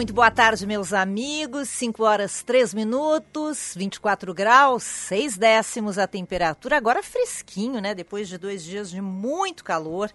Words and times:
Muito 0.00 0.14
boa 0.14 0.30
tarde, 0.30 0.66
meus 0.66 0.94
amigos. 0.94 1.68
5 1.68 2.02
horas 2.02 2.42
3 2.42 2.72
minutos, 2.72 3.74
24 3.76 4.32
graus, 4.32 4.82
6 4.82 5.36
décimos 5.36 5.98
a 5.98 6.06
temperatura. 6.06 6.78
Agora 6.78 7.02
fresquinho, 7.02 7.82
né? 7.82 7.94
Depois 7.94 8.26
de 8.26 8.38
dois 8.38 8.64
dias 8.64 8.90
de 8.90 8.98
muito 9.02 9.62
calor 9.62 10.10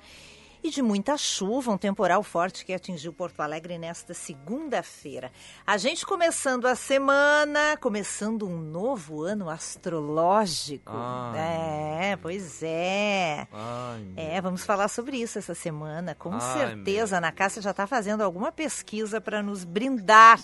e 0.65 0.71
de 0.71 0.81
muita 0.81 1.15
chuva, 1.15 1.71
um 1.71 1.77
temporal 1.77 2.23
forte 2.23 2.65
que 2.65 2.73
atingiu 2.73 3.13
Porto 3.13 3.39
Alegre 3.39 3.77
nesta 3.77 4.15
segunda-feira. 4.15 5.31
A 5.65 5.77
gente 5.77 6.03
começando 6.03 6.65
a 6.65 6.73
semana, 6.73 7.77
começando 7.77 8.47
um 8.47 8.57
novo 8.57 9.21
ano 9.21 9.47
astrológico. 9.47 10.91
Ai. 10.91 12.13
É, 12.13 12.15
pois 12.19 12.63
é. 12.63 13.47
Ai, 13.53 13.99
meu. 13.99 14.25
É, 14.25 14.41
vamos 14.41 14.65
falar 14.65 14.87
sobre 14.87 15.17
isso 15.17 15.37
essa 15.37 15.53
semana. 15.53 16.15
Com 16.15 16.33
Ai, 16.33 16.41
certeza, 16.41 17.15
a 17.15 17.17
Ana 17.19 17.31
Cássia 17.31 17.61
já 17.61 17.69
está 17.69 17.85
fazendo 17.85 18.21
alguma 18.21 18.51
pesquisa 18.51 19.21
para 19.21 19.43
nos 19.43 19.63
brindar 19.63 20.39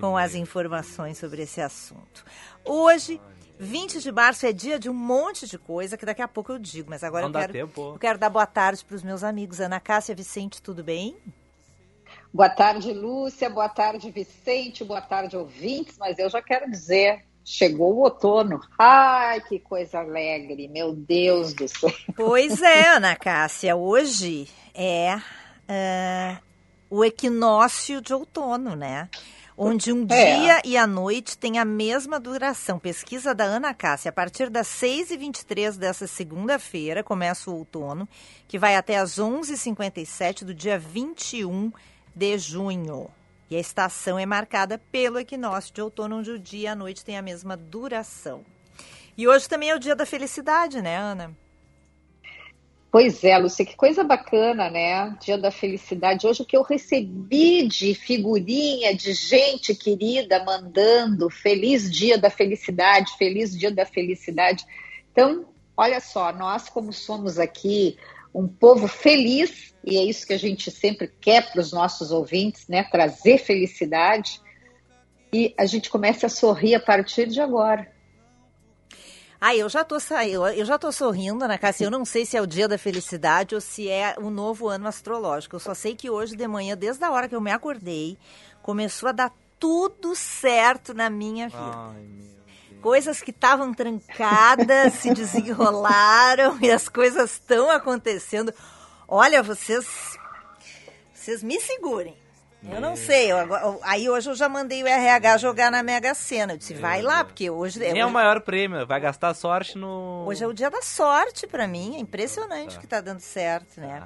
com 0.00 0.16
as 0.16 0.32
meu. 0.32 0.40
informações 0.40 1.18
sobre 1.18 1.42
esse 1.42 1.60
assunto. 1.60 2.24
Hoje, 2.64 3.20
20 3.62 4.00
de 4.00 4.10
março, 4.10 4.44
é 4.44 4.52
dia 4.52 4.78
de 4.78 4.90
um 4.90 4.94
monte 4.94 5.46
de 5.46 5.56
coisa 5.56 5.96
que 5.96 6.04
daqui 6.04 6.20
a 6.20 6.28
pouco 6.28 6.52
eu 6.52 6.58
digo, 6.58 6.90
mas 6.90 7.04
agora 7.04 7.26
eu 7.26 7.32
quero, 7.32 7.52
tempo. 7.52 7.92
eu 7.94 7.98
quero 7.98 8.18
dar 8.18 8.28
boa 8.28 8.46
tarde 8.46 8.84
para 8.84 8.96
os 8.96 9.02
meus 9.02 9.22
amigos. 9.22 9.60
Ana 9.60 9.78
Cássia, 9.78 10.14
Vicente, 10.14 10.60
tudo 10.60 10.82
bem? 10.82 11.16
Boa 12.34 12.48
tarde, 12.48 12.92
Lúcia. 12.92 13.48
Boa 13.48 13.68
tarde, 13.68 14.10
Vicente. 14.10 14.82
Boa 14.82 15.00
tarde, 15.00 15.36
ouvintes. 15.36 15.96
Mas 15.96 16.18
eu 16.18 16.28
já 16.28 16.42
quero 16.42 16.68
dizer, 16.68 17.24
chegou 17.44 17.94
o 17.94 18.00
outono. 18.00 18.60
Ai, 18.78 19.40
que 19.42 19.60
coisa 19.60 20.00
alegre. 20.00 20.66
Meu 20.66 20.92
Deus 20.92 21.54
do 21.54 21.68
céu. 21.68 21.92
Pois 22.16 22.60
é, 22.60 22.88
Ana 22.88 23.14
Cássia, 23.14 23.76
hoje 23.76 24.48
é 24.74 25.20
ah, 25.68 26.40
o 26.90 27.04
equinócio 27.04 28.00
de 28.00 28.12
outono, 28.12 28.74
né? 28.74 29.08
Onde 29.56 29.92
um 29.92 30.06
É. 30.08 30.36
dia 30.38 30.62
e 30.64 30.76
a 30.76 30.86
noite 30.86 31.36
tem 31.36 31.58
a 31.58 31.64
mesma 31.64 32.18
duração. 32.18 32.78
Pesquisa 32.78 33.34
da 33.34 33.44
Ana 33.44 33.74
Cássia. 33.74 34.08
A 34.08 34.12
partir 34.12 34.48
das 34.48 34.66
6h23 34.66 35.76
dessa 35.76 36.06
segunda-feira, 36.06 37.02
começa 37.02 37.50
o 37.50 37.56
outono, 37.58 38.08
que 38.48 38.58
vai 38.58 38.76
até 38.76 38.96
as 38.96 39.18
11h57 39.18 40.44
do 40.44 40.54
dia 40.54 40.78
21 40.78 41.70
de 42.14 42.38
junho. 42.38 43.08
E 43.50 43.56
a 43.56 43.60
estação 43.60 44.18
é 44.18 44.24
marcada 44.24 44.78
pelo 44.90 45.18
equinócio 45.18 45.74
de 45.74 45.82
outono, 45.82 46.18
onde 46.18 46.30
o 46.30 46.38
dia 46.38 46.60
e 46.62 46.66
a 46.68 46.74
noite 46.74 47.04
têm 47.04 47.18
a 47.18 47.22
mesma 47.22 47.54
duração. 47.56 48.42
E 49.16 49.28
hoje 49.28 49.46
também 49.46 49.68
é 49.68 49.76
o 49.76 49.78
dia 49.78 49.94
da 49.94 50.06
felicidade, 50.06 50.80
né, 50.80 50.96
Ana? 50.96 51.36
Pois 52.92 53.24
é, 53.24 53.38
Lúcia, 53.38 53.64
que 53.64 53.74
coisa 53.74 54.04
bacana, 54.04 54.68
né? 54.68 55.16
Dia 55.18 55.38
da 55.38 55.50
felicidade. 55.50 56.26
Hoje 56.26 56.42
o 56.42 56.44
que 56.44 56.54
eu 56.54 56.60
recebi 56.60 57.66
de 57.66 57.94
figurinha 57.94 58.94
de 58.94 59.14
gente 59.14 59.74
querida 59.74 60.44
mandando 60.44 61.30
feliz 61.30 61.90
dia 61.90 62.18
da 62.18 62.28
felicidade, 62.28 63.16
feliz 63.16 63.58
dia 63.58 63.70
da 63.70 63.86
felicidade. 63.86 64.66
Então, 65.10 65.46
olha 65.74 66.00
só, 66.00 66.34
nós 66.34 66.68
como 66.68 66.92
somos 66.92 67.38
aqui 67.38 67.96
um 68.34 68.46
povo 68.46 68.86
feliz, 68.86 69.74
e 69.82 69.96
é 69.96 70.04
isso 70.04 70.26
que 70.26 70.34
a 70.34 70.38
gente 70.38 70.70
sempre 70.70 71.10
quer 71.18 71.50
para 71.50 71.62
os 71.62 71.72
nossos 71.72 72.12
ouvintes, 72.12 72.68
né? 72.68 72.84
Trazer 72.84 73.38
felicidade. 73.38 74.38
E 75.32 75.54
a 75.58 75.64
gente 75.64 75.88
começa 75.88 76.26
a 76.26 76.28
sorrir 76.30 76.74
a 76.74 76.80
partir 76.80 77.26
de 77.26 77.40
agora. 77.40 77.90
Ah, 79.44 79.56
eu 79.56 79.68
já 79.68 79.82
tô 79.82 79.98
saindo, 79.98 80.46
eu 80.46 80.64
já 80.64 80.78
tô 80.78 80.92
sorrindo, 80.92 81.44
Ana 81.44 81.58
Cássia. 81.58 81.84
Eu 81.84 81.90
não 81.90 82.04
sei 82.04 82.24
se 82.24 82.36
é 82.36 82.40
o 82.40 82.46
dia 82.46 82.68
da 82.68 82.78
felicidade 82.78 83.56
ou 83.56 83.60
se 83.60 83.88
é 83.88 84.14
o 84.16 84.30
novo 84.30 84.68
ano 84.68 84.86
astrológico. 84.86 85.56
Eu 85.56 85.60
só 85.60 85.74
sei 85.74 85.96
que 85.96 86.08
hoje 86.08 86.36
de 86.36 86.46
manhã, 86.46 86.76
desde 86.76 87.02
a 87.02 87.10
hora 87.10 87.28
que 87.28 87.34
eu 87.34 87.40
me 87.40 87.50
acordei, 87.50 88.16
começou 88.62 89.08
a 89.08 89.12
dar 89.12 89.32
tudo 89.58 90.14
certo 90.14 90.94
na 90.94 91.10
minha 91.10 91.48
vida. 91.48 91.60
Ai, 91.60 92.02
meu 92.02 92.28
Deus. 92.70 92.80
Coisas 92.80 93.20
que 93.20 93.32
estavam 93.32 93.74
trancadas 93.74 94.92
se 94.94 95.12
desenrolaram 95.12 96.56
e 96.62 96.70
as 96.70 96.88
coisas 96.88 97.32
estão 97.32 97.68
acontecendo. 97.68 98.54
Olha, 99.08 99.42
vocês 99.42 99.84
vocês 101.12 101.42
me 101.42 101.60
segurem. 101.60 102.21
Eu 102.70 102.80
não 102.80 102.94
sei. 102.96 103.32
eu 103.32 103.80
aí 103.82 104.08
hoje 104.08 104.30
eu 104.30 104.34
já 104.34 104.48
mandei 104.48 104.82
o 104.82 104.86
RH 104.86 105.38
jogar 105.38 105.70
na 105.70 105.82
Mega 105.82 106.14
Sena. 106.14 106.52
Eu 106.54 106.56
disse, 106.58 106.74
vai 106.74 107.02
lá, 107.02 107.24
porque 107.24 107.50
hoje, 107.50 107.78
Nem 107.78 107.98
é 107.98 108.04
o 108.04 108.06
hoje, 108.06 108.14
maior 108.14 108.40
prêmio, 108.40 108.86
vai 108.86 109.00
gastar 109.00 109.34
sorte 109.34 109.76
no. 109.76 110.24
hoje 110.26 110.44
é 110.44 110.46
o 110.46 110.52
dia 110.52 110.70
da 110.70 110.80
sorte 110.82 111.46
pra 111.46 111.66
mim. 111.66 111.96
É 111.96 111.98
impressionante 111.98 112.74
Tá. 112.76 112.80
que 112.80 112.86
tá 112.86 113.00
dando 113.00 113.20
certo, 113.20 113.80
né? 113.80 114.02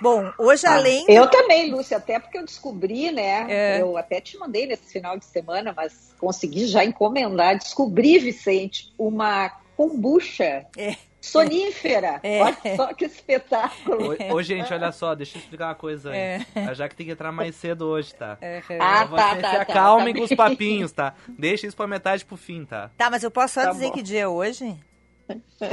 Bom, 0.00 0.32
hoje 0.38 0.66
Ah, 0.66 0.74
além... 0.74 1.04
Eu 1.08 1.28
também, 1.28 1.70
Lúcia, 1.70 1.98
até 1.98 2.18
porque 2.18 2.38
eu 2.38 2.44
descobri, 2.44 3.10
né? 3.12 3.46
É. 3.48 3.80
Eu 3.82 3.96
até 3.96 4.20
te 4.20 4.38
mandei 4.38 4.66
nesse 4.66 4.90
final 4.92 5.16
de 5.18 5.24
semana, 5.26 5.72
mas 5.76 6.14
consegui 6.18 6.66
já 6.66 6.82
encomendar. 6.84 7.58
Descobri, 7.58 8.18
Vicente, 8.18 8.92
uma 8.98 9.50
kombucha 9.76 10.66
É. 10.76 10.96
sonífera. 11.20 12.20
É. 12.22 12.42
Olha 12.42 12.56
só 12.76 12.94
que 12.94 13.04
espetáculo. 13.04 14.14
Ô, 14.30 14.34
ô, 14.34 14.42
gente, 14.42 14.72
olha 14.72 14.90
só, 14.92 15.14
deixa 15.14 15.36
eu 15.38 15.40
explicar 15.40 15.68
uma 15.68 15.74
coisa 15.74 16.10
aí. 16.10 16.44
A 16.68 16.74
Jaque 16.74 16.94
tem 16.96 17.06
que 17.06 17.12
entrar 17.12 17.30
mais 17.32 17.54
cedo 17.56 17.86
hoje, 17.86 18.14
tá? 18.14 18.38
Ah, 18.80 19.04
Então 19.04 19.16
tá, 19.16 19.28
Vocês 19.30 19.42
tá, 19.42 19.50
se 19.50 19.56
tá, 19.56 19.62
acalmem 19.62 20.14
tá 20.14 20.18
com 20.20 20.24
os 20.24 20.34
papinhos, 20.34 20.92
tá? 20.92 21.14
Deixa 21.28 21.66
isso 21.66 21.76
pra 21.76 21.86
metade 21.86 22.24
pro 22.24 22.36
fim, 22.36 22.64
tá? 22.64 22.90
Tá, 22.96 23.10
mas 23.10 23.22
eu 23.22 23.30
posso 23.30 23.54
só 23.54 23.62
Tá 23.64 23.72
dizer 23.72 23.86
bom. 23.88 23.92
que 23.92 24.02
dia 24.02 24.20
é 24.20 24.28
hoje? 24.28 24.76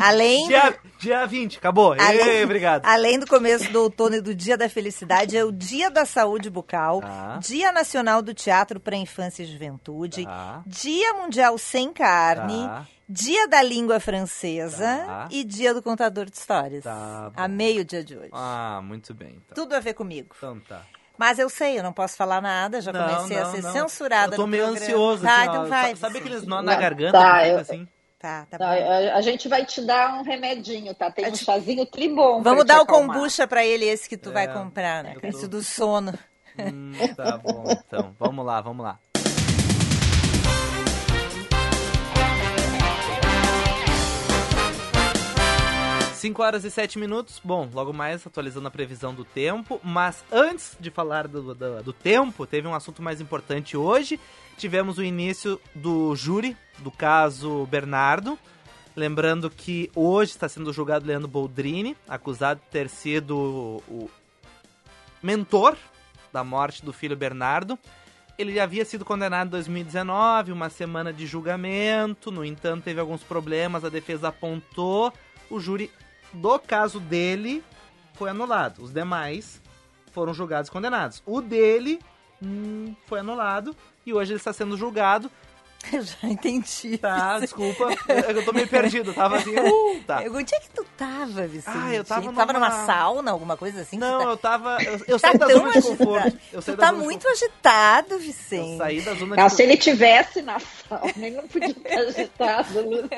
Além... 0.04 0.48
Dia, 0.48 0.76
dia 1.00 1.26
20, 1.26 1.58
acabou. 1.58 1.94
Além, 1.94 2.28
Ei, 2.28 2.44
obrigado. 2.44 2.86
além 2.86 3.18
do 3.20 3.26
começo 3.28 3.72
do 3.72 3.82
outono 3.84 4.16
e 4.16 4.22
do 4.22 4.34
Dia 4.36 4.58
da 4.58 4.68
Felicidade, 4.70 5.38
é 5.38 5.44
o 5.44 5.52
Dia 5.52 5.90
da 5.90 6.06
Saúde 6.06 6.50
Bucal, 6.50 7.02
Tá. 7.02 7.40
Dia 7.42 7.72
Nacional 7.72 8.22
do 8.22 8.34
Teatro 8.34 8.80
para 8.80 8.96
Infância 8.96 9.44
e 9.44 9.46
Juventude, 9.46 10.26
Tá. 10.26 10.62
Dia 10.66 11.14
Mundial 11.14 11.58
Sem 11.58 11.92
Carne, 11.94 12.66
Tá. 12.68 12.86
Dia 13.10 13.48
da 13.48 13.62
Língua 13.64 14.00
Francesa 14.02 15.04
Tá. 15.06 15.28
e 15.32 15.44
Dia 15.44 15.74
do 15.74 15.82
Contador 15.82 16.26
de 16.26 16.36
Histórias. 16.38 16.84
Tá. 16.84 17.32
Amei 17.36 17.80
o 17.80 17.86
dia 17.86 18.04
de 18.04 18.18
hoje. 18.18 18.30
Ah, 18.34 18.82
muito 18.84 19.14
bem. 19.14 19.42
Então, 19.46 19.64
Tudo 19.64 19.74
a 19.76 19.80
ver 19.80 19.94
comigo. 19.94 20.36
então 20.38 20.60
tá. 20.60 20.82
Mas 21.18 21.40
eu 21.40 21.50
sei, 21.50 21.80
eu 21.80 21.84
não 21.84 21.92
posso 21.92 22.16
falar 22.16 22.40
nada, 22.42 22.80
já 22.80 22.94
Não, 22.94 23.00
comecei 23.16 23.38
a 23.38 23.46
não, 23.46 23.52
ser 23.52 23.62
não. 23.64 23.72
censurada 23.72 24.34
Eu 24.36 24.38
tô 24.38 24.46
meio 24.46 24.66
programa. 24.66 24.86
ansioso. 24.86 25.24
Tá, 25.24 25.36
assim, 25.40 25.50
então 25.50 25.66
vai. 25.66 25.90
Sa- 25.96 26.02
Sabe 26.02 26.18
aqueles 26.20 26.46
nó 26.46 26.62
na 26.62 26.76
garganta 26.76 27.18
tá, 27.18 27.48
eu- 27.48 27.58
assim? 27.60 27.88
Tá, 28.28 28.46
tá 28.52 28.58
Tá, 28.58 28.66
bom. 28.76 28.92
a, 28.92 29.16
a 29.16 29.22
gente 29.22 29.48
vai 29.48 29.66
te 29.66 29.80
dar 29.80 30.16
um 30.20 30.22
remedinho, 30.22 30.94
tá? 30.94 31.10
Tem 31.10 31.32
um 31.32 31.36
chazinho 31.36 31.86
tribom. 31.86 32.42
Vamos 32.44 32.66
dar 32.66 32.82
o 32.82 32.86
kombucha 32.86 33.48
pra 33.48 33.66
ele, 33.66 33.86
esse 33.86 34.10
que 34.10 34.18
tu 34.18 34.34
vai 34.34 34.44
É, 34.44 34.48
comprar, 34.50 35.02
né? 35.02 35.16
tô- 35.22 35.26
Esse 35.28 35.48
do 35.48 35.64
sono. 35.64 36.14
Hum, 36.60 36.92
tá 37.16 37.38
bom, 37.38 37.64
então. 37.88 38.14
Vamos 38.20 38.46
lá, 38.46 38.60
vamos 38.60 38.84
lá. 38.84 39.00
Cinco 46.16 46.42
horas 46.42 46.64
e 46.66 46.72
sete 46.72 46.98
minutos. 46.98 47.40
Bom, 47.44 47.70
logo 47.72 47.94
mais 47.94 48.26
atualizando 48.26 48.68
a 48.68 48.72
previsão 48.72 49.14
do 49.14 49.24
tempo. 49.24 49.80
Mas 49.84 50.24
antes 50.32 50.76
de 50.80 50.90
falar 50.90 51.28
do, 51.28 51.54
do, 51.54 51.84
do 51.84 51.94
tempo, 51.94 52.46
teve 52.48 52.68
um 52.68 52.74
assunto 52.74 53.02
mais 53.02 53.22
importante 53.22 53.78
hoje. 53.78 54.20
Tivemos 54.58 54.98
o 54.98 55.04
início 55.04 55.62
do 55.76 56.16
júri 56.16 56.58
do 56.80 56.90
caso 56.90 57.68
Bernardo. 57.68 58.40
Lembrando 58.96 59.52
que 59.52 59.92
hoje 59.94 60.32
está 60.32 60.50
sendo 60.50 60.74
julgado 60.74 61.06
Leandro 61.06 61.28
Boldrini, 61.28 61.96
acusado 62.10 62.60
de 62.60 62.72
ter 62.72 62.90
sido 62.90 63.38
o 63.88 64.10
mentor 65.22 65.78
da 66.34 66.44
morte 66.44 66.84
do 66.84 66.92
filho 66.92 67.16
Bernardo. 67.16 67.78
Ele 68.36 68.60
havia 68.60 68.84
sido 68.84 69.06
condenado 69.06 69.48
em 69.48 69.52
2019, 69.52 70.52
uma 70.52 70.70
semana 70.70 71.14
de 71.14 71.28
julgamento, 71.28 72.32
no 72.32 72.44
entanto 72.44 72.84
teve 72.84 73.00
alguns 73.00 73.22
problemas, 73.22 73.86
a 73.86 73.90
defesa 73.90 74.30
apontou, 74.30 75.14
o 75.52 75.60
júri 75.60 75.92
do 76.34 76.58
caso 76.58 77.00
dele 77.00 77.64
foi 78.14 78.32
anulado. 78.32 78.82
Os 78.82 78.92
demais 78.92 79.62
foram 80.12 80.34
julgados 80.34 80.70
e 80.70 80.72
condenados. 80.72 81.22
O 81.28 81.42
dele 81.42 82.00
hum, 82.42 82.96
foi 83.06 83.20
anulado 83.20 83.76
e 84.06 84.14
hoje 84.14 84.32
ele 84.32 84.40
está 84.40 84.54
sendo 84.54 84.78
julgado 84.78 85.30
já 86.02 86.28
entendi. 86.28 86.98
Tá, 86.98 87.40
desculpa. 87.40 87.86
Eu, 88.30 88.44
tô 88.46 88.52
meio 88.54 88.68
perdido. 88.68 89.14
Tava 89.14 89.38
assim. 89.38 89.56
Uh, 89.58 90.00
tá. 90.06 90.24
Eu- 90.26 90.34
Onde 90.36 90.54
é 90.56 90.60
que 90.60 90.70
tu 90.70 90.86
tava, 90.98 91.48
Vicente? 91.48 91.78
Ah, 91.78 91.94
eu 91.94 92.04
tava 92.04 92.32
Tava 92.34 92.54
numa- 92.54 92.70
numa 92.70 92.86
sauna, 92.86 93.32
alguma 93.32 93.58
coisa 93.58 93.82
assim? 93.82 93.98
Não, 93.98 94.20
tá... 94.20 94.26
eu 94.30 94.38
tava. 94.38 94.78
Eu, 94.84 95.00
eu 95.08 95.20
tá 95.20 95.30
saí 95.30 95.38
da 95.38 95.48
tão 95.48 95.58
zona 95.58 95.72
de 95.72 95.78
agitado. 95.78 95.98
conforto. 95.98 96.38
Eu 96.54 96.62
saí 96.62 96.76
Tu 96.76 96.80
tá 96.80 96.92
de 96.92 96.98
muito 96.98 97.28
agitado, 97.28 98.08
conforto. 98.10 98.14
Eu 98.14 98.20
Vicente. 98.20 98.78
saí 98.78 99.02
da 99.02 99.14
zona 99.14 99.36
de 99.36 99.42
Não, 99.42 99.50
se 99.50 99.56
conforto. 99.56 99.60
ele 99.62 99.78
tivesse 99.78 100.42
na 100.42 100.60
sauna, 100.60 101.12
ele 101.18 101.32
não 101.36 101.48
podia 101.48 101.70
estar 101.70 102.00
agitado. 102.00 103.10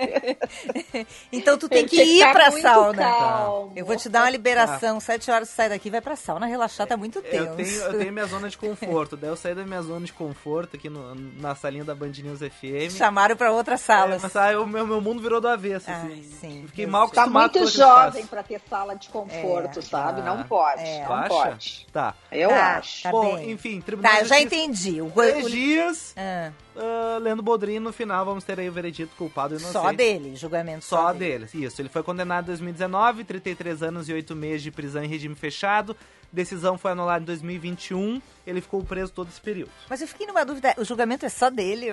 Então 1.31 1.57
tu 1.57 1.69
tem 1.69 1.79
Ele 1.79 1.89
que 1.89 2.01
ir 2.03 2.31
pra 2.31 2.49
muito 2.51 2.61
sauna. 2.61 3.01
calmo. 3.03 3.73
Eu 3.75 3.85
vou 3.85 3.95
te 3.95 4.09
dar 4.09 4.23
uma 4.23 4.29
liberação, 4.29 4.99
sete 4.99 5.29
horas 5.31 5.49
tu 5.49 5.55
sai 5.55 5.69
daqui, 5.69 5.89
vai 5.89 6.01
pra 6.01 6.15
sauna, 6.15 6.45
relaxar, 6.45 6.87
tá 6.87 6.97
muito 6.97 7.21
tenso. 7.21 7.45
Eu 7.45 7.55
tenho, 7.55 7.81
eu 7.81 7.97
tenho 7.99 8.13
minha 8.13 8.25
zona 8.25 8.49
de 8.49 8.57
conforto. 8.57 9.15
Daí 9.17 9.29
eu 9.29 9.35
saí 9.37 9.55
da 9.55 9.63
minha 9.63 9.81
zona 9.81 10.05
de 10.05 10.13
conforto 10.13 10.75
aqui 10.75 10.89
no- 10.89 11.15
na 11.15 11.55
salinha 11.55 11.83
da 11.83 11.93
Band 11.95 12.11
News 12.23 12.39
FM. 12.39 12.58
Chamaram 12.89 13.35
pra 13.35 13.51
outra 13.51 13.77
sala. 13.77 14.15
É, 14.15 14.19
mas 14.21 14.35
aí 14.35 14.55
o 14.55 14.65
meu, 14.65 14.85
meu 14.85 14.99
mundo 15.01 15.21
virou 15.21 15.39
do 15.39 15.47
avesso. 15.47 15.89
Ah, 15.89 15.95
assim. 16.03 16.23
sim. 16.23 16.63
Fiquei 16.67 16.85
mal. 16.85 17.07
Tá 17.09 17.21
acostumado 17.21 17.51
com 17.53 17.59
muito 17.59 17.71
jovem 17.71 18.25
pra 18.25 18.43
ter 18.43 18.61
sala 18.69 18.95
de 18.95 19.09
conforto, 19.09 19.79
É, 19.79 19.81
sabe? 19.81 20.21
ah. 20.21 20.23
Não 20.25 20.43
pode, 20.43 20.81
É. 20.83 21.03
Não 21.05 21.13
acha? 21.13 21.29
pode. 21.29 21.87
Tá. 21.91 22.13
Eu 22.31 22.49
Tá, 22.49 22.77
acho. 22.77 23.03
tá 23.03 23.11
Bom, 23.11 23.35
bem. 23.35 23.51
enfim, 23.51 23.81
Tribunal 23.81 24.11
Tá, 24.11 24.17
de 24.17 24.23
eu 24.23 24.27
já 24.29 24.41
entendi. 24.41 25.01
O, 25.01 25.09
Três 25.11 25.45
o- 25.45 25.49
dias, 25.49 26.13
Ah, 26.17 26.51
ah, 26.75 27.17
Leandro 27.21 27.43
Bodrin, 27.43 27.79
no 27.79 27.91
final 27.91 28.23
vamos 28.25 28.43
ter 28.43 28.59
aí 28.59 28.69
o 28.69 28.71
veredito 28.71 29.11
culpado 29.17 29.53
e 29.53 29.57
inocente. 29.57 29.73
só 29.73 29.91
dele, 29.91 30.35
julgamento 30.35 30.85
só, 30.85 31.07
Só 31.07 31.13
dele. 31.13 31.45
deles, 31.45 31.53
isso. 31.53 31.81
Ele 31.81 31.89
foi 31.89 32.03
condenado 32.03 32.45
em 32.45 32.47
2019, 32.47 33.23
33 33.23 33.83
anos 33.83 34.09
e 34.09 34.13
8 34.13 34.35
meses 34.35 34.63
de 34.63 34.71
prisão 34.71 35.03
em 35.03 35.07
regime 35.07 35.35
fechado. 35.35 35.95
Decisão 36.31 36.77
foi 36.77 36.91
anulada 36.91 37.23
em 37.23 37.25
2021. 37.25 38.21
Ele 38.45 38.61
ficou 38.61 38.83
preso 38.83 39.11
todo 39.11 39.29
esse 39.29 39.41
período. 39.41 39.71
Mas 39.89 39.99
eu 39.99 40.07
fiquei 40.07 40.27
numa 40.27 40.45
dúvida, 40.45 40.75
o 40.77 40.85
julgamento 40.85 41.25
é 41.25 41.29
só 41.29 41.49
dele? 41.49 41.87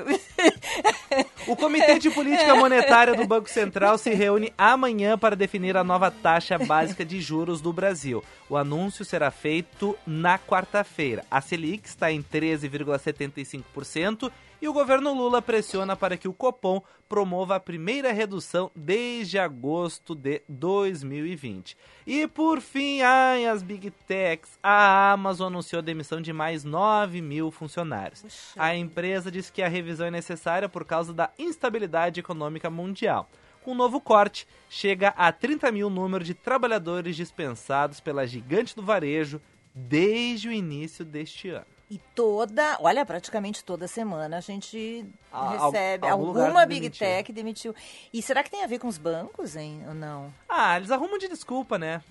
O 1.47 1.57
Comitê 1.57 1.99
de 1.99 2.11
Política 2.11 2.55
Monetária 2.55 3.15
do 3.15 3.27
Banco 3.27 3.49
Central 3.49 3.97
se 3.97 4.11
reúne 4.13 4.53
amanhã 4.59 5.17
para 5.17 5.35
definir 5.37 5.75
a 5.77 5.85
nova 5.85 6.11
taxa 6.11 6.59
básica 6.59 7.03
de 7.05 7.19
juros 7.21 7.61
do 7.63 7.73
Brasil. 7.73 8.23
O 8.49 8.57
anúncio 8.57 9.05
será 9.05 9.31
feito 9.31 9.97
na 10.07 10.39
quarta-feira. 10.39 11.25
A 11.31 11.41
Selic 11.41 11.89
está 11.89 12.11
em 12.13 12.23
13,75% 12.23 14.31
e 14.61 14.69
o 14.69 14.73
governo 14.73 15.13
Lula 15.13 15.43
pressiona 15.43 15.95
para 15.95 16.17
que 16.17 16.29
o 16.29 16.33
Copom 16.33 16.83
promova 17.09 17.57
a 17.57 17.61
primeira 17.61 18.13
redução 18.13 18.71
desde 18.75 19.39
agosto 19.39 20.15
de 20.15 20.43
2020. 20.49 21.77
E 22.07 22.27
por 22.27 22.61
fim, 22.61 23.01
ai, 23.03 23.47
as 23.47 23.63
Big 23.63 23.91
Techs, 24.07 24.59
a 24.63 25.13
Amazon 25.13 25.49
anunciou 25.49 25.81
a 25.81 25.85
demissão 25.85 26.21
de 26.21 26.33
mais 26.33 26.65
9 26.65 27.21
mil 27.21 27.51
funcionários. 27.51 28.55
A 28.57 28.75
empresa 28.75 29.31
diz 29.31 29.51
que 29.51 29.63
a 29.63 29.69
revisão 29.69 30.07
é 30.07 30.11
necessária 30.11 30.69
por 30.69 30.85
causa 30.85 31.13
da 31.13 31.31
instabilidade 31.39 32.21
econômica 32.21 32.71
mundial. 32.71 33.29
Com 33.63 33.73
o 33.73 33.75
novo 33.75 34.01
corte, 34.01 34.47
chega 34.71 35.09
a 35.09 35.33
30 35.33 35.73
mil 35.73 35.89
o 35.89 35.91
número 35.91 36.25
de 36.25 36.35
trabalhadores 36.35 37.17
dispensados 37.17 37.99
pela 37.99 38.27
gigante 38.27 38.77
do 38.77 38.83
varejo 38.83 39.41
desde 39.75 40.49
o 40.49 40.53
início 40.53 41.05
deste 41.05 41.51
ano. 41.51 41.76
E 41.89 41.99
toda, 42.17 42.77
olha, 42.81 43.07
praticamente 43.07 43.63
toda 43.65 43.87
semana 43.87 44.39
a 44.39 44.41
gente 44.41 45.07
recebe 45.33 46.07
alguma 46.09 46.67
Big 46.67 46.81
demitiu. 46.81 47.07
Tech 47.07 47.33
demitiu. 47.33 47.75
E 48.13 48.21
será 48.21 48.43
que 48.43 48.51
tem 48.51 48.65
a 48.65 48.67
ver 48.67 48.81
com 48.81 48.89
os 48.89 48.99
bancos, 48.99 49.55
hein? 49.55 49.85
Ou 49.87 49.95
não? 49.95 50.35
Ah, 50.49 50.77
eles 50.77 50.91
arrumam 50.91 51.17
de 51.17 51.29
desculpa, 51.29 51.79
né? 51.79 52.03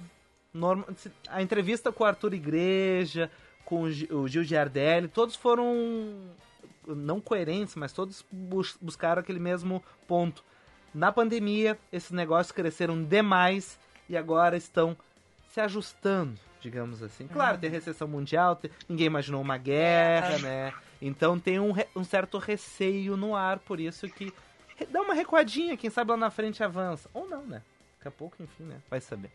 Norma- 0.54 0.88
A 1.28 1.42
entrevista 1.42 1.92
com 1.92 2.06
o 2.06 2.08
Arthur 2.08 2.34
Igreja, 2.34 3.30
com 3.66 3.82
o 3.82 4.28
Gil 4.28 4.44
Giardelli, 4.46 5.10
todos 5.10 5.36
foram 5.36 6.22
não 6.88 7.20
coerentes, 7.20 7.76
mas 7.76 7.92
todos 7.92 8.24
bus- 8.32 8.78
buscaram 8.82 9.20
aquele 9.20 9.40
mesmo 9.40 9.84
ponto. 10.08 10.42
Na 10.94 11.12
pandemia, 11.12 11.78
esses 11.92 12.12
negócios 12.12 12.54
cresceram 12.54 13.04
demais 13.04 13.78
e 14.08 14.16
agora 14.16 14.56
estão 14.56 14.96
se 15.52 15.60
ajustando, 15.60 16.40
digamos 16.66 17.04
assim. 17.04 17.28
Claro, 17.28 17.60
tem 17.60 17.70
recessão 17.70 18.08
mundial, 18.08 18.60
ninguém 18.90 19.06
imaginou 19.06 19.40
uma 19.40 19.56
guerra, 19.56 20.40
né? 20.40 20.74
Então 21.00 21.40
tem 21.40 21.60
um, 21.60 21.72
um 21.96 22.04
certo 22.04 22.40
receio 22.40 23.16
no 23.16 23.36
ar, 23.36 23.60
por 23.60 23.80
isso 23.80 24.10
que 24.10 24.34
dá 24.90 25.02
uma 25.02 25.14
recuadinha, 25.14 25.78
quem 25.78 25.92
sabe 25.92 26.10
lá 26.10 26.18
na 26.18 26.32
frente 26.32 26.64
avança. 26.64 27.08
Ou 27.14 27.30
não, 27.30 27.46
né? 27.46 27.62
Daqui 27.98 28.08
a 28.08 28.12
pouco, 28.12 28.42
enfim, 28.42 28.64
né? 28.64 28.78
Vai 28.90 29.00
saber. 29.00 29.30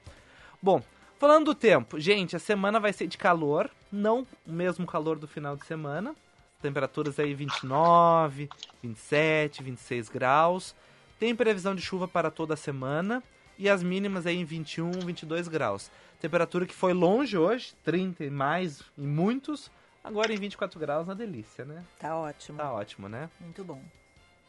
Bom, 0.61 0.83
falando 1.21 1.47
do 1.47 1.55
tempo, 1.55 2.01
gente, 2.01 2.35
a 2.35 2.41
semana 2.41 2.81
vai 2.81 2.93
ser 2.93 3.07
de 3.07 3.17
calor, 3.17 3.71
não 3.93 4.27
o 4.45 4.53
mesmo 4.53 4.85
calor 4.85 5.17
do 5.17 5.29
final 5.29 5.57
de 5.57 5.65
semana. 5.65 6.17
Temperaturas 6.61 7.19
aí 7.21 7.33
29, 7.33 8.51
27, 8.83 9.63
26 9.63 10.09
graus. 10.09 10.75
Tem 11.21 11.35
previsão 11.35 11.77
de 11.77 11.81
chuva 11.81 12.09
para 12.09 12.29
toda 12.29 12.55
a 12.55 12.57
semana 12.57 13.23
e 13.57 13.69
as 13.69 13.83
mínimas 13.83 14.27
aí 14.27 14.37
em 14.37 14.45
21, 14.45 14.91
22 14.91 15.47
graus. 15.47 15.91
Temperatura 16.21 16.67
que 16.67 16.75
foi 16.75 16.93
longe 16.93 17.37
hoje, 17.37 17.75
30 17.83 18.25
e 18.25 18.31
mais 18.31 18.83
em 18.97 19.07
muitos, 19.07 19.71
agora 20.05 20.33
em 20.33 20.37
24 20.37 20.79
graus, 20.79 21.09
uma 21.09 21.15
delícia, 21.15 21.65
né? 21.65 21.83
Tá 21.99 22.15
ótimo. 22.15 22.59
Tá 22.59 22.73
ótimo, 22.73 23.09
né? 23.09 23.31
Muito 23.41 23.65
bom. 23.65 23.81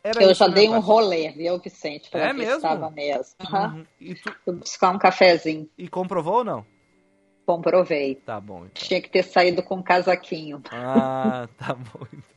Era 0.03 0.23
Eu 0.23 0.33
já 0.33 0.47
da 0.47 0.53
dei 0.53 0.67
um 0.67 0.79
rolê, 0.79 1.29
viu, 1.31 1.57
Vicente? 1.59 2.09
Pra 2.09 2.27
É 2.27 2.33
mesmo? 2.33 2.55
Estava 2.55 2.89
mesmo. 2.89 3.35
Uhum. 3.39 3.85
E, 3.99 4.15
tu, 4.15 4.35
Fui 4.43 4.53
buscar 4.55 4.89
um 4.91 4.97
cafezinho. 4.97 5.69
e 5.77 5.87
comprovou 5.87 6.39
ou 6.39 6.43
não? 6.43 6.65
Comprovei. 7.45 8.15
Tá 8.15 8.39
bom, 8.39 8.65
então. 8.65 8.71
Tinha 8.73 9.01
que 9.01 9.09
ter 9.09 9.23
saído 9.23 9.63
com 9.63 9.75
um 9.75 9.83
casaquinho. 9.83 10.61
Ah, 10.71 11.47
tá 11.57 11.73
bom, 11.73 12.05
então. 12.11 12.31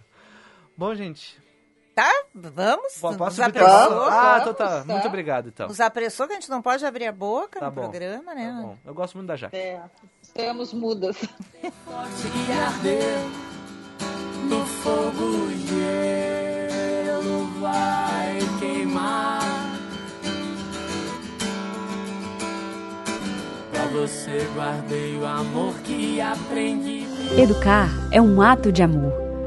Bom, 0.76 0.94
gente, 0.94 1.38
Tá, 1.94 2.10
vamos? 2.34 2.94
po- 3.00 3.08
Nos 3.08 3.16
posso 3.16 3.36
subir 3.36 3.48
apressou? 3.48 3.70
Vamos, 3.90 4.12
Ah, 4.12 4.38
então 4.40 4.54
tá. 4.54 4.82
tá. 4.82 4.84
Muito 4.92 5.06
obrigado, 5.06 5.48
então. 5.48 5.68
Nos 5.68 5.80
apressou 5.80 6.26
que 6.26 6.32
a 6.32 6.36
gente 6.36 6.50
não 6.50 6.60
pode 6.60 6.84
abrir 6.84 7.06
a 7.06 7.12
boca 7.12 7.60
Tá 7.60 7.66
no 7.66 7.72
bom. 7.72 7.82
programa, 7.82 8.34
né? 8.34 8.52
Tá 8.56 8.62
bom. 8.66 8.76
Eu 8.84 8.94
gosto 8.94 9.14
muito 9.14 9.28
da 9.28 9.36
Jaque. 9.36 9.54
É, 9.56 9.80
estamos 10.20 10.72
mudas. 10.72 11.16
e 11.62 12.52
arder 12.52 13.18
no 14.48 14.66
fogo 14.66 15.48
gelo 15.68 17.46
vai 17.60 18.38
queimar 18.58 19.40
pra 23.72 23.84
você 23.86 24.46
guardei 24.54 25.16
o 25.16 25.24
amor 25.24 25.74
que 25.84 26.20
aprendi 26.20 27.04
Educar 27.40 27.88
é 28.12 28.20
um 28.20 28.42
ato 28.42 28.70
de 28.72 28.82
amor. 28.82 29.23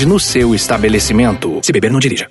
no 0.00 0.18
seu 0.18 0.54
estabelecimento. 0.54 1.60
Se 1.62 1.72
beber, 1.72 1.90
não 1.90 2.00
dirija. 2.00 2.30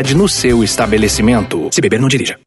no 0.15 0.27
seu 0.27 0.63
estabelecimento. 0.63 1.69
Se 1.71 1.81
beber, 1.81 1.99
não 1.99 2.07
dirija. 2.07 2.39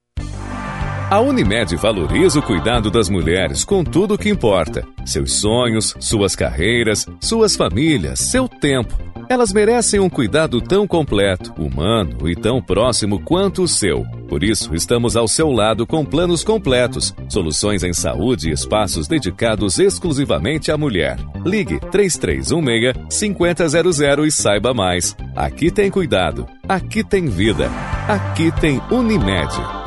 A 1.11 1.21
Unimed 1.21 1.77
valoriza 1.77 2.41
o 2.41 2.43
cuidado 2.43 2.91
das 2.91 3.09
mulheres 3.09 3.63
com 3.65 3.85
tudo 3.85 4.15
o 4.15 4.19
que 4.19 4.29
importa: 4.29 4.85
seus 5.07 5.35
sonhos, 5.35 5.95
suas 6.01 6.35
carreiras, 6.35 7.07
suas 7.21 7.55
famílias, 7.55 8.19
seu 8.19 8.49
tempo. 8.49 9.14
Elas 9.29 9.53
merecem 9.53 10.01
um 10.01 10.09
cuidado 10.09 10.59
tão 10.61 10.87
completo, 10.87 11.53
humano 11.61 12.29
e 12.29 12.37
tão 12.37 12.63
próximo 12.63 13.19
quanto 13.21 13.63
o 13.63 13.69
seu. 13.69 14.05
Por 14.29 14.45
isso, 14.45 14.75
estamos 14.75 15.17
ao 15.17 15.27
seu 15.29 15.51
lado 15.51 15.87
com 15.87 16.05
planos 16.05 16.45
completos, 16.45 17.15
soluções 17.29 17.83
em 17.83 17.93
saúde 17.93 18.51
e 18.51 18.53
espaços 18.53 19.07
dedicados 19.07 19.79
exclusivamente 19.79 20.73
à 20.73 20.77
mulher. 20.77 21.17
Ligue 21.45 21.79
3316-5000 21.81 24.27
e 24.27 24.31
saiba 24.31 24.75
mais. 24.75 25.17
Aqui 25.37 25.71
tem 25.71 25.91
cuidado, 25.91 26.47
aqui 26.69 27.05
tem 27.05 27.27
vida, 27.27 27.71
aqui 28.09 28.51
tem 28.61 28.81
Unimed. 28.91 29.84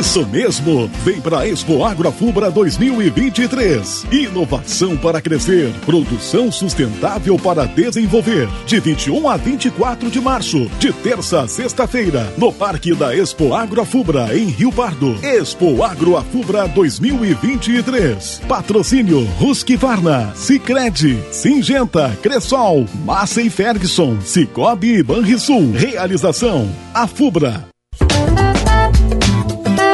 Isso 0.00 0.26
mesmo! 0.26 0.90
Vem 1.04 1.20
para 1.20 1.40
a 1.40 1.46
Expo 1.46 1.84
Agroafubra 1.84 2.50
2023. 2.50 4.06
Inovação 4.10 4.96
para 4.96 5.20
crescer, 5.20 5.70
produção 5.84 6.50
sustentável 6.50 7.38
para 7.38 7.66
desenvolver. 7.66 8.48
De 8.64 8.80
21 8.80 9.28
a 9.28 9.36
24 9.36 10.10
de 10.10 10.18
março, 10.18 10.70
de 10.78 10.90
terça 10.90 11.42
a 11.42 11.46
sexta-feira, 11.46 12.32
no 12.38 12.50
Parque 12.50 12.94
da 12.94 13.14
Expo 13.14 13.52
Agroafubra, 13.52 14.34
em 14.34 14.46
Rio 14.46 14.72
Pardo. 14.72 15.18
Expo 15.22 15.84
Agroafubra 15.84 16.66
2023. 16.68 18.40
Patrocínio 18.48 19.28
Husqvarna, 19.38 20.32
Sicredi, 20.34 21.22
Singenta, 21.30 22.16
Cressol, 22.22 22.86
Massa 23.04 23.42
e 23.42 23.50
Ferguson, 23.50 24.18
Cicobi 24.22 24.96
e 24.96 25.02
Banrisul. 25.02 25.72
Realização 25.72 26.70
Afubra. 26.94 27.68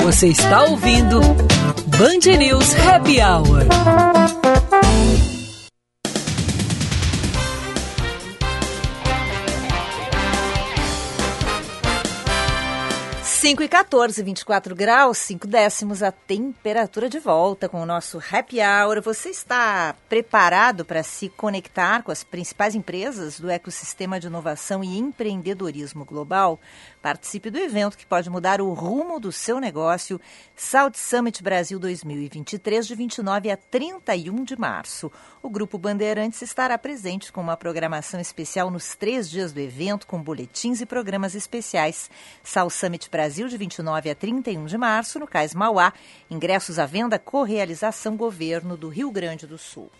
Você 0.07 0.29
está 0.29 0.63
ouvindo 0.63 1.19
Band 1.99 2.39
News 2.39 2.77
Happy 2.77 3.19
Hour. 3.21 3.67
Cinco 13.47 13.63
e 13.63 13.69
14, 13.69 14.23
24 14.23 14.75
graus, 14.75 15.19
5 15.19 15.47
décimos 15.47 16.03
a 16.03 16.11
temperatura 16.11 17.09
de 17.09 17.21
volta 17.21 17.69
com 17.69 17.81
o 17.81 17.87
nosso 17.87 18.21
Happy 18.33 18.59
Hour. 18.61 19.01
Você 19.03 19.31
está 19.31 19.95
preparado 20.09 20.85
para 20.85 21.03
se 21.03 21.29
conectar 21.29 22.03
com 22.03 22.11
as 22.11 22.25
principais 22.25 22.75
empresas 22.75 23.39
do 23.39 23.49
ecossistema 23.49 24.19
de 24.19 24.27
inovação 24.27 24.83
e 24.83 24.99
empreendedorismo 24.99 26.05
global? 26.05 26.61
Participe 27.07 27.51
do 27.51 27.59
evento 27.59 27.97
que 27.97 28.05
pode 28.05 28.29
mudar 28.29 28.61
o 28.61 28.73
rumo 28.73 29.21
do 29.21 29.31
seu 29.31 29.61
negócio. 29.61 30.21
South 30.57 30.95
Summit 30.97 31.41
Brasil 31.41 31.79
2023, 31.79 32.85
de 32.85 32.97
29 32.97 33.49
a 33.49 33.57
31 33.57 34.43
de 34.43 34.59
março. 34.59 35.13
O 35.41 35.49
Grupo 35.49 35.79
Bandeirantes 35.79 36.43
estará 36.43 36.77
presente 36.77 37.31
com 37.31 37.41
uma 37.41 37.57
programação 37.57 38.19
especial 38.19 38.73
nos 38.73 38.97
três 38.97 39.31
dias 39.31 39.53
do 39.53 39.61
evento, 39.61 40.05
com 40.05 40.21
boletins 40.21 40.81
e 40.81 40.85
programas 40.85 41.37
especiais. 41.37 42.11
South 42.43 42.71
Summit 42.71 43.09
Brasil, 43.09 43.47
de 43.47 43.57
29 43.57 44.11
a 44.11 44.15
31 44.17 44.65
de 44.65 44.77
março, 44.77 45.21
no 45.21 45.29
Cais 45.29 45.55
Mauá. 45.55 45.93
Ingressos 46.29 46.77
à 46.77 46.87
venda, 46.87 47.21
correalização 47.21 48.17
Governo 48.17 48.77
do 48.77 48.89
Rio 48.89 49.13
Grande 49.13 49.47
do 49.47 49.57
Sul. 49.57 49.93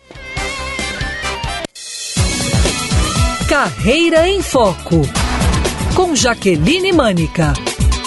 Carreira 3.49 4.29
em 4.29 4.43
Foco 4.43 5.03
com 5.97 6.15
Jaqueline 6.15 6.93
Mânica. 6.93 7.55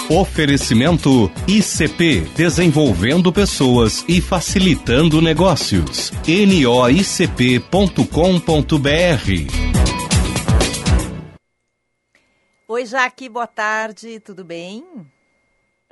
Oferecimento 0.08 1.28
ICP 1.48 2.20
Desenvolvendo 2.36 3.32
Pessoas 3.32 4.04
e 4.08 4.20
Facilitando 4.20 5.20
Negócios. 5.20 6.12
noicp.com.br 6.22 7.60
Oi, 12.68 12.86
Jaque, 12.86 13.28
boa 13.28 13.48
tarde, 13.48 14.20
tudo 14.20 14.44
bem? 14.44 14.84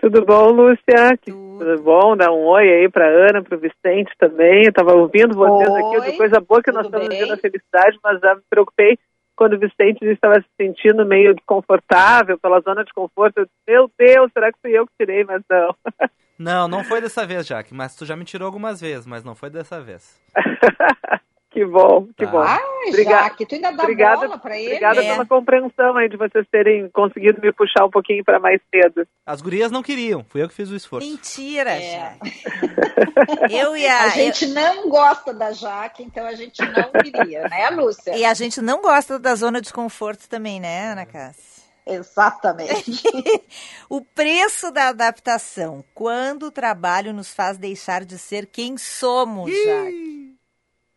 Tudo 0.01 0.25
bom, 0.25 0.53
Lúcia? 0.53 1.19
Tudo, 1.27 1.59
Tudo 1.59 1.83
bom? 1.83 2.17
Dá 2.17 2.31
um 2.31 2.47
oi 2.47 2.63
aí 2.63 2.89
para 2.89 3.09
Ana, 3.09 3.43
para 3.43 3.57
o 3.57 3.61
Vicente 3.61 4.13
também. 4.21 4.63
Eu 4.63 4.71
estava 4.71 4.95
ouvindo 4.95 5.35
vocês 5.35 5.69
oi, 5.69 5.81
aqui, 5.83 6.17
coisa 6.17 6.41
boa 6.41 6.63
que 6.63 6.71
nós 6.71 6.87
estamos 6.87 7.09
vendo 7.09 7.33
a 7.33 7.37
felicidade, 7.37 7.99
mas 8.05 8.21
já 8.21 8.37
me 8.37 8.43
preocupei 8.49 8.97
quando 9.39 9.53
o 9.53 9.59
Vicente 9.59 10.05
estava 10.05 10.35
se 10.41 10.49
sentindo 10.61 11.07
meio 11.07 11.33
desconfortável 11.33 12.37
pela 12.37 12.61
zona 12.61 12.85
de 12.85 12.93
conforto, 12.93 13.39
eu 13.39 13.45
disse, 13.45 13.57
meu 13.69 13.91
Deus, 13.97 14.33
será 14.33 14.53
que 14.53 14.59
fui 14.61 14.77
eu 14.77 14.85
que 14.85 14.93
tirei? 14.99 15.23
Mas 15.23 15.43
não. 15.49 15.75
Não, 16.41 16.69
não 16.69 16.85
foi 16.85 17.01
dessa 17.01 17.27
vez, 17.27 17.49
Jaque, 17.49 17.75
mas 17.75 17.97
tu 17.97 18.07
já 18.07 18.15
me 18.15 18.25
tirou 18.25 18.47
algumas 18.47 18.81
vezes, 18.81 19.05
mas 19.05 19.25
não 19.25 19.35
foi 19.35 19.51
dessa 19.51 19.81
vez. 19.83 20.23
que 21.59 21.65
bom, 21.65 22.07
que 22.17 22.25
tá. 22.25 22.31
bom. 22.31 22.39
Ai, 22.39 22.61
Obrigada, 22.89 23.23
Jaque, 23.25 23.47
tu 23.47 23.55
ainda 23.57 23.73
dá 23.73 23.83
obrigada, 23.83 24.27
bola 24.29 24.39
pra 24.39 24.57
ele. 24.57 24.67
Obrigada 24.67 25.03
é. 25.03 25.11
pela 25.11 25.27
compreensão 25.27 25.97
aí 25.97 26.09
de 26.09 26.17
vocês 26.17 26.47
terem 26.53 26.89
conseguido 26.91 27.41
me 27.41 27.53
puxar 27.53 27.85
um 27.85 27.91
pouquinho 27.91 28.25
para 28.25 28.39
mais 28.39 28.61
cedo. 28.71 29.05
As 29.27 29.41
gurias 29.41 29.73
não 29.73 29.83
queriam, 29.83 30.25
fui 30.29 30.41
eu 30.41 30.49
que 30.49 30.55
fiz 30.55 30.71
o 30.71 30.77
esforço. 30.77 31.09
Mentira, 31.09 31.73
É. 31.73 32.17
Eu 33.51 33.77
e 33.77 33.87
a... 33.87 34.05
A 34.05 34.09
gente 34.11 34.47
não 34.49 34.89
gosta 34.89 35.35
da 35.35 35.53
Jaque, 35.53 36.03
então 36.03 36.27
a 36.27 36.35
gente 36.35 36.61
não 36.61 36.91
queria, 37.03 37.43
né, 37.49 37.71
Lúcia? 37.71 38.17
E 38.17 38.25
a 38.25 38.35
gente 38.35 38.61
não 38.61 38.81
gosta 38.81 39.19
da 39.19 39.35
zona 39.35 39.61
de 39.61 39.73
conforto 39.73 40.29
também, 40.29 40.61
né, 40.61 40.93
Ana 40.93 41.07
Cássia? 41.07 41.65
Exatamente. 41.87 43.03
o 43.89 44.01
preço 44.01 44.71
da 44.71 44.89
adaptação. 44.89 45.85
Quando 45.95 46.45
o 46.45 46.51
trabalho 46.51 47.13
nos 47.13 47.33
faz 47.33 47.59
deixar 47.59 48.05
de 48.05 48.19
ser 48.19 48.47
quem 48.47 48.77
somos, 48.77 49.51
Jaque. 49.51 50.38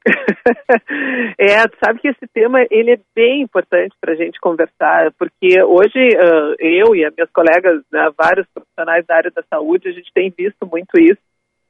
é, 1.38 1.60
sabe 1.84 2.00
que 2.00 2.08
esse 2.08 2.27
tema 2.34 2.65
ele 2.72 2.93
é 2.93 3.00
bem 3.15 3.41
importante 3.41 3.96
para 4.01 4.13
a 4.13 4.15
gente 4.15 4.39
conversar, 4.39 5.12
porque 5.17 5.62
hoje 5.63 6.00
uh, 6.17 6.55
eu 6.60 6.96
e 6.96 7.05
as 7.05 7.13
minhas 7.15 7.29
colegas, 7.31 7.84
né, 7.91 8.10
vários 8.17 8.48
profissionais 8.53 9.05
da 9.05 9.15
área 9.15 9.31
da 9.31 9.43
saúde, 9.50 9.89
a 9.89 9.91
gente 9.91 10.12
tem 10.13 10.34
visto 10.36 10.65
muito 10.65 11.00
isso, 11.00 11.22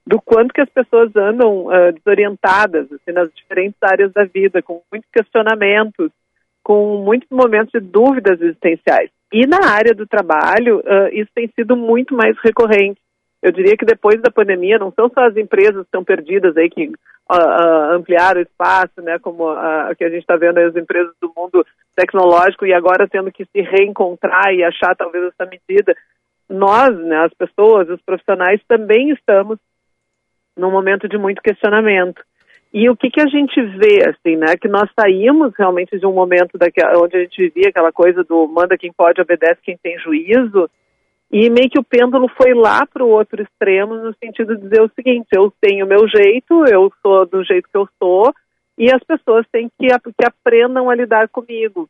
do 0.07 0.19
quanto 0.21 0.53
que 0.53 0.61
as 0.61 0.69
pessoas 0.69 1.15
andam 1.15 1.67
uh, 1.67 1.91
desorientadas 1.93 2.91
assim, 2.91 3.11
nas 3.11 3.29
diferentes 3.33 3.77
áreas 3.81 4.11
da 4.13 4.23
vida, 4.23 4.61
com 4.61 4.81
muitos 4.91 5.09
questionamentos, 5.11 6.11
com 6.63 7.03
muitos 7.03 7.29
momentos 7.29 7.71
de 7.71 7.79
dúvidas 7.79 8.41
existenciais. 8.41 9.09
E 9.31 9.45
na 9.45 9.69
área 9.69 9.93
do 9.93 10.07
trabalho, 10.07 10.79
uh, 10.79 11.07
isso 11.11 11.29
tem 11.33 11.49
sido 11.55 11.75
muito 11.75 12.15
mais 12.15 12.37
recorrente. 12.43 12.99
Eu 13.41 13.51
diria 13.51 13.75
que 13.75 13.85
depois 13.85 14.21
da 14.21 14.29
pandemia, 14.29 14.77
não 14.77 14.91
são 14.91 15.09
só 15.09 15.25
as 15.25 15.35
empresas 15.35 15.77
que 15.77 15.87
estão 15.87 16.03
perdidas 16.03 16.55
aí, 16.55 16.69
que 16.69 16.91
ampliaram 17.95 18.39
o 18.39 18.43
espaço, 18.43 19.01
né, 19.01 19.17
como 19.19 19.51
uh, 19.51 19.95
que 19.97 20.03
a 20.03 20.09
gente 20.09 20.21
está 20.21 20.35
vendo 20.35 20.57
as 20.57 20.75
empresas 20.75 21.13
do 21.21 21.31
mundo 21.35 21.65
tecnológico 21.95 22.65
e 22.65 22.73
agora 22.73 23.07
tendo 23.07 23.31
que 23.31 23.45
se 23.45 23.61
reencontrar 23.61 24.53
e 24.53 24.63
achar 24.63 24.95
talvez 24.95 25.25
essa 25.25 25.49
medida. 25.49 25.95
Nós, 26.49 26.97
né, 26.97 27.25
as 27.25 27.33
pessoas, 27.33 27.89
os 27.89 28.01
profissionais, 28.01 28.61
também 28.67 29.11
estamos 29.11 29.57
num 30.57 30.71
momento 30.71 31.07
de 31.07 31.17
muito 31.17 31.41
questionamento. 31.41 32.21
E 32.73 32.89
o 32.89 32.95
que, 32.95 33.09
que 33.09 33.21
a 33.21 33.27
gente 33.27 33.61
vê, 33.61 34.09
assim, 34.09 34.37
né? 34.37 34.55
Que 34.55 34.69
nós 34.69 34.89
saímos 34.97 35.53
realmente 35.57 35.99
de 35.99 36.05
um 36.05 36.13
momento 36.13 36.57
daquela, 36.57 36.97
onde 37.03 37.17
a 37.17 37.19
gente 37.19 37.37
vivia 37.37 37.69
aquela 37.69 37.91
coisa 37.91 38.23
do 38.23 38.47
manda 38.47 38.77
quem 38.77 38.93
pode, 38.93 39.19
obedece 39.19 39.59
quem 39.61 39.77
tem 39.77 39.99
juízo, 39.99 40.69
e 41.31 41.49
meio 41.49 41.69
que 41.69 41.79
o 41.79 41.83
pêndulo 41.83 42.27
foi 42.27 42.53
lá 42.53 42.85
para 42.85 43.03
o 43.03 43.09
outro 43.09 43.41
extremo, 43.41 43.95
no 43.95 44.13
sentido 44.15 44.55
de 44.55 44.63
dizer 44.63 44.81
o 44.81 44.91
seguinte: 44.93 45.27
eu 45.31 45.51
tenho 45.61 45.85
o 45.85 45.89
meu 45.89 46.05
jeito, 46.07 46.65
eu 46.65 46.91
sou 47.01 47.25
do 47.25 47.43
jeito 47.43 47.69
que 47.71 47.77
eu 47.77 47.87
sou, 47.97 48.33
e 48.77 48.91
as 48.93 49.01
pessoas 49.03 49.45
têm 49.49 49.69
que, 49.79 49.87
que 49.87 50.25
aprendam 50.25 50.89
a 50.89 50.95
lidar 50.95 51.29
comigo. 51.29 51.89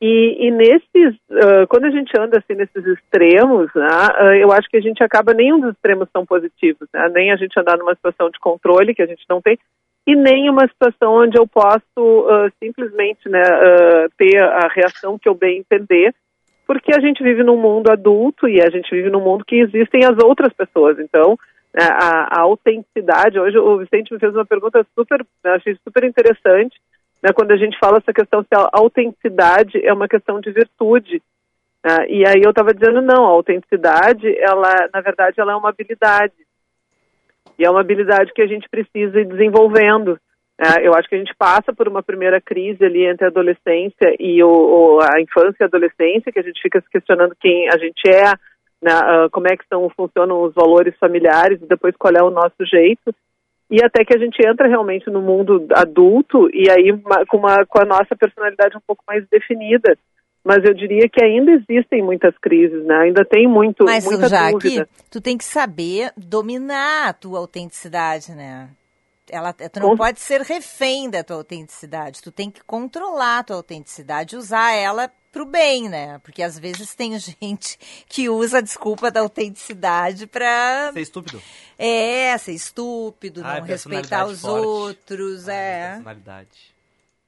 E, 0.00 0.46
e 0.46 0.50
nesses, 0.50 1.14
uh, 1.30 1.66
quando 1.68 1.86
a 1.86 1.90
gente 1.90 2.12
anda 2.18 2.38
assim 2.38 2.54
nesses 2.54 2.84
extremos, 2.86 3.68
né, 3.74 3.88
uh, 4.20 4.34
eu 4.34 4.52
acho 4.52 4.68
que 4.68 4.76
a 4.76 4.80
gente 4.80 5.02
acaba 5.02 5.34
nenhum 5.34 5.60
dos 5.60 5.72
extremos 5.72 6.08
são 6.12 6.24
positivos, 6.24 6.88
né? 6.94 7.08
nem 7.12 7.32
a 7.32 7.36
gente 7.36 7.58
andar 7.58 7.76
numa 7.76 7.96
situação 7.96 8.30
de 8.30 8.38
controle 8.38 8.94
que 8.94 9.02
a 9.02 9.06
gente 9.06 9.24
não 9.28 9.42
tem, 9.42 9.58
e 10.06 10.14
nem 10.14 10.48
uma 10.48 10.68
situação 10.68 11.14
onde 11.14 11.36
eu 11.36 11.48
posso 11.48 11.82
uh, 11.96 12.50
simplesmente 12.62 13.28
né, 13.28 13.42
ter 14.16 14.40
a 14.40 14.68
reação 14.68 15.18
que 15.18 15.28
eu 15.28 15.34
bem 15.34 15.58
entender, 15.58 16.14
porque 16.68 16.94
a 16.94 17.00
gente 17.00 17.22
vive 17.22 17.42
num 17.42 17.56
mundo 17.56 17.90
adulto 17.90 18.46
e 18.46 18.60
a 18.60 18.68
gente 18.68 18.94
vive 18.94 19.08
num 19.08 19.22
mundo 19.22 19.42
que 19.42 19.56
existem 19.56 20.04
as 20.04 20.22
outras 20.22 20.52
pessoas. 20.52 20.98
Então, 20.98 21.38
né, 21.72 21.88
a, 21.90 22.40
a 22.40 22.40
autenticidade, 22.42 23.40
hoje 23.40 23.56
o 23.58 23.78
Vicente 23.78 24.12
me 24.12 24.20
fez 24.20 24.34
uma 24.34 24.44
pergunta 24.44 24.86
super, 24.94 25.24
achei 25.44 25.74
super 25.82 26.04
interessante, 26.04 26.78
né, 27.22 27.30
quando 27.34 27.52
a 27.52 27.56
gente 27.56 27.78
fala 27.78 27.96
essa 27.96 28.12
questão 28.12 28.42
se 28.42 28.54
a 28.54 28.68
autenticidade 28.74 29.82
é 29.82 29.90
uma 29.94 30.06
questão 30.06 30.42
de 30.42 30.52
virtude. 30.52 31.22
Né, 31.82 32.06
e 32.10 32.28
aí 32.28 32.42
eu 32.44 32.50
estava 32.50 32.74
dizendo, 32.74 33.00
não, 33.00 33.24
a 33.24 33.30
autenticidade, 33.30 34.28
ela, 34.38 34.90
na 34.92 35.00
verdade, 35.00 35.40
ela 35.40 35.52
é 35.52 35.56
uma 35.56 35.70
habilidade. 35.70 36.34
E 37.58 37.64
é 37.64 37.70
uma 37.70 37.80
habilidade 37.80 38.30
que 38.34 38.42
a 38.42 38.46
gente 38.46 38.68
precisa 38.68 39.18
ir 39.18 39.24
desenvolvendo. 39.26 40.20
É, 40.60 40.86
eu 40.86 40.92
acho 40.94 41.08
que 41.08 41.14
a 41.14 41.18
gente 41.18 41.34
passa 41.38 41.72
por 41.72 41.86
uma 41.86 42.02
primeira 42.02 42.40
crise 42.40 42.84
ali 42.84 43.06
entre 43.06 43.24
a 43.24 43.28
adolescência 43.28 44.16
e 44.18 44.42
o, 44.42 44.98
a 45.00 45.20
infância 45.20 45.56
e 45.60 45.62
a 45.62 45.66
adolescência, 45.66 46.32
que 46.32 46.38
a 46.40 46.42
gente 46.42 46.60
fica 46.60 46.80
se 46.80 46.90
questionando 46.90 47.36
quem 47.40 47.68
a 47.68 47.78
gente 47.78 48.02
é, 48.08 48.32
né, 48.82 48.92
uh, 48.92 49.30
como 49.30 49.46
é 49.46 49.56
que 49.56 49.64
são, 49.68 49.88
funcionam 49.90 50.42
os 50.42 50.52
valores 50.54 50.96
familiares 50.98 51.62
e 51.62 51.66
depois 51.66 51.94
qual 51.96 52.12
é 52.12 52.22
o 52.22 52.30
nosso 52.30 52.64
jeito 52.68 53.14
e 53.70 53.84
até 53.84 54.04
que 54.04 54.16
a 54.16 54.18
gente 54.18 54.38
entra 54.46 54.66
realmente 54.66 55.10
no 55.10 55.20
mundo 55.20 55.66
adulto 55.74 56.48
e 56.52 56.70
aí 56.70 56.90
com, 57.28 57.36
uma, 57.36 57.66
com 57.66 57.80
a 57.80 57.84
nossa 57.84 58.16
personalidade 58.16 58.76
um 58.76 58.82
pouco 58.86 59.04
mais 59.06 59.24
definida. 59.28 59.96
Mas 60.42 60.64
eu 60.64 60.72
diria 60.72 61.08
que 61.08 61.22
ainda 61.22 61.50
existem 61.50 62.02
muitas 62.02 62.34
crises, 62.38 62.82
né? 62.86 62.96
Ainda 63.02 63.24
tem 63.24 63.46
muito, 63.46 63.84
Mas, 63.84 64.04
muita 64.06 64.28
Jaque, 64.28 64.52
dúvida. 64.52 64.88
tu 65.10 65.20
tem 65.20 65.36
que 65.36 65.44
saber 65.44 66.10
dominar 66.16 67.08
a 67.08 67.12
tua 67.12 67.38
autenticidade, 67.38 68.32
né? 68.32 68.70
Ela, 69.30 69.52
tu 69.52 69.80
não 69.80 69.90
com... 69.90 69.96
pode 69.96 70.20
ser 70.20 70.40
refém 70.42 71.10
da 71.10 71.22
tua 71.22 71.36
autenticidade. 71.36 72.22
Tu 72.22 72.32
tem 72.32 72.50
que 72.50 72.62
controlar 72.64 73.40
a 73.40 73.44
tua 73.44 73.56
autenticidade, 73.56 74.36
usar 74.36 74.72
ela 74.72 75.10
pro 75.32 75.44
bem, 75.44 75.88
né? 75.88 76.18
Porque 76.20 76.42
às 76.42 76.58
vezes 76.58 76.94
tem 76.94 77.12
gente 77.18 77.78
que 78.08 78.28
usa 78.28 78.58
a 78.58 78.62
desculpa 78.62 79.10
da 79.10 79.20
autenticidade 79.20 80.26
pra. 80.26 80.90
Ser 80.92 81.00
estúpido. 81.00 81.42
É, 81.78 82.36
ser 82.38 82.52
estúpido, 82.52 83.42
ah, 83.44 83.60
não 83.60 83.66
respeitar 83.66 84.26
os 84.26 84.40
forte. 84.40 84.66
outros, 84.66 85.48
ah, 85.48 85.54
é. 85.54 85.90
Personalidade. 85.92 86.78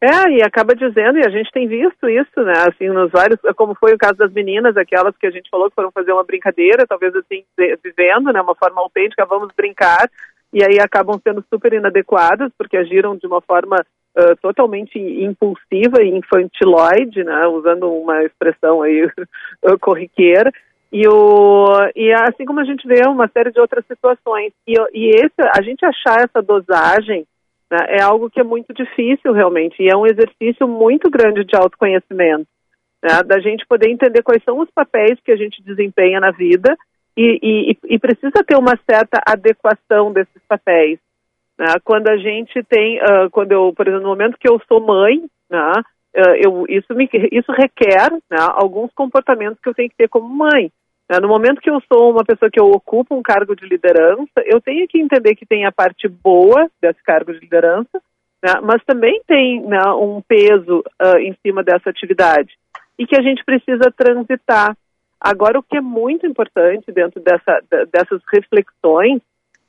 É, 0.02 0.30
e 0.30 0.42
acaba 0.42 0.74
dizendo, 0.74 1.18
e 1.18 1.26
a 1.26 1.28
gente 1.28 1.52
tem 1.52 1.68
visto 1.68 2.08
isso, 2.08 2.42
né, 2.42 2.54
assim, 2.66 2.88
nos 2.88 3.10
vários, 3.10 3.38
como 3.54 3.74
foi 3.74 3.92
o 3.92 3.98
caso 3.98 4.16
das 4.16 4.32
meninas, 4.32 4.74
aquelas 4.74 5.14
que 5.18 5.26
a 5.26 5.30
gente 5.30 5.50
falou 5.50 5.68
que 5.68 5.74
foram 5.74 5.92
fazer 5.92 6.10
uma 6.10 6.24
brincadeira, 6.24 6.86
talvez 6.88 7.14
assim, 7.14 7.44
vivendo, 7.84 8.32
né, 8.32 8.40
uma 8.40 8.54
forma 8.54 8.80
autêntica, 8.80 9.26
vamos 9.26 9.52
brincar, 9.54 10.10
e 10.52 10.64
aí 10.64 10.80
acabam 10.80 11.20
sendo 11.22 11.44
super 11.52 11.72
inadequadas, 11.72 12.50
porque 12.58 12.76
agiram 12.76 13.16
de 13.16 13.26
uma 13.26 13.40
forma 13.40 13.76
uh, 13.76 14.36
totalmente 14.42 14.98
impulsiva 14.98 16.02
e 16.02 16.08
infantiloide, 16.08 17.22
né, 17.22 17.46
usando 17.46 17.90
uma 17.90 18.24
expressão 18.24 18.82
aí 18.82 19.08
corriqueira, 19.80 20.52
e, 20.92 21.06
o, 21.06 21.66
e 21.94 22.12
assim 22.12 22.44
como 22.44 22.58
a 22.58 22.64
gente 22.64 22.86
vê 22.86 23.02
uma 23.06 23.28
série 23.28 23.52
de 23.52 23.60
outras 23.60 23.86
situações. 23.86 24.52
E, 24.66 24.74
e 24.92 25.10
esse, 25.10 25.40
a 25.56 25.62
gente 25.62 25.84
achar 25.84 26.24
essa 26.24 26.42
dosagem 26.42 27.24
né, 27.70 27.78
é 27.90 28.02
algo 28.02 28.28
que 28.28 28.40
é 28.40 28.44
muito 28.44 28.74
difícil 28.74 29.32
realmente, 29.32 29.80
e 29.80 29.88
é 29.88 29.96
um 29.96 30.06
exercício 30.06 30.66
muito 30.66 31.08
grande 31.08 31.44
de 31.44 31.56
autoconhecimento, 31.56 32.48
né, 33.00 33.22
da 33.24 33.38
gente 33.38 33.64
poder 33.68 33.88
entender 33.88 34.22
quais 34.22 34.42
são 34.42 34.58
os 34.58 34.70
papéis 34.72 35.18
que 35.24 35.30
a 35.30 35.36
gente 35.36 35.62
desempenha 35.62 36.18
na 36.18 36.32
vida 36.32 36.76
e, 37.20 37.38
e, 37.72 37.94
e 37.94 37.98
precisa 37.98 38.44
ter 38.46 38.56
uma 38.56 38.78
certa 38.88 39.20
adequação 39.26 40.12
desses 40.12 40.42
papéis. 40.48 40.98
Né? 41.58 41.66
Quando 41.84 42.08
a 42.08 42.16
gente 42.16 42.62
tem, 42.64 42.98
uh, 42.98 43.28
quando 43.30 43.52
eu, 43.52 43.72
por 43.76 43.86
exemplo, 43.86 44.04
no 44.04 44.10
momento 44.10 44.38
que 44.38 44.48
eu 44.48 44.60
sou 44.66 44.80
mãe, 44.80 45.22
né, 45.50 45.72
uh, 46.16 46.34
eu, 46.42 46.64
isso, 46.68 46.94
me, 46.94 47.08
isso 47.30 47.52
requer 47.52 48.10
né, 48.30 48.38
alguns 48.54 48.90
comportamentos 48.94 49.58
que 49.62 49.68
eu 49.68 49.74
tenho 49.74 49.90
que 49.90 49.96
ter 49.96 50.08
como 50.08 50.26
mãe. 50.26 50.72
Né? 51.10 51.18
No 51.20 51.28
momento 51.28 51.60
que 51.60 51.68
eu 51.68 51.82
sou 51.92 52.12
uma 52.12 52.24
pessoa 52.24 52.50
que 52.50 52.60
eu 52.60 52.70
ocupo 52.70 53.14
um 53.14 53.22
cargo 53.22 53.54
de 53.54 53.66
liderança, 53.66 54.40
eu 54.46 54.60
tenho 54.60 54.88
que 54.88 54.98
entender 54.98 55.34
que 55.34 55.44
tem 55.44 55.66
a 55.66 55.72
parte 55.72 56.08
boa 56.08 56.70
desse 56.80 57.02
cargo 57.02 57.32
de 57.32 57.40
liderança, 57.40 58.00
né, 58.42 58.54
mas 58.62 58.82
também 58.84 59.20
tem 59.26 59.60
né, 59.60 59.82
um 59.92 60.22
peso 60.22 60.82
uh, 61.02 61.18
em 61.18 61.36
cima 61.42 61.62
dessa 61.62 61.90
atividade 61.90 62.54
e 62.98 63.06
que 63.06 63.18
a 63.18 63.22
gente 63.22 63.44
precisa 63.44 63.92
transitar. 63.96 64.76
Agora, 65.20 65.58
o 65.58 65.62
que 65.62 65.76
é 65.76 65.80
muito 65.80 66.26
importante 66.26 66.90
dentro 66.90 67.20
dessa, 67.20 67.60
dessas 67.92 68.22
reflexões 68.32 69.20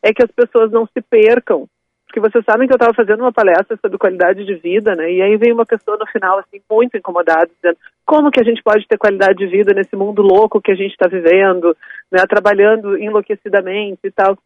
é 0.02 0.14
que 0.14 0.24
as 0.24 0.32
pessoas 0.32 0.72
não 0.72 0.88
se 0.88 1.02
percam 1.02 1.68
porque 2.12 2.20
vocês 2.20 2.44
sabem 2.44 2.68
que 2.68 2.74
eu 2.74 2.76
estava 2.76 2.94
fazendo 2.94 3.22
uma 3.22 3.32
palestra 3.32 3.78
sobre 3.78 3.98
qualidade 3.98 4.44
de 4.44 4.56
vida, 4.56 4.94
né? 4.96 5.10
E 5.10 5.22
aí 5.22 5.38
vem 5.38 5.54
uma 5.54 5.66
pessoa 5.66 5.96
no 5.98 6.06
final, 6.08 6.40
assim, 6.40 6.62
muito 6.70 6.98
incomodada, 6.98 7.48
dizendo 7.48 7.78
como 8.06 8.30
que 8.30 8.42
a 8.42 8.44
gente 8.44 8.62
pode 8.62 8.86
ter 8.86 8.98
qualidade 8.98 9.38
de 9.38 9.48
vida 9.48 9.74
nesse 9.74 9.96
mundo 9.96 10.22
louco 10.22 10.62
que 10.62 10.74
a 10.74 10.76
gente 10.76 10.92
está 10.92 11.08
vivendo, 11.08 11.76
né? 12.12 12.24
Trabalhando 12.28 12.98
enlouquecidamente 12.98 14.02
e 14.04 14.12
tal. 14.12 14.38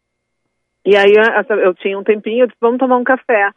E 0.84 0.96
aí 0.96 1.12
eu 1.64 1.74
tinha 1.74 1.98
um 1.98 2.04
tempinho, 2.04 2.44
eu 2.44 2.46
disse, 2.46 2.58
vamos 2.60 2.78
tomar 2.78 2.98
um 2.98 3.04
café. 3.04 3.50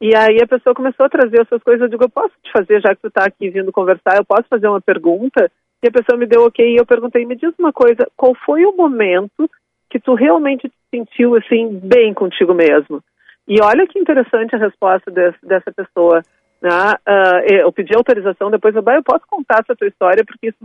E 0.00 0.16
aí 0.16 0.38
a 0.42 0.48
pessoa 0.48 0.74
começou 0.74 1.04
a 1.04 1.10
trazer 1.10 1.42
as 1.42 1.48
suas 1.48 1.62
coisas, 1.62 1.82
eu 1.82 1.88
digo, 1.88 2.04
eu 2.04 2.08
posso 2.08 2.32
te 2.42 2.50
fazer, 2.50 2.80
já 2.80 2.94
que 2.94 3.02
tu 3.02 3.08
está 3.08 3.26
aqui 3.26 3.50
vindo 3.50 3.70
conversar, 3.70 4.16
eu 4.16 4.24
posso 4.24 4.48
fazer 4.48 4.68
uma 4.68 4.80
pergunta? 4.80 5.52
E 5.82 5.88
a 5.88 5.90
pessoa 5.90 6.18
me 6.18 6.26
deu 6.26 6.44
ok, 6.44 6.64
e 6.64 6.76
eu 6.76 6.86
perguntei, 6.86 7.24
me 7.24 7.36
diz 7.36 7.52
uma 7.58 7.72
coisa, 7.72 8.06
qual 8.16 8.34
foi 8.34 8.64
o 8.66 8.76
momento 8.76 9.50
que 9.88 9.98
tu 9.98 10.14
realmente 10.14 10.68
te 10.68 10.74
sentiu, 10.94 11.34
assim, 11.34 11.80
bem 11.82 12.12
contigo 12.12 12.54
mesmo? 12.54 13.02
E 13.48 13.60
olha 13.62 13.86
que 13.86 13.98
interessante 13.98 14.54
a 14.54 14.58
resposta 14.58 15.10
desse, 15.10 15.38
dessa 15.42 15.72
pessoa. 15.72 16.22
Né? 16.60 16.70
Uh, 16.70 17.54
eu 17.64 17.72
pedi 17.72 17.94
autorização, 17.94 18.50
depois 18.50 18.74
eu, 18.76 18.82
eu 18.86 19.02
posso 19.02 19.24
contar 19.26 19.60
essa 19.62 19.74
tua 19.74 19.88
história, 19.88 20.24
porque 20.24 20.48
isso 20.48 20.58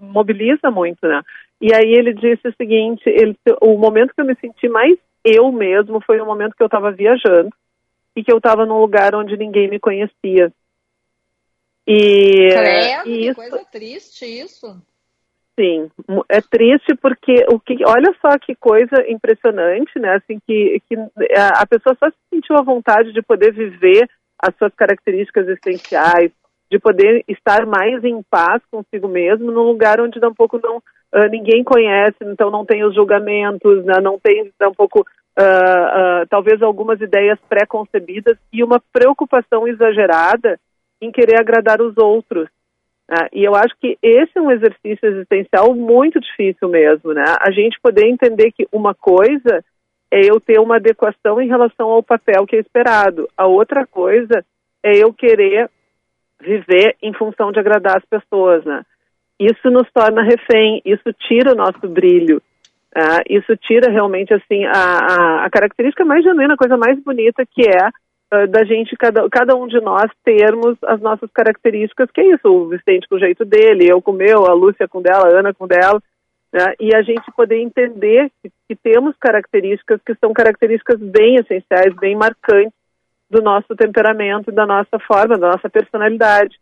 mobiliza 0.00 0.70
muito, 0.70 1.06
né? 1.06 1.20
E 1.60 1.72
aí 1.72 1.92
ele 1.92 2.14
disse 2.14 2.48
o 2.48 2.54
seguinte, 2.56 3.02
ele, 3.06 3.36
o 3.60 3.76
momento 3.78 4.14
que 4.14 4.20
eu 4.20 4.24
me 4.24 4.34
senti 4.36 4.68
mais 4.68 4.98
eu 5.24 5.50
mesmo 5.50 6.00
foi 6.04 6.20
o 6.20 6.26
momento 6.26 6.54
que 6.54 6.62
eu 6.62 6.66
estava 6.66 6.92
viajando 6.92 7.50
e 8.14 8.22
que 8.22 8.30
eu 8.30 8.36
estava 8.36 8.66
num 8.66 8.78
lugar 8.78 9.14
onde 9.14 9.36
ninguém 9.36 9.68
me 9.68 9.80
conhecia. 9.80 10.52
E, 11.86 12.48
Credo, 12.50 13.08
e 13.08 13.28
isso, 13.28 13.40
que 13.40 13.50
coisa 13.50 13.64
triste 13.70 14.24
isso. 14.24 14.82
Sim, 15.58 15.88
é 16.28 16.40
triste 16.40 16.96
porque 16.96 17.44
o 17.48 17.60
que, 17.60 17.76
olha 17.86 18.12
só 18.20 18.36
que 18.38 18.56
coisa 18.56 19.08
impressionante, 19.08 19.98
né? 20.00 20.16
Assim 20.16 20.40
que, 20.44 20.80
que 20.88 20.96
a 21.36 21.64
pessoa 21.66 21.96
só 21.98 22.10
se 22.10 22.16
sentiu 22.28 22.56
à 22.56 22.62
vontade 22.62 23.12
de 23.12 23.22
poder 23.22 23.52
viver 23.52 24.08
as 24.36 24.54
suas 24.56 24.74
características 24.74 25.46
essenciais, 25.48 26.32
de 26.70 26.78
poder 26.78 27.24
estar 27.28 27.66
mais 27.66 28.02
em 28.02 28.20
paz 28.28 28.62
consigo 28.68 29.06
mesmo, 29.06 29.52
num 29.52 29.62
lugar 29.62 30.00
onde 30.00 30.18
tampouco 30.18 30.58
não 30.60 30.78
uh, 30.78 31.28
ninguém 31.30 31.62
conhece, 31.62 32.16
então 32.22 32.50
não 32.50 32.64
tem 32.64 32.84
os 32.84 32.94
julgamentos, 32.94 33.84
né? 33.84 34.00
não 34.02 34.18
tem 34.18 34.50
tampouco 34.58 35.00
uh, 35.00 35.02
uh, 35.02 36.26
talvez 36.28 36.60
algumas 36.62 37.00
ideias 37.00 37.38
pré-concebidas 37.48 38.36
e 38.52 38.64
uma 38.64 38.82
preocupação 38.92 39.68
exagerada 39.68 40.58
em 41.00 41.10
querer 41.10 41.40
agradar 41.40 41.80
os 41.80 41.96
outros. 41.96 42.48
Ah, 43.08 43.28
e 43.32 43.44
eu 43.44 43.54
acho 43.54 43.74
que 43.80 43.98
esse 44.02 44.32
é 44.34 44.40
um 44.40 44.50
exercício 44.50 45.06
existencial 45.06 45.74
muito 45.74 46.18
difícil 46.18 46.68
mesmo, 46.68 47.12
né? 47.12 47.24
A 47.40 47.50
gente 47.50 47.78
poder 47.80 48.06
entender 48.06 48.50
que 48.52 48.66
uma 48.72 48.94
coisa 48.94 49.62
é 50.10 50.20
eu 50.20 50.40
ter 50.40 50.58
uma 50.58 50.76
adequação 50.76 51.40
em 51.40 51.48
relação 51.48 51.88
ao 51.90 52.02
papel 52.02 52.46
que 52.46 52.56
é 52.56 52.60
esperado, 52.60 53.28
a 53.36 53.46
outra 53.46 53.86
coisa 53.86 54.44
é 54.82 54.96
eu 54.96 55.12
querer 55.12 55.68
viver 56.40 56.96
em 57.02 57.12
função 57.12 57.52
de 57.52 57.58
agradar 57.58 57.96
as 57.96 58.04
pessoas, 58.04 58.64
né? 58.64 58.82
Isso 59.38 59.70
nos 59.70 59.90
torna 59.92 60.22
refém, 60.22 60.80
isso 60.84 61.12
tira 61.12 61.52
o 61.52 61.56
nosso 61.56 61.88
brilho, 61.88 62.40
uh, 62.96 63.22
isso 63.28 63.56
tira 63.56 63.90
realmente 63.90 64.32
assim 64.32 64.64
a, 64.64 64.72
a, 64.72 65.44
a 65.44 65.50
característica 65.50 66.04
mais 66.04 66.22
genuína, 66.22 66.54
a 66.54 66.58
coisa 66.58 66.76
mais 66.76 66.98
bonita 67.02 67.44
que 67.44 67.62
é 67.62 67.90
ah, 68.34 68.46
da 68.46 68.64
gente, 68.64 68.96
cada, 68.96 69.28
cada 69.30 69.54
um 69.54 69.66
de 69.66 69.80
nós, 69.80 70.10
termos 70.24 70.76
as 70.84 71.00
nossas 71.00 71.30
características, 71.30 72.10
que 72.10 72.20
é 72.20 72.34
isso, 72.34 72.48
o 72.48 72.68
Vicente 72.68 73.08
com 73.08 73.16
o 73.16 73.20
jeito 73.20 73.44
dele, 73.44 73.88
eu 73.88 74.02
com 74.02 74.10
o 74.10 74.14
meu, 74.14 74.46
a 74.46 74.52
Lúcia 74.52 74.88
com 74.88 75.00
dela, 75.00 75.28
a 75.28 75.38
Ana 75.38 75.54
com 75.54 75.66
dela, 75.66 76.02
né? 76.52 76.74
e 76.80 76.94
a 76.94 77.02
gente 77.02 77.30
poder 77.32 77.60
entender 77.60 78.30
que, 78.42 78.50
que, 78.68 78.76
temos 78.76 79.16
características 79.18 80.00
que 80.04 80.14
são 80.16 80.32
características 80.32 80.98
bem 80.98 81.36
essenciais, 81.36 81.94
bem 81.96 82.16
marcantes 82.16 82.72
do 83.30 83.40
nosso 83.40 83.74
temperamento, 83.76 84.50
da 84.50 84.66
nossa 84.66 84.98
forma, 84.98 85.38
da 85.38 85.52
nossa 85.52 85.68
personalidade. 85.68 86.58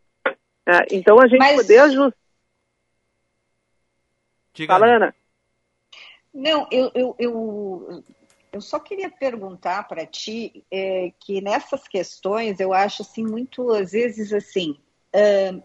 É, 0.66 0.86
então 0.92 1.20
a 1.20 1.26
gente 1.26 1.40
Mas- 1.40 1.56
poder 1.56 1.78
ajustar. 1.78 2.14
Fala, 4.66 4.86
Ana. 4.86 5.14
Não, 6.34 6.66
eu, 6.70 6.90
eu, 6.94 7.16
eu, 7.18 8.02
eu 8.52 8.60
só 8.60 8.78
queria 8.78 9.10
perguntar 9.10 9.88
para 9.88 10.04
ti 10.04 10.64
é, 10.70 11.12
que 11.18 11.40
nessas 11.40 11.88
questões 11.88 12.60
eu 12.60 12.72
acho 12.72 13.02
assim 13.02 13.24
muito 13.24 13.70
às 13.70 13.92
vezes 13.92 14.32
assim, 14.32 14.76
ah, 15.12 15.58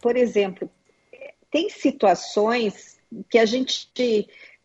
por 0.00 0.16
exemplo, 0.16 0.70
tem 1.50 1.70
situações 1.70 2.98
que 3.30 3.38
a 3.38 3.46
gente 3.46 3.90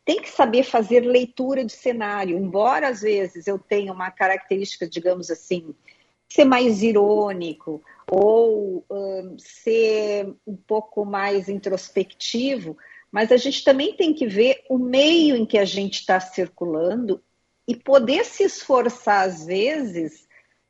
tem 0.03 0.21
que 0.21 0.29
saber 0.29 0.63
fazer 0.63 1.01
leitura 1.01 1.63
de 1.63 1.71
cenário, 1.71 2.37
embora 2.37 2.89
às 2.89 3.01
vezes 3.01 3.47
eu 3.47 3.57
tenha 3.57 3.93
uma 3.93 4.11
característica, 4.11 4.89
digamos 4.89 5.29
assim, 5.31 5.73
ser 6.27 6.45
mais 6.45 6.83
irônico 6.83 7.81
ou 8.11 8.83
ser 9.37 10.33
um 10.45 10.55
pouco 10.55 11.05
mais 11.05 11.47
introspectivo, 11.47 12.75
mas 13.11 13.31
a 13.31 13.37
gente 13.37 13.63
também 13.63 13.95
tem 13.95 14.13
que 14.13 14.27
ver 14.27 14.63
o 14.67 14.77
meio 14.77 15.35
em 15.35 15.45
que 15.45 15.57
a 15.57 15.65
gente 15.65 15.99
está 15.99 16.19
circulando 16.19 17.21
e 17.69 17.75
poder 17.75 18.25
se 18.25 18.43
esforçar 18.43 19.27
às 19.27 19.45
vezes 19.45 20.27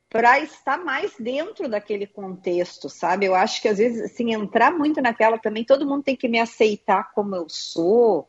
para 0.10 0.38
estar 0.42 0.78
mais 0.84 1.16
dentro 1.18 1.70
daquele 1.70 2.06
contexto, 2.06 2.90
sabe? 2.90 3.26
Eu 3.26 3.34
acho 3.34 3.62
que 3.62 3.70
às 3.70 3.78
vezes 3.78 4.02
assim 4.02 4.34
entrar 4.34 4.70
muito 4.72 5.02
naquela 5.02 5.38
também 5.38 5.64
todo 5.64 5.88
mundo 5.88 6.04
tem 6.04 6.16
que 6.18 6.28
me 6.28 6.40
aceitar 6.40 7.14
como 7.14 7.34
eu 7.38 7.48
sou. 7.48 8.28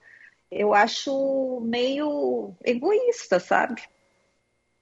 Eu 0.48 0.72
acho 0.72 1.60
meio 1.64 2.54
egoísta, 2.64 3.40
sabe? 3.40 3.82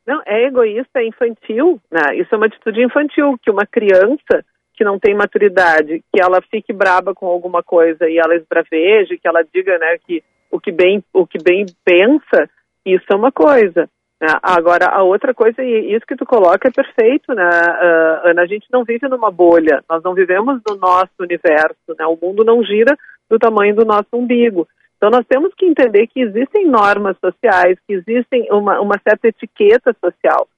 Não, 0.07 0.23
é 0.27 0.45
egoísta, 0.45 1.01
é 1.01 1.07
infantil, 1.07 1.81
né? 1.91 2.15
Isso 2.17 2.35
é 2.35 2.37
uma 2.37 2.47
atitude 2.47 2.83
infantil, 2.83 3.39
que 3.43 3.51
uma 3.51 3.65
criança 3.65 4.45
que 4.75 4.85
não 4.85 4.99
tem 4.99 5.15
maturidade, 5.15 6.05
que 6.13 6.21
ela 6.21 6.43
fique 6.43 6.75
braba 6.75 7.15
com 7.15 7.27
alguma 7.27 7.63
coisa 7.63 8.07
e 8.07 8.19
ela 8.19 8.37
esbraveje, 8.37 9.17
que 9.17 9.27
ela 9.27 9.43
diga, 9.43 9.79
né, 9.79 9.99
que 10.07 10.23
o 10.51 10.61
que 10.61 10.71
bem, 10.71 11.03
o 11.13 11.27
que 11.27 11.43
bem 11.43 11.67
pensa, 11.85 12.49
isso 12.95 13.07
é 13.11 13.17
uma 13.17 13.33
coisa. 13.33 13.89
né? 14.21 14.29
Agora, 14.43 14.87
a 14.87 15.03
outra 15.03 15.33
coisa, 15.35 15.63
e 15.63 15.95
isso 15.95 16.07
que 16.07 16.17
tu 16.17 16.27
coloca 16.27 16.69
é 16.69 16.71
perfeito, 16.71 17.33
né, 17.35 17.45
ah, 17.45 18.23
Ana? 18.25 18.43
A 18.43 18.47
gente 18.47 18.67
não 18.73 18.85
vive 18.85 19.09
numa 19.09 19.31
bolha, 19.31 19.83
nós 19.89 20.03
não 20.03 20.15
vivemos 20.15 20.61
no 20.69 20.77
nosso 20.77 21.13
universo, 21.21 21.95
né? 21.99 22.07
O 22.07 22.19
mundo 22.21 22.45
não 22.45 22.63
gira 22.63 22.97
do 23.31 23.39
tamanho 23.39 23.75
do 23.75 23.85
nosso 23.85 24.09
umbigo. 24.13 24.67
Então, 24.97 25.11
nós 25.11 25.25
temos 25.29 25.53
que 25.55 25.65
entender 25.65 26.09
que 26.09 26.21
existem 26.21 26.67
normas 26.67 27.17
sociais, 27.19 27.79
que 27.87 27.95
existem 27.95 28.49
uma, 28.51 28.81
uma 28.81 28.99
certa 29.07 29.29
etiqueta 29.29 29.95
social. 30.05 30.49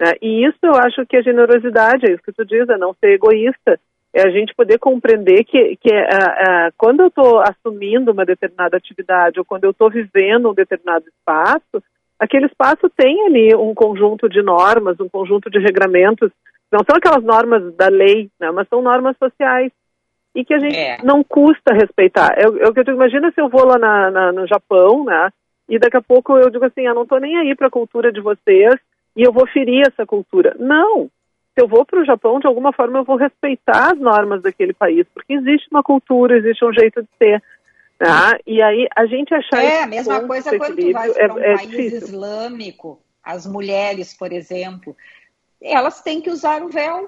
né? 0.00 0.14
E 0.22 0.46
isso 0.46 0.58
eu 0.62 0.74
acho 0.74 1.04
que 1.06 1.18
a 1.18 1.22
generosidade, 1.22 2.06
é 2.06 2.14
isso 2.14 2.22
que 2.22 2.32
tu 2.32 2.44
diz, 2.44 2.66
é 2.68 2.78
não 2.78 2.94
ser 2.94 3.12
egoísta, 3.12 3.78
é 4.12 4.22
a 4.26 4.30
gente 4.30 4.54
poder 4.54 4.78
compreender 4.78 5.44
que, 5.44 5.76
que 5.76 5.92
ah, 5.92 6.36
ah, 6.66 6.70
quando 6.76 7.00
eu 7.00 7.06
estou 7.08 7.40
assumindo 7.40 8.10
uma 8.12 8.24
determinada 8.24 8.76
atividade 8.76 9.38
ou 9.38 9.44
quando 9.44 9.64
eu 9.64 9.70
estou 9.70 9.88
vivendo 9.90 10.50
um 10.50 10.54
determinado 10.54 11.04
espaço, 11.06 11.82
aquele 12.18 12.46
espaço 12.46 12.90
tem 12.96 13.26
ali 13.26 13.54
um 13.54 13.72
conjunto 13.74 14.28
de 14.28 14.42
normas, 14.42 14.98
um 15.00 15.08
conjunto 15.08 15.48
de 15.48 15.58
regramentos, 15.58 16.30
não 16.72 16.80
são 16.88 16.96
aquelas 16.96 17.22
normas 17.22 17.74
da 17.76 17.88
lei, 17.88 18.28
né, 18.40 18.50
mas 18.50 18.68
são 18.68 18.82
normas 18.82 19.16
sociais 19.16 19.70
e 20.34 20.44
que 20.44 20.54
a 20.54 20.58
gente 20.58 20.76
É. 20.76 20.98
não 21.02 21.22
custa 21.24 21.72
respeitar. 21.74 22.34
É, 22.36 22.48
o- 22.48 22.58
é 22.58 22.68
o 22.68 22.72
que 22.74 22.80
eu 22.80 22.84
digo, 22.84 22.96
imagina 22.96 23.30
se 23.32 23.40
eu 23.40 23.48
vou 23.48 23.64
lá 23.66 23.78
na, 23.78 24.10
na- 24.10 24.32
no 24.32 24.46
Japão, 24.46 25.04
né, 25.04 25.30
e 25.68 25.78
daqui 25.78 25.96
a 25.96 26.02
pouco 26.02 26.36
eu 26.36 26.50
digo 26.50 26.64
assim, 26.64 26.82
eu 26.86 26.94
não 26.94 27.02
estou 27.02 27.20
nem 27.20 27.36
aí 27.38 27.54
para 27.54 27.68
a 27.68 27.70
cultura 27.70 28.12
de 28.12 28.20
vocês 28.20 28.74
e 29.16 29.22
eu 29.22 29.32
vou 29.32 29.46
ferir 29.46 29.82
essa 29.86 30.04
cultura. 30.04 30.54
Não! 30.58 31.08
Se 31.60 31.64
eu 31.64 31.68
vou 31.68 31.84
para 31.84 32.00
o 32.00 32.04
Japão, 32.06 32.40
de 32.40 32.46
alguma 32.46 32.72
forma 32.72 33.00
eu 33.00 33.04
vou 33.04 33.16
respeitar 33.16 33.92
as 33.92 33.98
normas 34.00 34.40
daquele 34.40 34.72
país, 34.72 35.06
porque 35.12 35.34
existe 35.34 35.68
uma 35.70 35.82
cultura, 35.82 36.38
existe 36.38 36.64
um 36.64 36.72
jeito 36.72 37.02
de 37.02 37.08
ser. 37.18 37.42
Tá? 37.98 38.38
E 38.46 38.62
aí 38.62 38.88
a 38.96 39.04
gente 39.04 39.34
achar 39.34 39.62
É, 39.62 39.82
a 39.82 39.86
mesma 39.86 40.26
coisa 40.26 40.56
quando 40.56 40.74
tu 40.74 40.90
vai 40.90 41.12
para 41.12 41.34
um 41.34 41.38
é, 41.38 41.52
é 41.52 41.56
país 41.56 41.70
difícil. 41.70 41.98
islâmico, 41.98 42.98
as 43.22 43.46
mulheres, 43.46 44.16
por 44.16 44.32
exemplo, 44.32 44.96
elas 45.60 46.00
têm 46.00 46.22
que 46.22 46.30
usar 46.30 46.62
o 46.62 46.70
véu. 46.70 47.06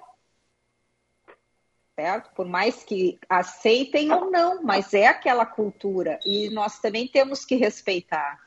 Certo? 1.99 2.35
Por 2.35 2.45
mais 2.47 2.85
que 2.85 3.19
aceitem 3.31 4.13
ou 4.13 4.31
não, 4.31 4.63
mas 4.63 4.93
é 4.93 5.07
aquela 5.07 5.47
cultura 5.47 6.19
e 6.27 6.51
nós 6.51 6.79
também 6.79 7.09
temos 7.09 7.43
que 7.43 7.55
respeitar. 7.55 8.39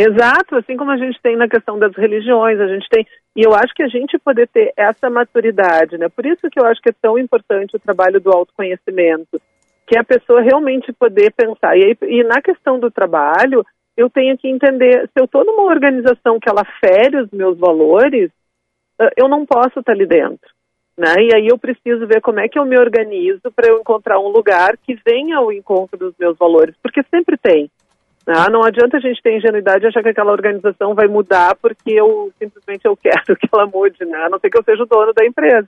Exato, 0.00 0.54
assim 0.54 0.76
como 0.76 0.92
a 0.92 0.96
gente 0.96 1.20
tem 1.20 1.34
na 1.34 1.48
questão 1.48 1.76
das 1.76 1.92
religiões, 1.96 2.60
a 2.60 2.68
gente 2.68 2.88
tem, 2.88 3.04
e 3.34 3.42
eu 3.42 3.52
acho 3.52 3.74
que 3.74 3.82
a 3.82 3.88
gente 3.88 4.16
poder 4.16 4.46
ter 4.46 4.72
essa 4.76 5.10
maturidade, 5.10 5.98
né? 5.98 6.08
Por 6.08 6.24
isso 6.24 6.48
que 6.48 6.60
eu 6.60 6.64
acho 6.66 6.80
que 6.80 6.90
é 6.90 6.94
tão 7.02 7.18
importante 7.18 7.74
o 7.74 7.80
trabalho 7.80 8.20
do 8.20 8.30
autoconhecimento, 8.30 9.42
que 9.88 9.98
a 9.98 10.04
pessoa 10.04 10.40
realmente 10.40 10.92
poder 10.92 11.32
pensar. 11.32 11.76
E, 11.76 11.84
aí, 11.84 11.96
e 12.02 12.22
na 12.22 12.40
questão 12.40 12.78
do 12.78 12.92
trabalho, 12.92 13.66
eu 13.96 14.08
tenho 14.08 14.38
que 14.38 14.46
entender, 14.46 15.08
se 15.08 15.20
eu 15.20 15.24
estou 15.24 15.44
numa 15.44 15.64
organização 15.64 16.38
que 16.38 16.48
ela 16.48 16.64
fere 16.78 17.20
os 17.20 17.30
meus 17.32 17.58
valores, 17.58 18.30
ah, 19.00 19.10
eu 19.16 19.26
não 19.26 19.44
posso 19.44 19.80
estar 19.80 19.90
ali 19.90 20.06
dentro. 20.06 20.48
Né? 20.96 21.14
E 21.22 21.34
aí 21.34 21.48
eu 21.48 21.58
preciso 21.58 22.06
ver 22.06 22.20
como 22.20 22.38
é 22.38 22.48
que 22.48 22.56
eu 22.56 22.64
me 22.64 22.78
organizo 22.78 23.50
para 23.52 23.68
eu 23.68 23.80
encontrar 23.80 24.20
um 24.20 24.28
lugar 24.28 24.76
que 24.76 24.96
venha 25.04 25.38
ao 25.38 25.52
encontro 25.52 25.98
dos 25.98 26.14
meus 26.16 26.38
valores, 26.38 26.76
porque 26.80 27.02
sempre 27.10 27.36
tem. 27.36 27.68
Ah, 28.30 28.50
não 28.50 28.62
adianta 28.62 28.98
a 28.98 29.00
gente 29.00 29.22
ter 29.22 29.38
ingenuidade 29.38 29.84
e 29.84 29.88
achar 29.88 30.02
que 30.02 30.10
aquela 30.10 30.32
organização 30.32 30.94
vai 30.94 31.06
mudar 31.06 31.56
porque 31.56 31.92
eu 31.92 32.30
simplesmente 32.38 32.84
eu 32.84 32.94
quero 32.94 33.24
que 33.40 33.48
ela 33.50 33.66
mude, 33.66 34.04
né? 34.04 34.18
a 34.24 34.28
não 34.28 34.38
ser 34.38 34.50
que 34.50 34.58
eu 34.58 34.62
seja 34.62 34.82
o 34.82 34.86
dono 34.86 35.14
da 35.14 35.24
empresa. 35.24 35.66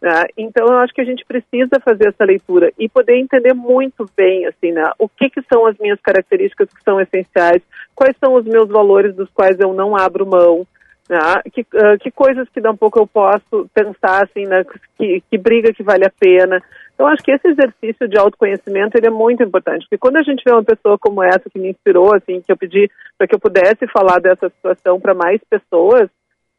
né? 0.00 0.24
Então 0.34 0.66
eu 0.66 0.78
acho 0.78 0.94
que 0.94 1.02
a 1.02 1.04
gente 1.04 1.22
precisa 1.26 1.78
fazer 1.84 2.08
essa 2.08 2.24
leitura 2.24 2.72
e 2.78 2.88
poder 2.88 3.16
entender 3.16 3.52
muito 3.52 4.08
bem 4.16 4.46
assim, 4.46 4.72
né? 4.72 4.90
o 4.98 5.10
que, 5.10 5.28
que 5.28 5.42
são 5.42 5.66
as 5.66 5.76
minhas 5.76 6.00
características 6.00 6.70
que 6.72 6.82
são 6.82 6.98
essenciais, 6.98 7.62
quais 7.94 8.16
são 8.16 8.32
os 8.32 8.46
meus 8.46 8.70
valores 8.70 9.14
dos 9.14 9.28
quais 9.34 9.60
eu 9.60 9.74
não 9.74 9.94
abro 9.94 10.26
mão, 10.26 10.66
né? 11.06 11.18
que, 11.52 11.66
ah, 11.74 11.98
que 11.98 12.10
coisas 12.10 12.48
que 12.48 12.62
dá 12.62 12.70
um 12.70 12.76
pouco 12.78 12.98
eu 12.98 13.06
posso 13.06 13.68
pensar 13.74 14.24
assim, 14.24 14.46
né? 14.46 14.64
que, 14.96 15.22
que 15.30 15.36
briga 15.36 15.70
que 15.74 15.82
vale 15.82 16.06
a 16.06 16.12
pena. 16.18 16.62
Então, 17.00 17.08
acho 17.08 17.22
que 17.24 17.32
esse 17.32 17.48
exercício 17.48 18.06
de 18.06 18.18
autoconhecimento 18.18 18.94
ele 18.94 19.06
é 19.06 19.10
muito 19.10 19.42
importante, 19.42 19.86
porque 19.88 19.96
quando 19.96 20.18
a 20.18 20.22
gente 20.22 20.42
vê 20.44 20.52
uma 20.52 20.62
pessoa 20.62 20.98
como 20.98 21.22
essa 21.22 21.48
que 21.50 21.58
me 21.58 21.70
inspirou, 21.70 22.14
assim, 22.14 22.42
que 22.42 22.52
eu 22.52 22.58
pedi 22.58 22.90
para 23.16 23.26
que 23.26 23.34
eu 23.34 23.40
pudesse 23.40 23.86
falar 23.86 24.20
dessa 24.20 24.50
situação 24.50 25.00
para 25.00 25.14
mais 25.14 25.40
pessoas, 25.48 26.10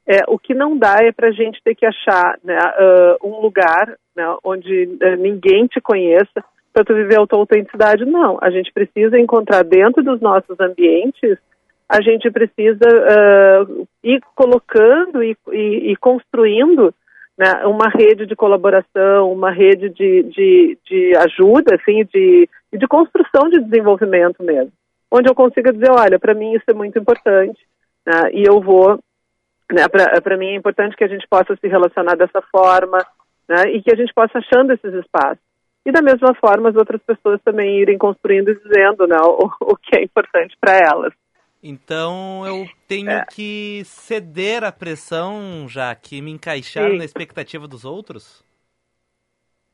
é, 0.07 0.23
o 0.27 0.39
que 0.39 0.55
não 0.55 0.75
dá 0.75 0.95
é 0.99 1.11
para 1.11 1.27
a 1.27 1.31
gente 1.31 1.61
ter 1.63 1.75
que 1.75 1.85
achar 1.85 2.39
né, 2.43 2.57
ah, 2.57 3.17
um 3.23 3.39
lugar 3.39 3.95
né, 4.15 4.35
onde 4.43 4.97
eh, 4.99 5.15
ninguém 5.15 5.67
te 5.67 5.79
conheça 5.79 6.43
para 6.73 6.83
tu 6.83 6.95
viver 6.95 7.19
a 7.21 7.27
tua 7.27 7.37
autenticidade. 7.37 8.03
Não, 8.03 8.39
a 8.41 8.49
gente 8.49 8.73
precisa 8.73 9.19
encontrar 9.19 9.63
dentro 9.63 10.01
dos 10.03 10.19
nossos 10.19 10.59
ambientes, 10.59 11.37
a 11.87 12.01
gente 12.01 12.31
precisa 12.31 12.79
ah, 12.89 13.65
ir 14.03 14.19
colocando 14.33 15.23
e, 15.23 15.37
e- 15.51 15.91
e 15.91 15.95
construindo 15.97 16.91
né, 17.37 17.65
uma 17.65 17.89
rede 17.89 18.25
de 18.25 18.35
colaboração, 18.35 19.31
uma 19.31 19.51
rede 19.51 19.89
de, 19.89 20.23
de, 20.23 20.77
de 20.85 21.17
ajuda, 21.17 21.75
assim, 21.75 22.03
de, 22.05 22.47
de 22.73 22.87
construção 22.87 23.49
de 23.49 23.59
desenvolvimento 23.61 24.43
mesmo, 24.43 24.71
onde 25.11 25.29
eu 25.29 25.35
consiga 25.35 25.73
dizer, 25.73 25.91
olha, 25.91 26.19
para 26.19 26.33
mim 26.33 26.53
isso 26.53 26.65
é 26.67 26.73
muito 26.73 26.99
importante, 26.99 27.59
né, 28.05 28.31
e 28.33 28.43
eu 28.47 28.61
vou, 28.61 28.99
né, 29.71 29.87
para 29.87 30.37
mim 30.37 30.47
é 30.47 30.55
importante 30.55 30.95
que 30.95 31.03
a 31.03 31.07
gente 31.07 31.27
possa 31.29 31.55
se 31.55 31.67
relacionar 31.67 32.15
dessa 32.15 32.41
forma, 32.51 32.99
né, 33.47 33.71
e 33.71 33.81
que 33.81 33.91
a 33.91 33.95
gente 33.95 34.13
possa 34.13 34.37
achando 34.37 34.73
esses 34.73 34.93
espaços. 34.93 35.43
E 35.85 35.91
da 35.91 36.01
mesma 36.01 36.35
forma 36.35 36.69
as 36.69 36.75
outras 36.75 37.01
pessoas 37.01 37.41
também 37.43 37.79
irem 37.79 37.97
construindo 37.97 38.49
e 38.51 38.55
dizendo 38.55 39.07
né, 39.07 39.17
o, 39.19 39.49
o 39.61 39.75
que 39.75 39.97
é 39.97 40.03
importante 40.03 40.55
para 40.61 40.77
elas. 40.77 41.13
Então 41.63 42.45
eu 42.45 42.67
tenho 42.87 43.11
É. 43.11 43.25
que 43.25 43.83
ceder 43.85 44.63
à 44.63 44.71
pressão, 44.71 45.67
já 45.67 45.93
que 45.93 46.21
me 46.21 46.31
encaixar 46.31 46.89
Sim. 46.89 46.97
na 46.97 47.05
expectativa 47.05 47.67
dos 47.67 47.85
outros? 47.85 48.43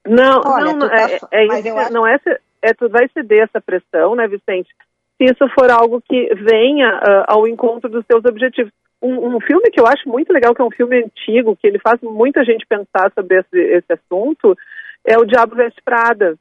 Não, 0.06 0.41
Olha, 0.45 0.73
não, 0.73 0.80
tá 0.80 1.10
é, 1.10 1.19
é 1.32 1.45
isso, 1.60 1.78
acho- 1.78 1.93
não 1.93 2.08
é, 2.08 2.17
é 2.62 2.73
tu 2.73 2.89
vai 2.89 3.10
ceder 3.10 3.43
essa 3.43 3.60
pressão, 3.62 4.15
né, 4.15 4.28
Vicente? 4.28 4.69
Se 5.17 5.26
isso 5.26 5.47
for 5.50 5.69
algo 5.71 6.02
que 6.02 6.34
venha 6.36 6.89
ah, 6.89 7.26
ao 7.28 7.47
encontro 7.47 7.89
dos 7.89 8.06
seus 8.10 8.23
objetivos. 8.26 8.71
Um, 9.02 9.36
um 9.36 9.41
filme 9.41 9.69
que 9.69 9.80
eu 9.80 9.86
acho 9.86 10.10
muito 10.10 10.34
legal, 10.34 10.56
que 10.56 10.62
é 10.62 10.65
um 10.65 10.71
filme 10.71 11.04
antigo, 11.04 11.56
que 11.56 11.67
ele 11.67 11.78
faz 11.80 12.02
muita 12.02 12.43
gente 12.43 12.65
pensar 12.65 13.12
sobre 13.13 13.39
esse, 13.39 13.60
esse 13.60 13.93
assunto, 13.93 14.58
é 15.06 15.17
o 15.17 15.26
Diabo 15.26 15.56
Veste 15.56 15.82
Prada. 15.84 16.36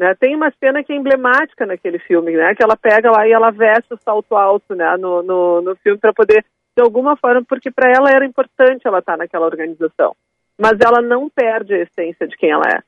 Né? 0.00 0.14
Tem 0.18 0.34
uma 0.34 0.50
cena 0.58 0.82
que 0.82 0.94
é 0.94 0.96
emblemática 0.96 1.66
naquele 1.66 1.98
filme, 1.98 2.32
né? 2.32 2.54
Que 2.54 2.64
ela 2.64 2.74
pega 2.74 3.10
lá 3.10 3.28
e 3.28 3.32
ela 3.32 3.50
veste 3.50 3.92
o 3.92 3.98
salto 3.98 4.34
alto, 4.34 4.74
né? 4.74 4.96
No, 4.96 5.22
no, 5.22 5.60
no 5.60 5.76
filme 5.76 5.98
para 5.98 6.14
poder, 6.14 6.42
de 6.74 6.82
alguma 6.82 7.18
forma, 7.18 7.44
porque 7.46 7.70
para 7.70 7.92
ela 7.94 8.10
era 8.10 8.24
importante 8.24 8.86
ela 8.86 9.00
estar 9.00 9.18
naquela 9.18 9.44
organização. 9.44 10.16
Mas 10.58 10.78
ela 10.82 11.02
não 11.02 11.28
perde 11.28 11.74
a 11.74 11.82
essência 11.82 12.26
de 12.26 12.34
quem 12.38 12.50
ela 12.50 12.64
é. 12.66 12.78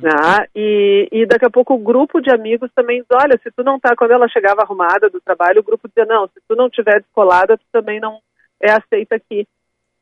Né? 0.00 0.46
E, 0.54 1.08
e 1.10 1.26
daqui 1.26 1.44
a 1.44 1.50
pouco 1.50 1.74
o 1.74 1.78
grupo 1.78 2.20
de 2.20 2.32
amigos 2.32 2.70
também 2.72 3.00
diz, 3.00 3.08
olha, 3.12 3.36
se 3.42 3.50
tu 3.50 3.64
não 3.64 3.78
tá, 3.80 3.96
quando 3.96 4.12
ela 4.12 4.28
chegava 4.28 4.62
arrumada 4.62 5.10
do 5.10 5.20
trabalho, 5.20 5.60
o 5.60 5.64
grupo 5.64 5.88
dizia, 5.88 6.06
não, 6.06 6.28
se 6.28 6.40
tu 6.48 6.54
não 6.54 6.70
tiver 6.70 7.00
descolada, 7.00 7.58
tu 7.58 7.64
também 7.72 7.98
não 7.98 8.20
é 8.62 8.70
aceita 8.70 9.16
aqui. 9.16 9.44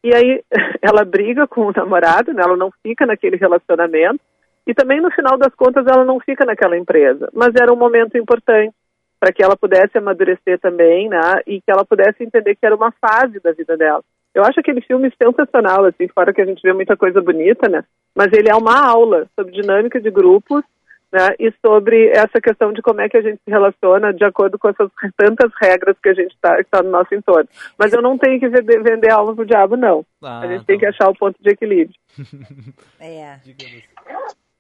e 0.04 0.14
aí 0.14 0.42
ela 0.82 1.02
briga 1.02 1.46
com 1.46 1.66
o 1.66 1.72
namorado, 1.72 2.32
né? 2.34 2.42
ela 2.42 2.58
não 2.58 2.70
fica 2.82 3.06
naquele 3.06 3.36
relacionamento, 3.36 4.20
e 4.68 4.74
também 4.74 5.00
no 5.00 5.10
final 5.10 5.38
das 5.38 5.54
contas 5.54 5.86
ela 5.86 6.04
não 6.04 6.20
fica 6.20 6.44
naquela 6.44 6.76
empresa, 6.76 7.30
mas 7.32 7.54
era 7.54 7.72
um 7.72 7.76
momento 7.76 8.18
importante 8.18 8.74
para 9.18 9.32
que 9.32 9.42
ela 9.42 9.56
pudesse 9.56 9.96
amadurecer 9.96 10.60
também, 10.60 11.08
né? 11.08 11.40
E 11.46 11.62
que 11.62 11.70
ela 11.70 11.86
pudesse 11.86 12.22
entender 12.22 12.54
que 12.54 12.66
era 12.66 12.76
uma 12.76 12.92
fase 12.92 13.40
da 13.40 13.50
vida 13.52 13.78
dela. 13.78 14.04
Eu 14.34 14.44
acho 14.44 14.60
aquele 14.60 14.82
filme 14.82 15.10
sensacional, 15.20 15.86
assim, 15.86 16.06
fora 16.08 16.34
que 16.34 16.42
a 16.42 16.44
gente 16.44 16.60
vê 16.62 16.74
muita 16.74 16.98
coisa 16.98 17.18
bonita, 17.22 17.66
né? 17.66 17.82
Mas 18.14 18.30
ele 18.32 18.50
é 18.50 18.54
uma 18.54 18.78
aula 18.78 19.26
sobre 19.34 19.52
dinâmica 19.52 19.98
de 19.98 20.10
grupos, 20.10 20.62
né? 21.10 21.34
E 21.40 21.50
sobre 21.64 22.08
essa 22.10 22.38
questão 22.38 22.70
de 22.70 22.82
como 22.82 23.00
é 23.00 23.08
que 23.08 23.16
a 23.16 23.22
gente 23.22 23.40
se 23.42 23.50
relaciona 23.50 24.12
de 24.12 24.22
acordo 24.22 24.58
com 24.58 24.68
essas 24.68 24.90
tantas 25.16 25.50
regras 25.62 25.96
que 26.00 26.10
a 26.10 26.14
gente 26.14 26.34
está 26.34 26.62
tá 26.70 26.82
no 26.82 26.90
nosso 26.90 27.14
entorno. 27.14 27.48
Mas 27.78 27.94
eu 27.94 28.02
não 28.02 28.18
tenho 28.18 28.38
que 28.38 28.48
vender, 28.50 28.82
vender 28.82 29.10
alma 29.10 29.34
pro 29.34 29.46
diabo, 29.46 29.78
não. 29.78 30.04
Ah, 30.22 30.40
a 30.40 30.46
gente 30.46 30.60
tá 30.60 30.66
tem 30.66 30.78
que 30.78 30.86
achar 30.86 31.08
o 31.08 31.16
ponto 31.16 31.42
de 31.42 31.50
equilíbrio. 31.50 31.96
é. 33.00 33.40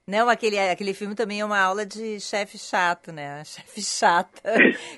Não, 0.08 0.26
aquele, 0.30 0.58
aquele 0.58 0.94
filme 0.94 1.14
também 1.14 1.40
é 1.40 1.44
uma 1.44 1.60
aula 1.60 1.84
de 1.84 2.18
chefe 2.18 2.56
chato, 2.56 3.12
né? 3.12 3.44
Chefe 3.44 3.82
chata. 3.82 4.54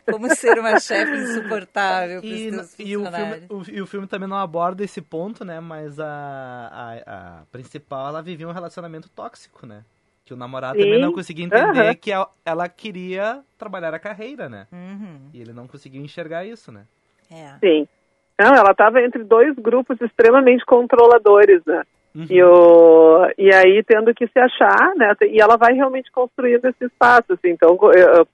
Como 0.08 0.32
ser 0.36 0.56
uma 0.56 0.78
chefe 0.78 1.10
insuportável 1.16 2.20
e, 2.22 2.48
e 2.78 2.96
o, 2.96 3.04
filme, 3.04 3.46
o, 3.48 3.62
e 3.72 3.82
o 3.82 3.86
filme 3.88 4.06
também 4.06 4.28
não 4.28 4.36
aborda 4.36 4.84
esse 4.84 5.02
ponto, 5.02 5.44
né? 5.44 5.58
Mas 5.58 5.98
a, 5.98 6.06
a, 6.06 7.40
a 7.40 7.42
principal, 7.50 8.10
ela 8.10 8.22
vivia 8.22 8.46
um 8.46 8.52
relacionamento 8.52 9.08
tóxico, 9.08 9.66
né? 9.66 9.82
Que 10.24 10.32
o 10.32 10.36
namorado 10.36 10.78
Sim. 10.78 10.84
também 10.84 11.00
não 11.00 11.12
conseguia 11.12 11.44
entender 11.44 11.88
uhum. 11.88 11.94
que 11.96 12.12
ela, 12.12 12.30
ela, 12.44 12.68
queria 12.68 13.40
trabalhar 13.58 13.92
a 13.92 13.98
carreira, 13.98 14.48
né? 14.48 14.68
Uhum. 14.70 15.28
E 15.34 15.40
ele 15.40 15.52
não 15.52 15.66
conseguia 15.66 16.00
enxergar 16.00 16.44
isso, 16.44 16.70
né? 16.70 16.84
É. 17.28 17.58
Sim. 17.58 17.88
Não, 18.38 18.54
ela 18.54 18.70
estava 18.70 19.02
entre 19.02 19.24
dois 19.24 19.56
grupos 19.56 20.00
extremamente 20.00 20.64
controladores, 20.64 21.62
né? 21.66 21.82
Uhum. 22.14 22.26
E, 22.28 22.42
o, 22.42 23.32
e 23.38 23.54
aí 23.54 23.84
tendo 23.86 24.12
que 24.12 24.26
se 24.26 24.38
achar, 24.38 24.94
né? 24.96 25.14
E 25.28 25.40
ela 25.40 25.56
vai 25.56 25.72
realmente 25.74 26.10
construindo 26.10 26.64
esse 26.64 26.84
espaço, 26.84 27.32
assim. 27.32 27.50
Então, 27.50 27.78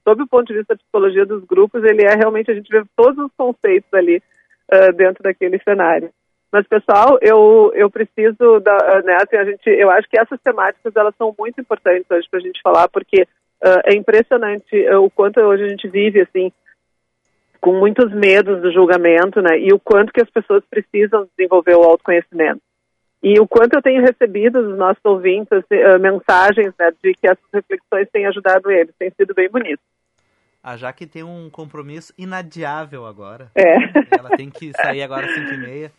sob 0.02 0.22
o 0.22 0.26
ponto 0.26 0.46
de 0.46 0.54
vista 0.54 0.74
da 0.74 0.78
psicologia 0.78 1.26
dos 1.26 1.44
grupos, 1.44 1.84
ele 1.84 2.02
é 2.02 2.14
realmente, 2.14 2.50
a 2.50 2.54
gente 2.54 2.70
vê 2.70 2.82
todos 2.96 3.22
os 3.26 3.30
conceitos 3.36 3.92
ali 3.92 4.22
uh, 4.72 4.92
dentro 4.94 5.22
daquele 5.22 5.58
cenário. 5.62 6.10
Mas, 6.50 6.66
pessoal, 6.66 7.18
eu, 7.20 7.70
eu 7.74 7.90
preciso, 7.90 8.60
da, 8.60 9.02
né, 9.04 9.16
assim, 9.16 9.36
a 9.36 9.44
gente, 9.44 9.68
eu 9.68 9.90
acho 9.90 10.08
que 10.08 10.18
essas 10.18 10.40
temáticas, 10.40 10.96
elas 10.96 11.14
são 11.16 11.34
muito 11.38 11.60
importantes 11.60 12.06
hoje 12.10 12.26
para 12.30 12.40
a 12.40 12.42
gente 12.42 12.62
falar, 12.62 12.88
porque 12.88 13.22
uh, 13.22 13.80
é 13.84 13.94
impressionante 13.94 14.88
o 14.94 15.10
quanto 15.10 15.38
hoje 15.40 15.64
a 15.64 15.68
gente 15.68 15.86
vive, 15.86 16.22
assim, 16.22 16.50
com 17.60 17.74
muitos 17.74 18.10
medos 18.12 18.62
do 18.62 18.72
julgamento, 18.72 19.42
né, 19.42 19.58
e 19.58 19.72
o 19.72 19.78
quanto 19.78 20.12
que 20.12 20.22
as 20.22 20.30
pessoas 20.30 20.62
precisam 20.70 21.28
desenvolver 21.36 21.74
o 21.74 21.82
autoconhecimento. 21.82 22.62
E 23.22 23.40
o 23.40 23.46
quanto 23.46 23.74
eu 23.74 23.82
tenho 23.82 24.02
recebido 24.02 24.62
dos 24.62 24.76
nossos 24.76 25.02
ouvintes 25.04 25.58
uh, 25.58 25.98
mensagens 26.00 26.72
né, 26.78 26.92
de 27.02 27.14
que 27.14 27.26
essas 27.26 27.44
reflexões 27.52 28.08
têm 28.12 28.26
ajudado 28.26 28.70
eles, 28.70 28.94
tem 28.98 29.10
sido 29.10 29.34
bem 29.34 29.48
bonito. 29.48 29.80
A 30.62 30.76
Jaque 30.76 31.06
tem 31.06 31.22
um 31.22 31.48
compromisso 31.48 32.12
inadiável 32.18 33.06
agora. 33.06 33.50
É. 33.54 33.76
Ela 34.18 34.30
tem 34.36 34.50
que 34.50 34.72
sair 34.72 35.02
agora 35.02 35.26
às 35.26 35.34
5 35.34 35.54
e 35.54 35.58
meia. 35.58 35.92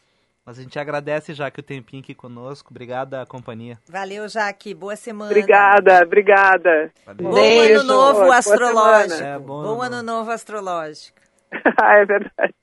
Mas 0.45 0.59
a 0.59 0.61
gente 0.61 0.79
agradece, 0.79 1.33
Jaque, 1.33 1.59
o 1.59 1.63
tempinho 1.63 2.01
aqui 2.01 2.13
conosco. 2.13 2.69
Obrigada 2.71 3.21
a 3.21 3.25
companhia. 3.25 3.77
Valeu, 3.89 4.29
Jaque. 4.29 4.73
Boa 4.73 4.95
semana. 4.95 5.31
Obrigada, 5.31 6.01
obrigada. 6.03 6.91
Bom 7.15 7.33
Beijo. 7.33 7.81
ano 7.81 7.83
novo 7.83 8.31
astrológico. 8.31 9.23
É, 9.23 9.39
bom, 9.39 9.63
bom 9.63 9.81
ano 9.81 10.01
novo 10.01 10.31
astrológico. 10.31 11.19
ah, 11.81 11.97
é 11.97 12.05
verdade. 12.05 12.53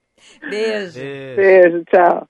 Beijo. 0.48 0.98
Beijo, 0.98 1.36
Beijo 1.36 1.84
tchau. 1.84 2.28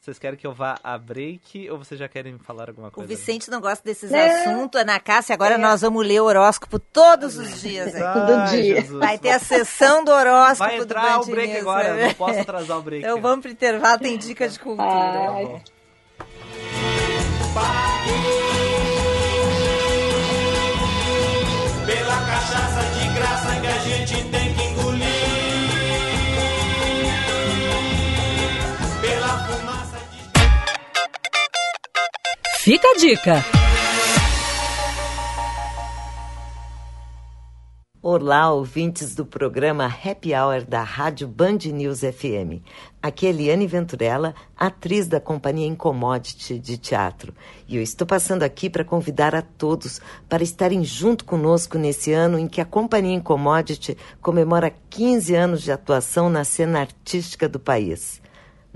Vocês 0.00 0.18
querem 0.18 0.38
que 0.38 0.46
eu 0.46 0.54
vá 0.54 0.76
a 0.82 0.96
break 0.96 1.68
ou 1.70 1.76
vocês 1.76 2.00
já 2.00 2.08
querem 2.08 2.38
falar 2.38 2.70
alguma 2.70 2.90
coisa? 2.90 3.04
O 3.04 3.16
Vicente 3.16 3.50
não 3.50 3.60
gosta 3.60 3.84
desses 3.84 4.10
é. 4.10 4.46
assuntos, 4.46 4.80
Ana 4.80 4.98
Cássia. 4.98 5.34
Agora 5.34 5.56
é. 5.56 5.58
nós 5.58 5.82
vamos 5.82 6.06
ler 6.06 6.22
o 6.22 6.24
horóscopo 6.24 6.78
todos 6.78 7.36
os 7.36 7.60
dias. 7.60 7.94
Ai, 7.94 8.14
Todo 8.14 8.50
dia. 8.50 8.76
Jesus. 8.80 8.98
Vai 8.98 9.18
ter 9.18 9.32
a 9.32 9.38
sessão 9.38 10.02
do 10.02 10.10
horóscopo 10.10 10.70
Vai 10.70 10.78
entrar 10.78 11.18
do 11.18 11.24
o 11.24 11.26
break 11.26 11.54
agora, 11.58 11.94
né? 11.94 12.06
não 12.06 12.14
posso 12.14 12.38
atrasar 12.38 12.78
o 12.78 12.82
break. 12.82 13.04
Então 13.04 13.20
vamos 13.20 13.42
pro 13.42 13.50
intervalo, 13.50 13.98
tem 13.98 14.16
dica 14.16 14.48
de 14.48 14.58
cultura. 14.58 14.88
Ai. 14.88 15.62
Pela 17.52 17.89
Fica 32.70 32.86
a 32.86 32.94
dica. 32.94 33.44
Olá, 38.00 38.52
ouvintes 38.52 39.12
do 39.12 39.26
programa 39.26 39.86
Happy 39.86 40.32
Hour 40.32 40.64
da 40.64 40.84
Rádio 40.84 41.26
Band 41.26 41.58
News 41.64 42.02
FM. 42.02 42.62
Aqui 43.02 43.26
é 43.26 43.30
Eliane 43.30 43.66
Venturella, 43.66 44.36
atriz 44.56 45.08
da 45.08 45.20
companhia 45.20 45.66
Incommodity 45.66 46.60
de 46.60 46.78
teatro. 46.78 47.34
E 47.66 47.74
eu 47.74 47.82
estou 47.82 48.06
passando 48.06 48.44
aqui 48.44 48.70
para 48.70 48.84
convidar 48.84 49.34
a 49.34 49.42
todos 49.42 50.00
para 50.28 50.44
estarem 50.44 50.84
junto 50.84 51.24
conosco 51.24 51.76
nesse 51.76 52.12
ano 52.12 52.38
em 52.38 52.46
que 52.46 52.60
a 52.60 52.64
companhia 52.64 53.16
Incommodity 53.16 53.98
comemora 54.22 54.72
15 54.88 55.34
anos 55.34 55.62
de 55.62 55.72
atuação 55.72 56.30
na 56.30 56.44
cena 56.44 56.78
artística 56.78 57.48
do 57.48 57.58
país. 57.58 58.22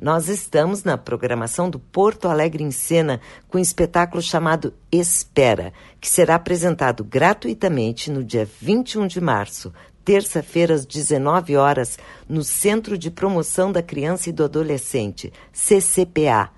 Nós 0.01 0.29
estamos 0.29 0.83
na 0.83 0.99
programação 0.99 1.71
do 1.71 1.79
Porto 1.79 2.29
Alegre 2.29 2.65
em 2.65 2.71
Cena 2.71 3.21
com 3.49 3.59
um 3.59 3.61
espetáculo 3.61 4.21
chamado 4.21 4.75
Espera, 4.91 5.73
que 6.01 6.11
será 6.11 6.35
apresentado 6.35 7.05
gratuitamente 7.05 8.11
no 8.11 8.25
dia 8.25 8.49
21 8.61 9.07
de 9.07 9.21
março, 9.21 9.73
terça-feira 10.05 10.75
às 10.75 10.85
19 10.85 11.57
horas, 11.57 11.97
no 12.29 12.43
Centro 12.43 12.99
de 12.99 13.11
Promoção 13.11 13.71
da 13.71 13.83
Criança 13.83 14.29
e 14.29 14.33
do 14.33 14.45
Adolescente, 14.45 15.33
CCPA, 15.53 16.51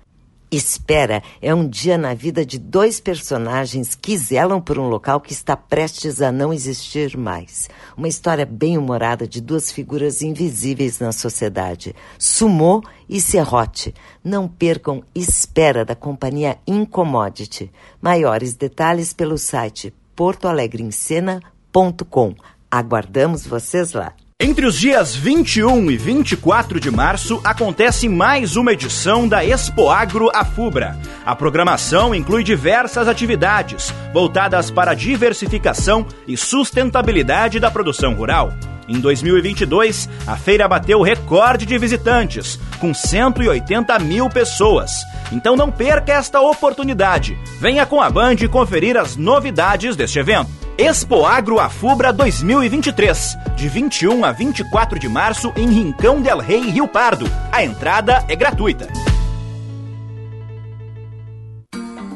Espera 0.49 1.21
é 1.41 1.53
um 1.53 1.67
dia 1.67 1.97
na 1.97 2.13
vida 2.13 2.45
de 2.45 2.57
dois 2.57 3.01
personagens 3.01 3.95
que 3.95 4.17
zelam 4.17 4.61
por 4.61 4.79
um 4.79 4.87
local 4.87 5.19
que 5.19 5.33
está 5.33 5.57
prestes 5.57 6.21
a 6.21 6.31
não 6.31 6.53
existir 6.53 7.17
mais. 7.17 7.69
Uma 7.97 8.07
história 8.07 8.45
bem 8.45 8.77
humorada 8.77 9.27
de 9.27 9.41
duas 9.41 9.69
figuras 9.69 10.21
invisíveis 10.21 10.99
na 10.99 11.11
sociedade, 11.11 11.93
Sumô 12.17 12.81
e 13.09 13.19
Serrote. 13.19 13.93
Não 14.23 14.47
percam 14.47 15.03
Espera 15.13 15.83
da 15.83 15.95
companhia 15.95 16.57
Incommodity. 16.65 17.69
Maiores 18.01 18.55
detalhes 18.55 19.11
pelo 19.11 19.37
site 19.37 19.93
portoalegrencena.com. 20.15 22.35
Aguardamos 22.71 23.45
vocês 23.45 23.91
lá. 23.91 24.13
Entre 24.39 24.67
os 24.67 24.77
dias 24.77 25.15
21 25.15 25.89
e 25.89 25.97
24 25.97 26.79
de 26.79 26.91
março 26.91 27.41
acontece 27.43 28.07
mais 28.07 28.55
uma 28.55 28.71
edição 28.71 29.27
da 29.27 29.43
Expo 29.43 29.89
Agro 29.89 30.29
Afubra. 30.31 30.95
A 31.25 31.35
programação 31.35 32.13
inclui 32.13 32.43
diversas 32.43 33.07
atividades 33.07 33.91
voltadas 34.13 34.69
para 34.69 34.91
a 34.91 34.93
diversificação 34.93 36.05
e 36.27 36.37
sustentabilidade 36.37 37.59
da 37.59 37.71
produção 37.71 38.13
rural. 38.13 38.53
Em 38.87 38.99
2022, 38.99 40.09
a 40.25 40.37
feira 40.37 40.67
bateu 40.67 41.01
recorde 41.01 41.65
de 41.65 41.77
visitantes, 41.77 42.59
com 42.79 42.93
180 42.93 43.99
mil 43.99 44.29
pessoas. 44.29 44.91
Então 45.31 45.55
não 45.55 45.69
perca 45.69 46.13
esta 46.13 46.39
oportunidade. 46.39 47.37
Venha 47.59 47.85
com 47.85 48.01
a 48.01 48.09
Band 48.09 48.37
conferir 48.49 48.95
as 48.97 49.17
novidades 49.17 49.95
deste 49.95 50.19
evento. 50.19 50.49
Expo 50.77 51.25
Agro 51.25 51.59
Afubra 51.59 52.13
2023, 52.13 53.35
de 53.55 53.67
21 53.67 54.23
a 54.23 54.31
24 54.31 54.99
de 54.99 55.09
março 55.09 55.51
em 55.57 55.67
Rincão 55.67 56.21
del 56.21 56.37
Rei, 56.37 56.69
Rio 56.69 56.87
Pardo. 56.87 57.29
A 57.51 57.63
entrada 57.63 58.23
é 58.27 58.35
gratuita. 58.35 58.87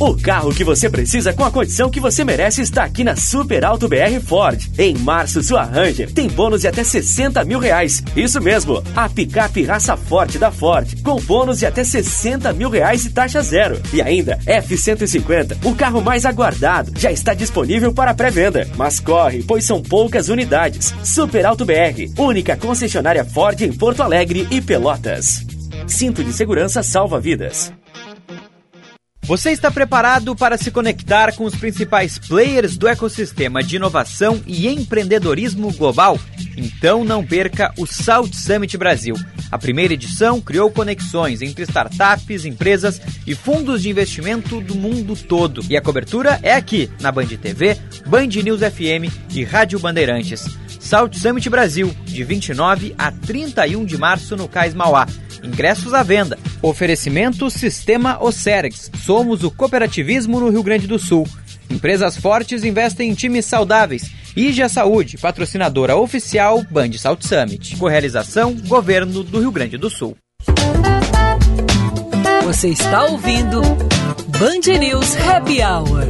O 0.00 0.16
carro 0.16 0.54
que 0.54 0.62
você 0.62 0.88
precisa 0.88 1.32
com 1.32 1.44
a 1.44 1.50
condição 1.50 1.90
que 1.90 1.98
você 1.98 2.24
merece 2.24 2.62
está 2.62 2.84
aqui 2.84 3.02
na 3.02 3.16
Super 3.16 3.64
Alto 3.64 3.88
BR 3.88 4.20
Ford. 4.24 4.64
Em 4.78 4.96
março, 4.96 5.42
sua 5.42 5.64
Ranger 5.64 6.12
tem 6.12 6.28
bônus 6.28 6.60
de 6.60 6.68
até 6.68 6.84
60 6.84 7.44
mil 7.44 7.58
reais. 7.58 8.00
Isso 8.14 8.40
mesmo, 8.40 8.80
a 8.94 9.08
picape 9.08 9.64
raça 9.64 9.96
forte 9.96 10.38
da 10.38 10.52
Ford, 10.52 11.02
com 11.02 11.20
bônus 11.22 11.58
de 11.58 11.66
até 11.66 11.82
60 11.82 12.52
mil 12.52 12.70
reais 12.70 13.06
e 13.06 13.10
taxa 13.10 13.42
zero. 13.42 13.82
E 13.92 14.00
ainda, 14.00 14.38
F-150, 14.46 15.64
o 15.64 15.74
carro 15.74 16.00
mais 16.00 16.24
aguardado, 16.24 16.92
já 16.96 17.10
está 17.10 17.34
disponível 17.34 17.92
para 17.92 18.14
pré-venda. 18.14 18.68
Mas 18.76 19.00
corre, 19.00 19.42
pois 19.42 19.64
são 19.64 19.82
poucas 19.82 20.28
unidades. 20.28 20.94
Super 21.02 21.44
Alto 21.44 21.64
BR, 21.64 22.12
única 22.16 22.56
concessionária 22.56 23.24
Ford 23.24 23.60
em 23.60 23.72
Porto 23.72 24.04
Alegre 24.04 24.46
e 24.48 24.60
Pelotas. 24.60 25.44
Cinto 25.88 26.22
de 26.22 26.32
segurança 26.32 26.84
salva 26.84 27.18
vidas. 27.18 27.72
Você 29.28 29.50
está 29.50 29.70
preparado 29.70 30.34
para 30.34 30.56
se 30.56 30.70
conectar 30.70 31.34
com 31.34 31.44
os 31.44 31.54
principais 31.54 32.18
players 32.18 32.78
do 32.78 32.88
ecossistema 32.88 33.62
de 33.62 33.76
inovação 33.76 34.40
e 34.46 34.66
empreendedorismo 34.66 35.70
global? 35.74 36.18
Então 36.56 37.04
não 37.04 37.22
perca 37.22 37.70
o 37.76 37.84
Salt 37.84 38.32
Summit 38.32 38.78
Brasil. 38.78 39.14
A 39.52 39.58
primeira 39.58 39.92
edição 39.92 40.40
criou 40.40 40.70
conexões 40.70 41.42
entre 41.42 41.64
startups, 41.64 42.46
empresas 42.46 43.02
e 43.26 43.34
fundos 43.34 43.82
de 43.82 43.90
investimento 43.90 44.62
do 44.62 44.74
mundo 44.74 45.14
todo. 45.14 45.60
E 45.68 45.76
a 45.76 45.82
cobertura 45.82 46.40
é 46.42 46.54
aqui, 46.54 46.90
na 46.98 47.12
Band 47.12 47.26
TV, 47.26 47.76
Band 48.06 48.28
News 48.28 48.60
FM 48.60 49.12
e 49.28 49.44
Rádio 49.44 49.78
Bandeirantes. 49.78 50.46
Salt 50.80 51.14
Summit 51.18 51.50
Brasil, 51.50 51.94
de 52.06 52.24
29 52.24 52.94
a 52.96 53.12
31 53.12 53.84
de 53.84 53.98
março 53.98 54.34
no 54.38 54.48
Cais 54.48 54.72
Mauá. 54.72 55.06
Ingressos 55.42 55.92
à 55.92 56.02
venda. 56.02 56.38
Oferecimento 56.62 57.50
Sistema 57.50 58.22
Ocergs. 58.22 58.90
Somos 59.04 59.44
o 59.44 59.50
cooperativismo 59.50 60.40
no 60.40 60.50
Rio 60.50 60.62
Grande 60.62 60.86
do 60.86 60.98
Sul. 60.98 61.26
Empresas 61.70 62.16
fortes 62.16 62.64
investem 62.64 63.10
em 63.10 63.14
times 63.14 63.44
saudáveis. 63.44 64.10
IGA 64.36 64.68
Saúde, 64.68 65.18
patrocinadora 65.18 65.96
oficial 65.96 66.64
Band 66.70 66.92
Salt 66.92 67.22
Summit. 67.22 67.76
Correalização 67.76 68.54
Governo 68.54 69.22
do 69.22 69.40
Rio 69.40 69.52
Grande 69.52 69.76
do 69.76 69.90
Sul. 69.90 70.16
Você 72.44 72.68
está 72.68 73.04
ouvindo 73.04 73.60
Band 74.38 74.78
News 74.78 75.16
Happy 75.16 75.60
Hour. 75.60 76.08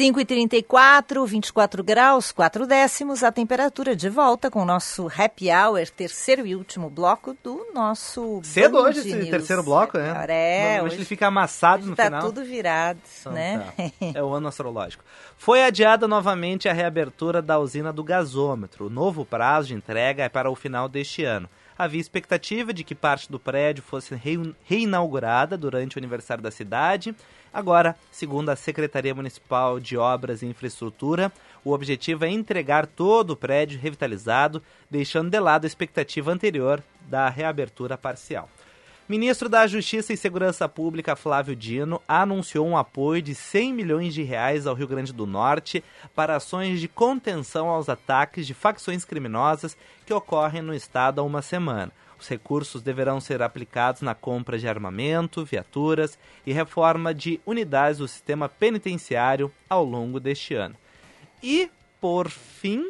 5 0.00 0.18
e 0.18 0.24
34 0.24 1.26
24 1.26 1.84
graus, 1.84 2.32
4 2.32 2.66
décimos, 2.66 3.22
a 3.22 3.30
temperatura 3.30 3.94
de 3.94 4.08
volta 4.08 4.50
com 4.50 4.62
o 4.62 4.64
nosso 4.64 5.08
happy 5.14 5.50
hour, 5.50 5.86
terceiro 5.90 6.46
e 6.46 6.56
último 6.56 6.88
bloco 6.88 7.36
do 7.44 7.66
nosso. 7.74 8.40
Cedo 8.42 8.78
Band 8.78 8.88
hoje 8.88 9.00
esse 9.00 9.30
terceiro 9.30 9.62
bloco, 9.62 9.98
né? 9.98 10.08
É, 10.26 10.58
Normalmente 10.62 10.84
hoje 10.86 10.94
ele 10.96 11.04
fica 11.04 11.26
amassado 11.26 11.84
no 11.84 11.94
tá 11.94 12.04
final. 12.04 12.22
tudo 12.22 12.42
virado, 12.42 12.98
Então 13.20 13.32
né? 13.34 13.62
tá. 13.76 13.82
É 14.18 14.22
o 14.22 14.32
ano 14.32 14.48
astrológico. 14.48 15.04
Foi 15.36 15.62
adiada 15.62 16.08
novamente 16.08 16.66
a 16.66 16.72
reabertura 16.72 17.42
da 17.42 17.58
usina 17.58 17.92
do 17.92 18.02
gasômetro. 18.02 18.86
O 18.86 18.90
novo 18.90 19.26
prazo 19.26 19.68
de 19.68 19.74
entrega 19.74 20.24
é 20.24 20.30
para 20.30 20.50
o 20.50 20.56
final 20.56 20.88
deste 20.88 21.24
ano. 21.24 21.46
Havia 21.76 22.00
expectativa 22.00 22.72
de 22.72 22.84
que 22.84 22.94
parte 22.94 23.30
do 23.30 23.38
prédio 23.38 23.82
fosse 23.82 24.14
rei- 24.14 24.54
reinaugurada 24.64 25.58
durante 25.58 25.96
o 25.96 26.00
aniversário 26.00 26.42
da 26.42 26.50
cidade. 26.50 27.14
Agora, 27.52 27.96
segundo 28.12 28.48
a 28.48 28.56
Secretaria 28.56 29.14
Municipal 29.14 29.80
de 29.80 29.96
Obras 29.96 30.40
e 30.40 30.46
Infraestrutura, 30.46 31.32
o 31.64 31.72
objetivo 31.72 32.24
é 32.24 32.30
entregar 32.30 32.86
todo 32.86 33.30
o 33.30 33.36
prédio 33.36 33.80
revitalizado, 33.80 34.62
deixando 34.88 35.30
de 35.30 35.40
lado 35.40 35.64
a 35.64 35.66
expectativa 35.66 36.30
anterior 36.30 36.82
da 37.08 37.28
reabertura 37.28 37.98
parcial. 37.98 38.48
Ministro 39.10 39.48
da 39.48 39.66
Justiça 39.66 40.12
e 40.12 40.16
Segurança 40.16 40.68
Pública 40.68 41.16
Flávio 41.16 41.56
Dino 41.56 42.00
anunciou 42.06 42.64
um 42.64 42.76
apoio 42.76 43.20
de 43.20 43.34
100 43.34 43.74
milhões 43.74 44.14
de 44.14 44.22
reais 44.22 44.68
ao 44.68 44.74
Rio 44.76 44.86
Grande 44.86 45.12
do 45.12 45.26
Norte 45.26 45.82
para 46.14 46.36
ações 46.36 46.80
de 46.80 46.86
contenção 46.86 47.68
aos 47.68 47.88
ataques 47.88 48.46
de 48.46 48.54
facções 48.54 49.04
criminosas 49.04 49.76
que 50.06 50.14
ocorrem 50.14 50.62
no 50.62 50.72
estado 50.72 51.20
há 51.20 51.24
uma 51.24 51.42
semana. 51.42 51.90
Os 52.20 52.28
recursos 52.28 52.82
deverão 52.82 53.18
ser 53.18 53.40
aplicados 53.40 54.02
na 54.02 54.14
compra 54.14 54.58
de 54.58 54.68
armamento, 54.68 55.42
viaturas 55.42 56.18
e 56.46 56.52
reforma 56.52 57.14
de 57.14 57.40
unidades 57.46 57.98
do 57.98 58.06
sistema 58.06 58.46
penitenciário 58.46 59.50
ao 59.68 59.82
longo 59.82 60.20
deste 60.20 60.54
ano. 60.54 60.76
E, 61.42 61.70
por 61.98 62.28
fim, 62.28 62.84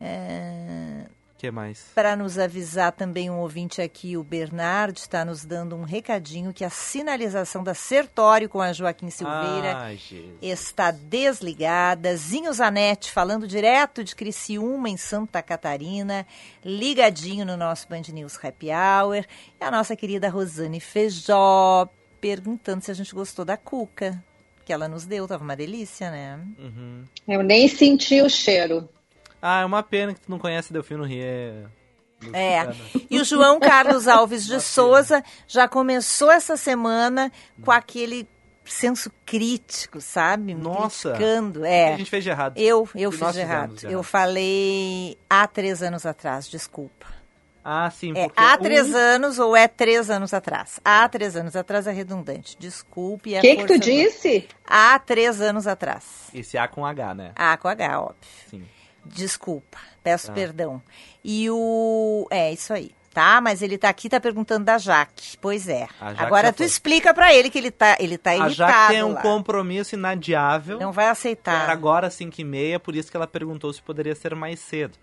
É, 0.00 1.06
que 1.42 1.50
mais? 1.50 1.86
Para 1.92 2.14
nos 2.14 2.38
avisar 2.38 2.92
também 2.92 3.28
um 3.28 3.40
ouvinte 3.40 3.82
aqui, 3.82 4.16
o 4.16 4.22
Bernardo, 4.22 4.96
está 4.96 5.24
nos 5.24 5.44
dando 5.44 5.74
um 5.74 5.82
recadinho 5.82 6.52
que 6.52 6.64
a 6.64 6.70
sinalização 6.70 7.64
da 7.64 7.74
Sertório 7.74 8.48
com 8.48 8.60
a 8.60 8.72
Joaquim 8.72 9.10
Silveira 9.10 9.76
Ai, 9.76 9.98
está 10.40 10.92
desligada. 10.92 12.16
Zinho 12.16 12.52
Zanetti 12.52 13.10
falando 13.10 13.48
direto 13.48 14.04
de 14.04 14.14
Criciúma, 14.14 14.88
em 14.88 14.96
Santa 14.96 15.42
Catarina, 15.42 16.24
ligadinho 16.64 17.44
no 17.44 17.56
nosso 17.56 17.88
Band 17.88 18.02
News 18.12 18.38
Happy 18.40 18.68
Hour. 18.68 19.26
E 19.60 19.64
a 19.64 19.68
nossa 19.68 19.96
querida 19.96 20.28
Rosane 20.28 20.78
Feijó 20.78 21.88
perguntando 22.20 22.84
se 22.84 22.92
a 22.92 22.94
gente 22.94 23.12
gostou 23.12 23.44
da 23.44 23.56
cuca 23.56 24.22
que 24.64 24.72
ela 24.72 24.86
nos 24.86 25.04
deu. 25.04 25.26
Tava 25.26 25.42
uma 25.42 25.56
delícia, 25.56 26.08
né? 26.08 26.38
Uhum. 26.56 27.02
Eu 27.26 27.42
nem 27.42 27.66
senti 27.66 28.22
o 28.22 28.30
cheiro. 28.30 28.88
Ah, 29.42 29.62
é 29.62 29.64
uma 29.64 29.82
pena 29.82 30.14
que 30.14 30.20
tu 30.20 30.30
não 30.30 30.38
conhece 30.38 30.72
Delfino 30.72 31.02
Rie. 31.04 31.66
É. 32.32 32.68
E 33.10 33.20
o 33.20 33.24
João 33.24 33.58
Carlos 33.58 34.06
Alves 34.06 34.46
de 34.46 34.60
Souza 34.60 35.22
já 35.48 35.66
começou 35.66 36.30
essa 36.30 36.56
semana 36.56 37.32
com 37.64 37.72
aquele 37.72 38.28
senso 38.64 39.10
crítico, 39.26 40.00
sabe? 40.00 40.54
Nossa. 40.54 41.10
Criticando. 41.10 41.60
O 41.62 41.64
É. 41.64 41.88
que 41.88 41.94
a 41.94 41.96
gente 41.98 42.10
fez 42.10 42.22
de 42.22 42.30
errado? 42.30 42.56
Eu, 42.56 42.88
eu 42.94 43.10
Que 43.10 43.18
fiz 43.18 43.32
de 43.32 43.40
errado. 43.40 43.74
de 43.74 43.86
Eu 43.86 43.90
errado. 43.90 44.02
falei 44.04 45.18
há 45.28 45.44
três 45.48 45.82
anos 45.82 46.06
atrás, 46.06 46.46
desculpa. 46.48 47.06
Ah, 47.64 47.90
sim. 47.90 48.12
É 48.16 48.28
porque 48.28 48.40
há 48.40 48.54
um- 48.54 48.58
três 48.62 48.94
anos 48.94 49.38
ou 49.40 49.56
é 49.56 49.66
três 49.66 50.08
anos 50.10 50.32
atrás? 50.32 50.78
Há 50.84 51.08
três 51.08 51.34
anos 51.36 51.56
atrás 51.56 51.88
é 51.88 51.92
redundante. 51.92 52.56
Desculpe. 52.58 53.36
O 53.36 53.40
que, 53.40 53.56
que 53.56 53.66
tu 53.66 53.78
disse? 53.80 54.48
Há 54.64 54.96
três 55.00 55.40
anos 55.40 55.66
atrás. 55.66 56.04
Esse 56.32 56.56
A 56.56 56.68
com 56.68 56.86
H, 56.86 57.14
né? 57.14 57.32
A 57.34 57.56
com 57.56 57.66
H, 57.68 58.00
óbvio. 58.00 58.16
Sim. 58.48 58.64
Desculpa, 59.04 59.78
peço 60.02 60.28
Tá. 60.28 60.32
perdão. 60.32 60.82
E 61.24 61.48
o. 61.50 62.26
É, 62.30 62.52
isso 62.52 62.72
aí. 62.72 62.92
Tá, 63.12 63.42
mas 63.42 63.60
ele 63.60 63.76
tá 63.76 63.90
aqui, 63.90 64.08
tá 64.08 64.18
perguntando 64.18 64.64
da 64.64 64.78
Jaque. 64.78 65.36
Pois 65.38 65.68
é. 65.68 65.86
A 66.00 66.14
Jaque 66.14 66.24
Agora 66.24 66.50
tu 66.50 66.58
foi. 66.58 66.66
explica 66.66 67.12
pra 67.12 67.34
ele 67.34 67.50
que 67.50 67.58
ele 67.58 67.70
tá, 67.70 67.94
ele 68.00 68.16
tá 68.16 68.30
A 68.30 68.34
irritado 68.36 68.54
Jaque 68.54 68.92
tem 68.94 69.02
um 69.02 69.12
lá. 69.12 69.20
compromisso 69.20 69.94
inadiável. 69.94 70.78
Não 70.80 70.92
vai 70.92 71.08
aceitar. 71.08 71.64
Era 71.64 71.72
agora 71.72 72.06
às 72.06 72.14
5 72.14 72.40
e 72.40 72.44
meia, 72.44 72.80
por 72.80 72.96
isso 72.96 73.10
que 73.10 73.16
ela 73.16 73.26
perguntou 73.26 73.70
se 73.70 73.82
poderia 73.82 74.14
ser 74.14 74.34
mais 74.34 74.60
cedo. 74.60 74.96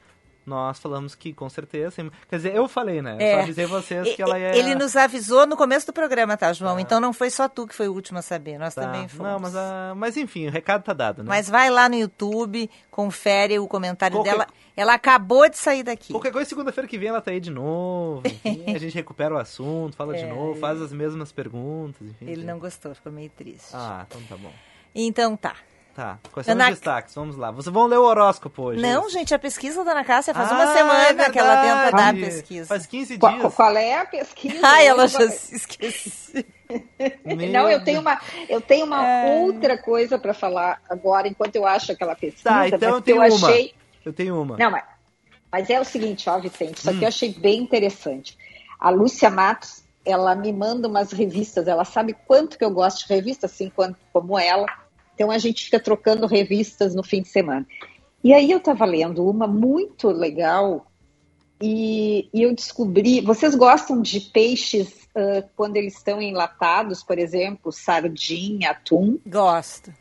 Nós 0.49 0.79
falamos 0.79 1.13
que 1.15 1.31
com 1.33 1.47
certeza. 1.49 2.09
Quer 2.27 2.35
dizer, 2.35 2.55
eu 2.55 2.67
falei, 2.67 3.01
né? 3.01 3.15
Eu 3.15 3.21
É. 3.21 3.33
só 3.35 3.39
avisei 3.43 3.65
vocês 3.67 4.07
E- 4.07 4.15
que 4.15 4.21
ela 4.21 4.37
ia. 4.39 4.55
Ele 4.57 4.73
nos 4.75 4.95
avisou 4.95 5.45
no 5.45 5.55
começo 5.55 5.85
do 5.85 5.93
programa, 5.93 6.35
tá, 6.35 6.51
João? 6.51 6.79
Então 6.79 6.99
não 6.99 7.13
foi 7.13 7.29
só 7.29 7.47
tu 7.47 7.67
que 7.67 7.75
foi 7.75 7.87
o 7.87 7.93
último 7.93 8.17
a 8.19 8.21
saber, 8.21 8.57
nós 8.57 8.73
Tá. 8.73 8.81
também 8.81 9.07
fomos. 9.07 9.31
Não, 9.31 9.39
mas, 9.39 9.55
ah, 9.55 9.93
mas 9.95 10.17
enfim, 10.17 10.47
o 10.47 10.51
recado 10.51 10.83
tá 10.83 10.93
dado, 10.93 11.19
né? 11.23 11.29
Mas 11.29 11.47
vai 11.49 11.69
lá 11.69 11.87
no 11.87 11.95
YouTube, 11.95 12.69
confere 12.89 13.59
o 13.59 13.67
comentário 13.67 14.17
Qualquer- 14.17 14.31
dela. 14.31 14.47
Ela 14.75 14.93
acabou 14.93 15.49
de 15.49 15.57
sair 15.57 15.83
daqui. 15.83 16.11
Qualquer 16.13 16.31
coisa, 16.31 16.47
segunda-feira 16.49 16.87
que 16.87 16.97
vem 16.97 17.09
ela 17.09 17.21
tá 17.21 17.31
aí 17.31 17.39
de 17.39 17.51
novo. 17.51 18.21
Enfim, 18.25 18.63
a 18.75 18.79
gente 18.79 18.95
recupera 18.95 19.35
o 19.35 19.37
assunto, 19.37 19.95
fala 19.95 20.13
de 20.15 20.23
É, 20.23 20.27
novo, 20.33 20.53
é. 20.57 20.59
faz 20.59 20.81
as 20.81 20.91
mesmas 20.93 21.31
perguntas. 21.31 22.01
Enfim, 22.07 22.25
Ele 22.29 22.43
não 22.43 22.57
gostou, 22.59 22.95
ficou 22.95 23.11
meio 23.11 23.29
triste. 23.29 23.71
Ah, 23.73 24.05
então 24.09 24.21
tá 24.29 24.35
bom. 24.37 24.51
Então 24.95 25.35
tá. 25.37 25.55
Tá. 25.99 26.17
Quais 26.31 26.45
são 26.45 26.53
Ana- 26.55 26.65
os 26.65 26.69
destaques? 26.75 27.13
Vamos 27.13 27.35
lá. 27.35 27.51
Vocês 27.51 27.73
vão 27.73 27.85
ler 27.85 27.97
o 27.97 28.03
horóscopo 28.03 28.63
hoje. 28.63 28.81
Não, 28.81 29.07
é 29.07 29.09
gente, 29.09 29.33
a 29.35 29.39
pesquisa 29.39 29.83
da 29.83 29.91
Ana 29.91 30.05
Cássia 30.05 30.33
faz 30.33 30.49
Ah, 30.49 30.55
uma 30.55 30.73
semana 30.73 31.23
é 31.23 31.29
que 31.29 31.37
ela 31.37 31.57
tenta 31.61 31.91
dar 31.97 32.09
a 32.09 32.13
pesquisa. 32.13 32.67
Faz 32.67 32.85
15 32.85 33.17
Qual, 33.17 33.33
dias. 33.37 33.53
qual 33.53 33.75
é 33.75 33.95
a 33.99 34.05
pesquisa? 34.05 34.59
Ai, 34.65 34.87
ela 34.87 35.03
Eu 35.03 35.07
já 35.09 35.27
se 35.29 35.55
esqueceu. 35.57 36.45
Não, 37.51 37.69
eu 37.69 37.83
tenho 37.83 37.99
uma, 37.99 38.17
eu 38.47 38.61
tenho 38.61 38.85
uma 38.85 39.05
É. 39.05 39.39
outra 39.41 39.77
coisa 39.77 40.17
para 40.17 40.33
falar 40.33 40.81
agora, 40.89 41.27
enquanto 41.27 41.57
eu 41.57 41.65
acho 41.65 41.91
aquela 41.91 42.15
pesquisa. 42.15 42.43
Tá, 42.49 42.67
então 42.69 42.95
eu 42.95 43.01
tenho 43.01 43.21
eu 43.21 43.35
uma. 43.35 43.47
achei. 43.49 43.73
Eu 44.05 44.13
tenho 44.13 44.41
uma. 44.41 44.55
Não, 44.55 44.71
mas, 44.71 44.83
mas 45.51 45.69
é 45.69 45.81
o 45.81 45.83
seguinte, 45.83 46.29
ó, 46.29 46.39
Vicente, 46.39 46.77
isso 46.77 46.89
aqui 46.89 46.99
Hum. 46.99 47.03
eu 47.03 47.07
achei 47.09 47.33
bem 47.33 47.59
interessante. 47.61 48.37
A 48.79 48.89
Lúcia 48.89 49.29
Matos, 49.29 49.83
ela 50.05 50.33
me 50.33 50.53
manda 50.53 50.87
umas 50.87 51.11
revistas, 51.11 51.67
ela 51.67 51.83
sabe 51.83 52.15
quanto 52.25 52.57
que 52.57 52.63
eu 52.63 52.71
gosto 52.71 53.05
de 53.05 53.13
revista, 53.13 53.47
assim 53.47 53.69
quanto, 53.75 53.97
como 54.13 54.39
ela. 54.39 54.65
Então 55.19 55.29
a 55.29 55.37
gente 55.37 55.65
fica 55.65 55.77
trocando 55.81 56.25
revistas 56.25 56.95
no 56.95 57.03
fim 57.03 57.21
de 57.21 57.27
semana. 57.27 57.67
E 58.23 58.33
aí 58.33 58.49
eu 58.49 58.57
estava 58.57 58.85
lendo 58.85 59.29
uma 59.29 59.45
muito 59.47 60.07
legal 60.07 60.89
e, 61.61 62.29
e 62.33 62.41
eu 62.43 62.55
descobri. 62.55 63.19
Vocês 63.19 63.53
gostam 63.53 64.01
de 64.01 64.21
peixes 64.21 65.09
ah, 65.13 65.43
quando 65.57 65.75
eles 65.75 65.97
estão 65.97 66.21
enlatados, 66.21 67.03
por 67.03 67.19
exemplo, 67.19 67.69
sardinha, 67.69 68.71
atum? 68.71 69.19
Gosto. 69.27 69.93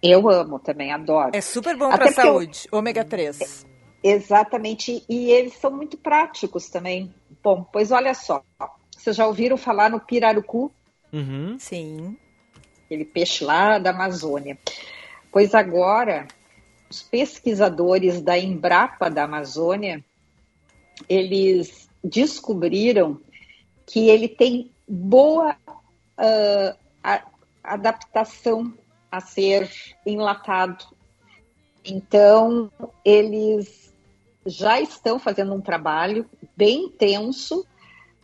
Eu 0.00 0.28
amo 0.30 0.60
também, 0.60 0.92
adoro. 0.92 1.30
É 1.32 1.40
super 1.40 1.76
bom 1.76 1.86
Até 1.86 1.96
pra 1.96 2.06
porque 2.06 2.20
eu- 2.20 2.24
saúde. 2.24 2.68
Ômega 2.70 3.04
3. 3.04 3.66
Exatamente, 4.04 5.02
e 5.08 5.30
eles 5.32 5.54
são 5.54 5.72
muito 5.72 5.96
práticos 5.96 6.68
também. 6.68 7.12
Bom, 7.42 7.64
pois 7.72 7.90
olha 7.90 8.14
só, 8.14 8.44
vocês 8.96 9.16
já 9.16 9.26
ouviram 9.26 9.56
falar 9.56 9.90
no 9.90 9.98
pirarucu, 9.98 10.70
Uhum. 11.12 11.56
Sim. 11.58 12.16
Aquele 12.94 13.04
peixe 13.04 13.44
lá 13.44 13.78
da 13.78 13.90
Amazônia? 13.90 14.56
Pois 15.32 15.54
agora, 15.54 16.28
os 16.88 17.02
pesquisadores 17.02 18.22
da 18.22 18.38
Embrapa 18.38 19.10
da 19.10 19.24
Amazônia, 19.24 20.04
eles 21.08 21.88
descobriram 22.02 23.20
que 23.84 24.08
ele 24.08 24.28
tem 24.28 24.70
boa 24.88 25.56
ah, 26.16 26.76
a- 27.02 27.26
adaptação 27.64 28.72
a 29.10 29.20
ser 29.20 29.70
enlatado. 30.06 30.84
Então, 31.84 32.70
eles 33.04 33.92
já 34.46 34.80
estão 34.80 35.18
fazendo 35.18 35.54
um 35.54 35.60
trabalho 35.60 36.28
bem 36.56 36.84
intenso 36.84 37.66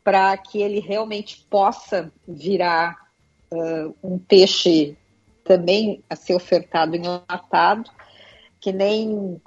para 0.04 0.36
que 0.36 0.60
ele 0.60 0.80
realmente 0.80 1.46
possa 1.50 2.12
virar 2.26 3.09
ah, 3.52 3.90
um 4.02 4.18
peixe 4.18 4.96
também 5.44 6.02
a 6.08 6.14
ser 6.14 6.34
ofertado 6.34 6.94
enlatado, 6.94 7.90
que 8.60 8.72
nem 8.72 9.40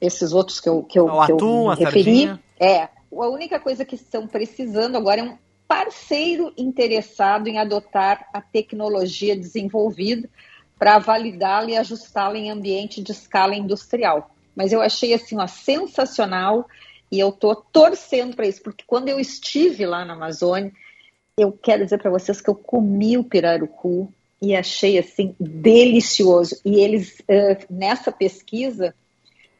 esses 0.00 0.32
outros 0.32 0.60
que 0.60 0.68
eu, 0.68 0.82
que 0.82 0.98
eu, 0.98 1.06
O 1.06 1.26
que 1.26 1.32
eu 1.32 1.36
atum, 1.36 1.66
me 1.66 1.72
a 1.72 1.74
referi. 1.74 2.04
sardinha. 2.04 2.42
É, 2.58 2.82
a 2.84 3.28
única 3.28 3.58
coisa 3.58 3.84
que 3.84 3.94
estão 3.94 4.26
precisando 4.26 4.96
agora 4.96 5.20
é 5.20 5.24
um 5.24 5.38
parceiro 5.66 6.52
interessado 6.56 7.48
em 7.48 7.58
adotar 7.58 8.28
a 8.32 8.40
tecnologia 8.40 9.36
desenvolvida 9.36 10.28
para 10.78 10.98
validá-la 10.98 11.70
e 11.70 11.76
ajustá-la 11.76 12.36
em 12.36 12.50
ambiente 12.50 13.02
de 13.02 13.12
escala 13.12 13.54
industrial. 13.54 14.30
Mas 14.54 14.72
eu 14.72 14.80
achei 14.80 15.14
assim, 15.14 15.38
ó, 15.38 15.46
sensacional 15.46 16.66
e 17.10 17.18
eu 17.18 17.30
estou 17.30 17.54
torcendo 17.56 18.36
para 18.36 18.46
isso, 18.46 18.62
porque 18.62 18.84
quando 18.86 19.08
eu 19.08 19.18
estive 19.18 19.86
lá 19.86 20.04
na 20.04 20.14
Amazônia, 20.14 20.72
eu 21.36 21.52
quero 21.52 21.84
dizer 21.84 21.98
para 21.98 22.10
vocês 22.10 22.40
que 22.40 22.48
eu 22.48 22.54
comi 22.54 23.18
o 23.18 23.24
pirarucu 23.24 24.12
e 24.40 24.54
achei 24.54 24.98
assim 24.98 25.34
delicioso. 25.38 26.60
E 26.64 26.76
eles 26.80 27.22
nessa 27.68 28.12
pesquisa 28.12 28.94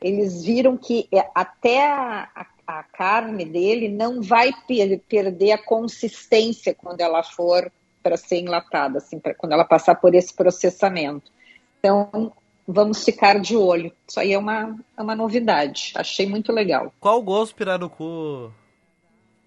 eles 0.01 0.45
viram 0.45 0.77
que 0.77 1.09
eh, 1.13 1.27
até 1.35 1.87
a, 1.87 2.29
a- 2.67 2.83
carne 2.83 3.45
dele 3.45 3.89
não 3.89 4.21
vai 4.23 4.51
per- 4.67 5.01
perder 5.09 5.53
a 5.53 5.59
consistência 5.59 6.75
quando 6.75 7.01
ela 7.01 7.23
for 7.23 7.71
para 8.03 8.17
ser 8.17 8.39
enlatada, 8.41 8.99
assim, 8.99 9.19
pra- 9.19 9.35
quando 9.35 9.53
ela 9.53 9.65
passar 9.65 9.95
por 9.95 10.15
esse 10.15 10.33
processamento. 10.35 11.31
Então, 11.79 12.33
vamos 12.67 13.05
ficar 13.05 13.41
de 13.41 13.57
olho. 13.57 13.93
Isso 14.07 14.21
aí 14.21 14.33
é 14.33 14.39
uma, 14.39 14.79
é 14.97 15.03
uma 15.03 15.17
novidade. 15.17 15.93
Achei 15.97 16.27
muito 16.27 16.53
legal. 16.53 16.93
Qual 17.01 17.19
o 17.19 17.23
gosto 17.23 17.55
pirarucu, 17.55 18.53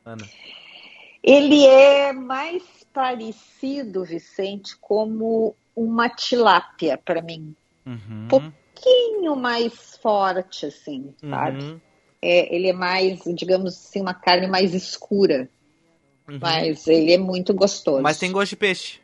Ana? 0.05 0.25
Ele 1.27 1.65
é 1.67 2.13
mais 2.13 2.63
parecido, 2.93 4.05
Vicente, 4.05 4.77
como 4.79 5.57
uma 5.75 6.07
tilápia 6.07 6.97
para 6.97 7.21
mim. 7.21 7.53
Uhum. 7.85 8.27
pouquinho 8.29 9.35
mais 9.35 9.97
forte, 10.01 10.65
assim, 10.65 11.13
sabe? 11.29 11.63
Uhum. 11.63 11.81
É, 12.21 12.53
ele 12.55 12.67
é 12.69 12.73
mais, 12.73 13.21
digamos 13.27 13.73
assim, 13.75 14.01
uma 14.01 14.13
carne 14.13 14.47
mais 14.47 14.73
escura. 14.73 15.49
Uhum. 16.29 16.39
Mas 16.41 16.87
ele 16.87 17.11
é 17.13 17.17
muito 17.17 17.53
gostoso. 17.53 18.01
Mas 18.01 18.17
tem 18.17 18.31
gosto 18.31 18.51
de 18.51 18.57
peixe. 18.57 19.01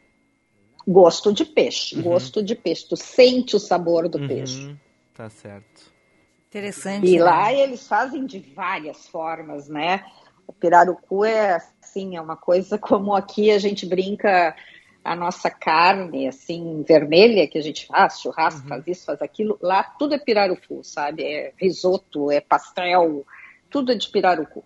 Gosto 0.87 1.33
de 1.33 1.45
peixe, 1.45 1.95
Uhum. 1.95 2.03
gosto 2.03 2.41
de 2.43 2.55
peixe. 2.55 2.87
Tu 2.87 2.95
sente 2.95 3.55
o 3.55 3.59
sabor 3.59 4.07
do 4.07 4.17
Uhum. 4.19 4.27
peixe. 4.27 4.75
Tá 5.13 5.29
certo. 5.29 5.93
Interessante. 6.47 7.07
E 7.07 7.17
né? 7.17 7.23
lá 7.23 7.53
eles 7.53 7.87
fazem 7.87 8.25
de 8.25 8.39
várias 8.39 9.07
formas, 9.07 9.67
né? 9.67 10.05
O 10.47 10.53
pirarucu 10.53 11.23
é 11.25 11.55
assim, 11.81 12.15
é 12.15 12.21
uma 12.21 12.35
coisa 12.35 12.77
como 12.77 13.13
aqui 13.13 13.51
a 13.51 13.59
gente 13.59 13.85
brinca 13.85 14.55
a 15.03 15.15
nossa 15.15 15.49
carne, 15.49 16.27
assim, 16.27 16.83
vermelha, 16.87 17.47
que 17.47 17.57
a 17.57 17.61
gente 17.61 17.85
faz, 17.85 18.21
churrasco, 18.21 18.67
faz 18.67 18.87
isso, 18.87 19.05
faz 19.05 19.21
aquilo. 19.21 19.57
Lá 19.61 19.83
tudo 19.83 20.15
é 20.15 20.17
pirarucu, 20.17 20.81
sabe? 20.83 21.23
É 21.23 21.53
risoto, 21.57 22.31
é 22.31 22.39
pastel, 22.39 23.25
tudo 23.69 23.91
é 23.91 23.95
de 23.95 24.07
pirarucu. 24.07 24.63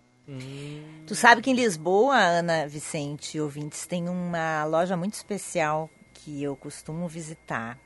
Tu 1.06 1.14
sabe 1.14 1.40
que 1.40 1.50
em 1.50 1.54
Lisboa, 1.54 2.16
Ana 2.16 2.68
Vicente 2.68 3.36
e 3.36 3.40
ouvintes, 3.40 3.86
tem 3.86 4.08
uma 4.08 4.64
loja 4.64 4.96
muito 4.96 5.14
especial 5.14 5.90
que 6.12 6.42
eu 6.42 6.54
costumo 6.54 7.08
visitar. 7.08 7.78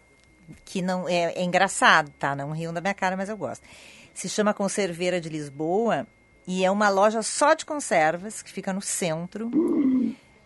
Que 0.65 0.83
não 0.83 1.09
é, 1.09 1.33
é 1.33 1.43
engraçado, 1.43 2.11
tá? 2.19 2.35
Não 2.35 2.51
riam 2.51 2.75
da 2.75 2.81
minha 2.81 2.93
cara, 2.93 3.17
mas 3.17 3.29
eu 3.29 3.37
gosto. 3.37 3.65
Se 4.13 4.29
chama 4.29 4.53
Conserveira 4.53 5.21
de 5.21 5.29
Lisboa 5.29 6.07
e 6.47 6.65
é 6.65 6.71
uma 6.71 6.89
loja 6.89 7.23
só 7.23 7.55
de 7.55 7.65
conservas 7.65 8.43
que 8.43 8.53
fica 8.53 8.73
no 8.73 8.81
centro. 8.81 9.51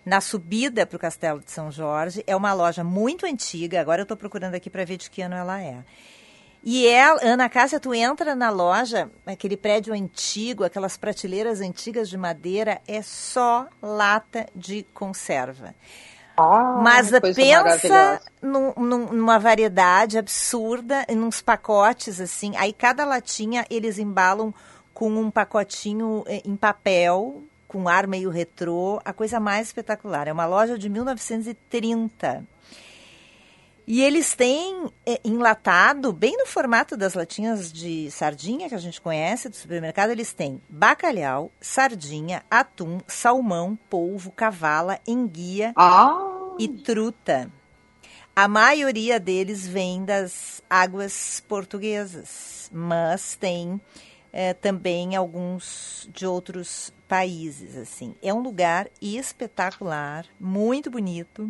Na 0.04 0.20
subida 0.20 0.86
para 0.86 0.96
o 0.96 1.00
Castelo 1.00 1.40
de 1.40 1.50
São 1.50 1.70
Jorge, 1.70 2.22
é 2.26 2.36
uma 2.36 2.52
loja 2.52 2.84
muito 2.84 3.26
antiga. 3.26 3.80
Agora 3.80 4.00
eu 4.00 4.04
estou 4.04 4.16
procurando 4.16 4.54
aqui 4.54 4.70
para 4.70 4.84
ver 4.84 4.96
de 4.96 5.10
que 5.10 5.22
ano 5.22 5.34
ela 5.34 5.60
é. 5.60 5.82
E 6.62 6.86
ela, 6.86 7.20
Ana 7.22 7.48
Cássia, 7.48 7.78
tu 7.78 7.94
entra 7.94 8.34
na 8.34 8.50
loja, 8.50 9.10
aquele 9.24 9.56
prédio 9.56 9.94
antigo, 9.94 10.64
aquelas 10.64 10.96
prateleiras 10.96 11.60
antigas 11.60 12.08
de 12.08 12.16
madeira, 12.16 12.80
é 12.88 13.02
só 13.02 13.66
lata 13.80 14.46
de 14.54 14.84
conserva. 14.92 15.74
Ah, 16.36 16.80
Mas 16.82 17.10
pensa 17.34 18.20
num, 18.42 18.72
num, 18.76 19.06
numa 19.12 19.38
variedade 19.38 20.18
absurda, 20.18 21.06
em 21.08 21.18
uns 21.18 21.40
pacotes 21.40 22.20
assim. 22.20 22.54
Aí 22.56 22.72
cada 22.72 23.04
latinha 23.04 23.64
eles 23.70 23.98
embalam 23.98 24.52
com 24.96 25.10
um 25.10 25.30
pacotinho 25.30 26.24
eh, 26.26 26.40
em 26.42 26.56
papel, 26.56 27.42
com 27.68 27.86
ar 27.86 28.06
meio 28.06 28.30
retrô, 28.30 28.98
a 29.04 29.12
coisa 29.12 29.38
mais 29.38 29.66
espetacular. 29.66 30.26
É 30.26 30.32
uma 30.32 30.46
loja 30.46 30.78
de 30.78 30.88
1930. 30.88 32.42
E 33.86 34.00
eles 34.02 34.34
têm 34.34 34.90
é, 35.04 35.20
enlatado, 35.22 36.14
bem 36.14 36.34
no 36.38 36.46
formato 36.46 36.96
das 36.96 37.12
latinhas 37.12 37.70
de 37.70 38.10
sardinha 38.10 38.70
que 38.70 38.74
a 38.74 38.78
gente 38.78 38.98
conhece 38.98 39.50
do 39.50 39.54
supermercado, 39.54 40.12
eles 40.12 40.32
têm 40.32 40.62
bacalhau, 40.66 41.52
sardinha, 41.60 42.42
atum, 42.50 42.98
salmão, 43.06 43.78
polvo, 43.90 44.30
cavala, 44.30 44.98
enguia 45.06 45.74
ah. 45.76 46.54
e 46.58 46.68
truta. 46.68 47.50
A 48.34 48.48
maioria 48.48 49.20
deles 49.20 49.66
vem 49.66 50.06
das 50.06 50.62
águas 50.70 51.44
portuguesas, 51.46 52.70
mas 52.72 53.36
tem 53.36 53.78
é, 54.38 54.52
também 54.52 55.16
alguns 55.16 56.06
de 56.12 56.26
outros 56.26 56.92
países. 57.08 57.74
assim. 57.74 58.14
É 58.22 58.34
um 58.34 58.40
lugar 58.40 58.86
espetacular, 59.00 60.26
muito 60.38 60.90
bonito. 60.90 61.48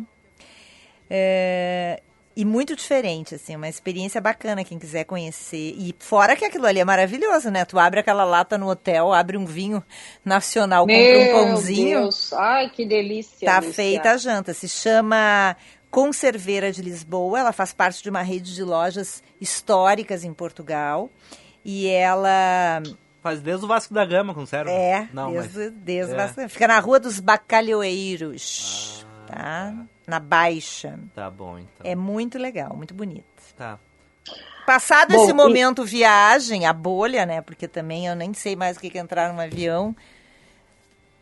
É, 1.09 2.01
e 2.33 2.45
muito 2.45 2.77
diferente, 2.77 3.35
assim, 3.35 3.57
uma 3.57 3.67
experiência 3.67 4.21
bacana, 4.21 4.63
quem 4.63 4.79
quiser 4.79 5.03
conhecer. 5.03 5.75
E 5.77 5.93
fora 5.99 6.33
que 6.33 6.45
aquilo 6.45 6.65
ali 6.65 6.79
é 6.79 6.85
maravilhoso, 6.85 7.51
né? 7.51 7.65
Tu 7.65 7.77
abre 7.77 7.99
aquela 7.99 8.23
lata 8.23 8.57
no 8.57 8.69
hotel, 8.69 9.11
abre 9.11 9.35
um 9.35 9.45
vinho 9.45 9.83
nacional, 10.23 10.85
Meu 10.85 10.95
compra 10.95 11.41
um 11.41 11.45
pãozinho. 11.49 11.99
Deus. 12.03 12.31
Ai, 12.31 12.69
que 12.69 12.85
delícia. 12.85 13.45
Tá 13.45 13.57
Lúcia. 13.57 13.73
feita 13.73 14.11
a 14.11 14.17
janta. 14.17 14.53
Se 14.53 14.69
chama 14.69 15.57
Conserveira 15.91 16.71
de 16.71 16.81
Lisboa. 16.81 17.39
Ela 17.39 17.51
faz 17.51 17.73
parte 17.73 18.01
de 18.01 18.09
uma 18.09 18.21
rede 18.21 18.55
de 18.55 18.63
lojas 18.63 19.21
históricas 19.41 20.23
em 20.23 20.33
Portugal. 20.33 21.09
E 21.69 21.85
ela 21.87 22.81
Faz 23.21 23.41
desde 23.41 23.65
o 23.65 23.67
Vasco 23.67 23.93
da 23.93 24.05
Gama, 24.05 24.33
conserva? 24.33 24.71
é, 24.71 25.09
Não, 25.11 25.31
desde, 25.33 25.59
mas... 25.59 25.71
desde 25.73 26.13
é. 26.13 26.15
bastante. 26.15 26.53
Fica 26.53 26.65
na 26.67 26.79
Rua 26.79 26.97
dos 26.97 27.19
Bacalhoeiros, 27.19 29.05
tá? 29.27 29.73
Na 30.07 30.19
Baixa. 30.19 30.97
Tá 31.13 31.29
bom, 31.29 31.59
então. 31.59 31.67
É 31.83 31.93
muito 31.95 32.37
legal, 32.37 32.73
muito 32.75 32.93
bonito. 32.93 33.25
Tá. 33.57 33.77
Passado 34.65 35.13
Bom, 35.13 35.23
esse 35.23 35.31
e- 35.31 35.33
momento 35.33 35.83
viagem, 35.85 36.65
a 36.65 36.73
bolha, 36.73 37.25
né? 37.25 37.41
Porque 37.41 37.67
também 37.67 38.07
eu 38.07 38.15
nem 38.15 38.33
sei 38.33 38.55
mais 38.55 38.77
o 38.77 38.79
que 38.79 38.89
que 38.89 38.97
é 38.97 39.01
entrar 39.01 39.31
num 39.33 39.39
avião. 39.39 39.95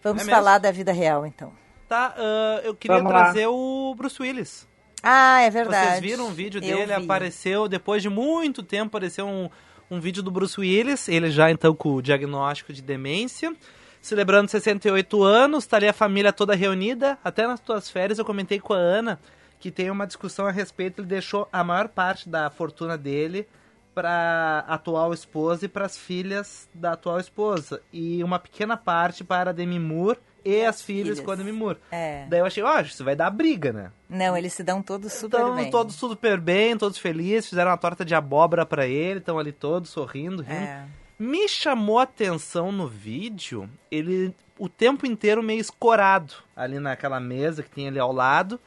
Vamos 0.03 0.27
É 0.27 0.31
falar 0.31 0.57
da 0.59 0.71
vida 0.71 0.91
real, 0.91 1.25
então. 1.25 1.51
Tá, 1.87 2.13
ah, 2.17 2.61
eu 2.63 2.75
queria 2.75 2.97
Vamos 2.97 3.11
lá. 3.11 3.23
trazer 3.25 3.47
o 3.47 3.93
Bruce 3.97 4.21
Willis. 4.21 4.67
Ah, 5.01 5.41
é 5.41 5.49
verdade. 5.51 5.87
Vocês 5.87 6.01
viram 6.01 6.27
um 6.27 6.31
vídeo 6.33 6.59
dele? 6.59 6.85
vi. 6.87 6.93
Apareceu, 6.93 7.67
depois 7.67 8.01
de 8.01 8.09
muito 8.09 8.63
tempo, 8.63 8.87
apareceu 8.87 9.27
um, 9.27 9.49
um 9.89 9.99
vídeo 9.99 10.23
do 10.23 10.31
Bruce 10.31 10.59
Willis, 10.59 11.07
ele 11.07 11.29
já 11.29 11.51
então 11.51 11.75
com 11.75 11.95
o 11.95 12.01
diagnóstico 12.01 12.73
de 12.73 12.81
demência, 12.81 13.55
celebrando 14.01 14.49
68 14.49 15.23
anos, 15.23 15.65
tá 15.65 15.77
ali 15.77 15.87
a 15.87 15.93
família 15.93 16.33
toda 16.33 16.55
reunida. 16.55 17.17
Até 17.23 17.47
nas 17.47 17.59
tuas 17.59 17.89
férias 17.89 18.19
eu 18.19 18.25
comentei 18.25 18.59
com 18.59 18.73
a 18.73 18.77
Ana 18.77 19.19
que 19.59 19.71
tem 19.71 19.89
uma 19.89 20.05
discussão 20.05 20.45
a 20.45 20.51
respeito, 20.51 21.01
ele 21.01 21.07
deixou 21.07 21.47
a 21.51 21.63
maior 21.63 21.87
parte 21.87 22.29
da 22.29 22.49
fortuna 22.49 22.97
dele 22.97 23.47
para 23.95 24.65
atual 24.67 25.13
esposa 25.13 25.65
e 25.65 25.67
para 25.69 25.85
as 25.85 25.97
filhas 25.97 26.69
da 26.73 26.91
atual 26.91 27.19
esposa 27.19 27.81
e 27.91 28.23
uma 28.23 28.37
pequena 28.37 28.75
parte 28.75 29.23
para 29.23 29.53
Demi 29.53 29.79
Moore 29.79 30.19
e 30.45 30.63
as, 30.63 30.81
filhas, 30.81 31.19
filhas. 31.19 31.33
a 31.33 31.35
Demi 31.35 31.51
Moore. 31.51 31.79
É. 31.91 32.25
Daí 32.29 32.39
eu 32.39 32.45
achei, 32.45 32.61
ó, 32.61 32.79
isso 32.79 33.03
vai 33.03 33.15
dar 33.15 33.31
briga, 33.31 33.73
né? 33.73 33.91
Não, 34.07 34.37
eles 34.37 34.53
se 34.53 34.63
dão 34.63 34.81
todos 34.81 35.11
super 35.11 35.37
Estão 35.37 35.55
bem. 35.55 35.71
todos 35.71 35.95
super 35.95 36.39
bem, 36.39 36.77
todos 36.77 36.99
felizes, 36.99 37.49
fizeram 37.49 37.71
uma 37.71 37.77
torta 37.77 38.05
de 38.05 38.13
abóbora 38.13 38.65
pra 38.65 38.85
ele, 38.85 39.19
estão 39.19 39.39
ali 39.39 39.51
todos 39.51 39.89
sorrindo, 39.89 40.43
rindo. 40.43 40.53
É. 40.53 40.85
Me 41.17 41.47
chamou 41.47 41.97
a 41.97 42.03
atenção 42.03 42.71
no 42.71 42.87
vídeo, 42.87 43.69
ele 43.89 44.35
o 44.57 44.69
tempo 44.69 45.05
inteiro 45.05 45.43
meio 45.43 45.59
escorado 45.59 46.33
ali 46.55 46.79
naquela 46.79 47.19
mesa 47.19 47.63
que 47.63 47.69
tem 47.69 47.87
ali 47.87 47.99
ao 47.99 48.11
lado. 48.11 48.59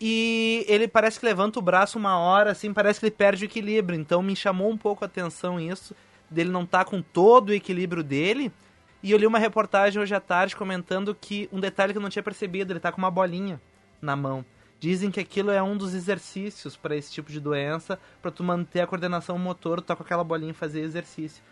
E 0.00 0.64
ele 0.68 0.86
parece 0.86 1.18
que 1.18 1.26
levanta 1.26 1.58
o 1.58 1.62
braço 1.62 1.98
uma 1.98 2.18
hora, 2.18 2.52
assim, 2.52 2.72
parece 2.72 3.00
que 3.00 3.06
ele 3.06 3.14
perde 3.14 3.44
o 3.44 3.46
equilíbrio. 3.46 3.98
Então 3.98 4.22
me 4.22 4.36
chamou 4.36 4.70
um 4.70 4.76
pouco 4.76 5.04
a 5.04 5.06
atenção 5.06 5.58
isso, 5.58 5.94
dele 6.30 6.50
não 6.50 6.62
estar 6.62 6.84
com 6.84 7.02
todo 7.02 7.50
o 7.50 7.54
equilíbrio 7.54 8.02
dele. 8.02 8.52
E 9.02 9.12
eu 9.12 9.18
li 9.18 9.26
uma 9.26 9.38
reportagem 9.38 10.00
hoje 10.00 10.14
à 10.14 10.20
tarde 10.20 10.56
comentando 10.56 11.14
que 11.14 11.48
um 11.52 11.60
detalhe 11.60 11.92
que 11.92 11.98
eu 11.98 12.02
não 12.02 12.10
tinha 12.10 12.22
percebido, 12.22 12.72
ele 12.72 12.80
tá 12.80 12.90
com 12.90 12.98
uma 12.98 13.10
bolinha 13.10 13.60
na 14.02 14.16
mão. 14.16 14.44
Dizem 14.80 15.10
que 15.10 15.20
aquilo 15.20 15.50
é 15.50 15.62
um 15.62 15.76
dos 15.76 15.94
exercícios 15.94 16.76
para 16.76 16.96
esse 16.96 17.12
tipo 17.12 17.30
de 17.30 17.40
doença, 17.40 17.98
para 18.22 18.30
tu 18.30 18.44
manter 18.44 18.80
a 18.80 18.86
coordenação 18.86 19.38
motor, 19.38 19.80
tu 19.80 19.86
tá 19.86 19.96
com 19.96 20.02
aquela 20.02 20.22
bolinha 20.22 20.50
e 20.52 20.54
fazer 20.54 20.80
exercício. 20.80 21.42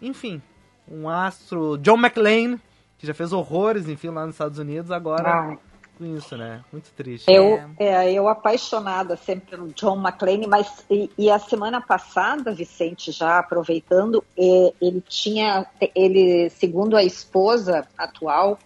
Enfim, 0.00 0.42
um 0.88 1.08
astro, 1.08 1.78
John 1.78 1.96
McClane, 1.96 2.60
que 2.98 3.06
já 3.06 3.14
fez 3.14 3.32
horrores, 3.32 3.88
enfim, 3.88 4.08
lá 4.08 4.26
nos 4.26 4.34
Estados 4.34 4.58
Unidos, 4.58 4.90
agora. 4.90 5.58
Com 6.02 6.16
isso, 6.16 6.36
né? 6.36 6.64
Muito 6.72 6.90
triste. 6.90 7.30
Eu, 7.30 7.60
é, 7.78 8.12
eu 8.12 8.26
apaixonada 8.28 9.16
sempre 9.16 9.50
pelo 9.50 9.68
John 9.68 9.96
McClane, 10.00 10.46
mas 10.48 10.84
e, 10.90 11.08
e 11.16 11.30
a 11.30 11.38
semana 11.38 11.80
passada, 11.80 12.52
Vicente, 12.52 13.12
já 13.12 13.38
aproveitando, 13.38 14.24
ele 14.36 15.02
tinha, 15.08 15.64
ele, 15.94 16.50
segundo 16.50 16.96
a 16.96 17.04
esposa 17.04 17.86
atual, 17.96 18.58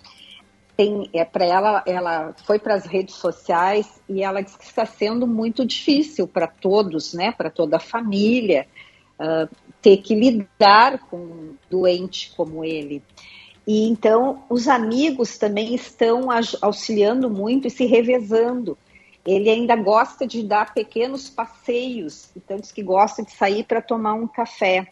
tem 0.77 1.11
é, 1.13 1.25
para 1.25 1.45
ela, 1.45 1.83
ela 1.87 2.35
foi 2.45 2.59
para 2.59 2.75
as 2.75 2.87
redes 2.87 3.15
sociais 3.15 4.01
e 4.09 4.23
ela 4.23 4.43
disse 4.43 4.59
que 4.59 4.65
está 4.65 4.87
sendo 4.87 5.27
muito 5.27 5.65
difícil 5.65 6.27
para 6.27 6.47
todos, 6.47 7.13
né, 7.13 7.33
para 7.33 7.51
toda 7.51 7.77
a 7.77 7.81
família, 7.81 8.67
ah, 9.19 9.49
ter 9.81 9.99
que 9.99 10.15
lidar 10.15 10.99
com 11.09 11.17
um 11.17 11.57
doente 11.71 12.33
como 12.37 12.65
ele. 12.65 13.03
E 13.67 13.89
então 13.89 14.45
os 14.49 14.69
amigos 14.69 15.39
também 15.39 15.75
estão 15.75 16.29
auxiliando 16.63 17.29
muito 17.29 17.67
e 17.67 17.71
se 17.71 17.85
revezando. 17.85 18.79
Ele 19.25 19.51
ainda 19.51 19.75
gosta 19.75 20.25
de 20.25 20.45
dar 20.45 20.73
pequenos 20.73 21.29
passeios, 21.29 22.31
então 22.37 22.59
diz 22.59 22.71
que 22.71 22.83
gosta 22.83 23.25
de 23.25 23.33
sair 23.33 23.65
para 23.65 23.83
tomar 23.83 24.15
um 24.15 24.29
café. 24.29 24.87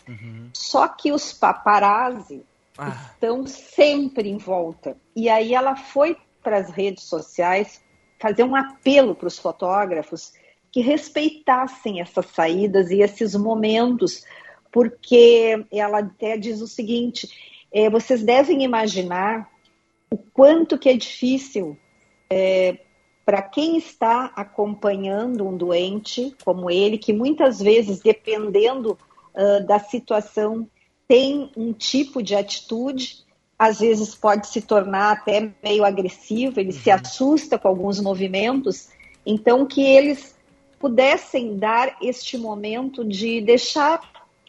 Só 0.52 0.88
que 0.88 1.12
os 1.12 1.32
paparazzi 1.32 2.42
Ah, 2.76 3.10
estão 3.12 3.46
sempre 3.46 4.28
em 4.28 4.36
volta. 4.36 4.96
E 5.14 5.28
aí 5.28 5.54
ela 5.54 5.76
foi 5.76 6.16
para 6.42 6.58
as 6.58 6.70
redes 6.70 7.04
sociais 7.04 7.80
fazer 8.18 8.42
um 8.42 8.56
apelo 8.56 9.14
para 9.14 9.28
os 9.28 9.38
fotógrafos 9.38 10.32
que 10.72 10.80
respeitassem 10.80 12.00
essas 12.00 12.26
saídas 12.26 12.90
e 12.90 13.00
esses 13.00 13.36
momentos, 13.36 14.24
porque 14.72 15.64
ela 15.70 16.00
até 16.00 16.36
diz 16.36 16.60
o 16.60 16.66
seguinte: 16.66 17.28
eh, 17.74 17.90
vocês 17.90 18.22
devem 18.22 18.62
imaginar 18.62 19.50
o 20.10 20.16
quanto 20.16 20.78
que 20.78 20.88
é 20.88 20.96
difícil 20.96 21.76
para 23.24 23.42
quem 23.42 23.76
está 23.76 24.32
acompanhando 24.34 25.46
um 25.46 25.56
doente 25.56 26.34
como 26.44 26.70
ele, 26.70 26.98
que 26.98 27.12
muitas 27.12 27.60
vezes, 27.60 28.00
dependendo 28.00 28.98
ah, 29.34 29.60
da 29.60 29.78
situação, 29.78 30.68
tem 31.08 31.50
um 31.56 31.72
tipo 31.72 32.22
de 32.22 32.34
atitude, 32.34 33.24
às 33.58 33.80
vezes 33.80 34.14
pode 34.14 34.46
se 34.48 34.62
tornar 34.62 35.12
até 35.12 35.52
meio 35.62 35.84
agressivo, 35.84 36.60
ele 36.60 36.72
se 36.72 36.90
assusta 36.90 37.58
com 37.58 37.68
alguns 37.68 38.00
movimentos, 38.00 38.88
então 39.24 39.66
que 39.66 39.82
eles 39.82 40.34
pudessem 40.78 41.56
dar 41.56 41.96
este 42.02 42.36
momento 42.36 43.04
de 43.04 43.40
deixar 43.40 44.00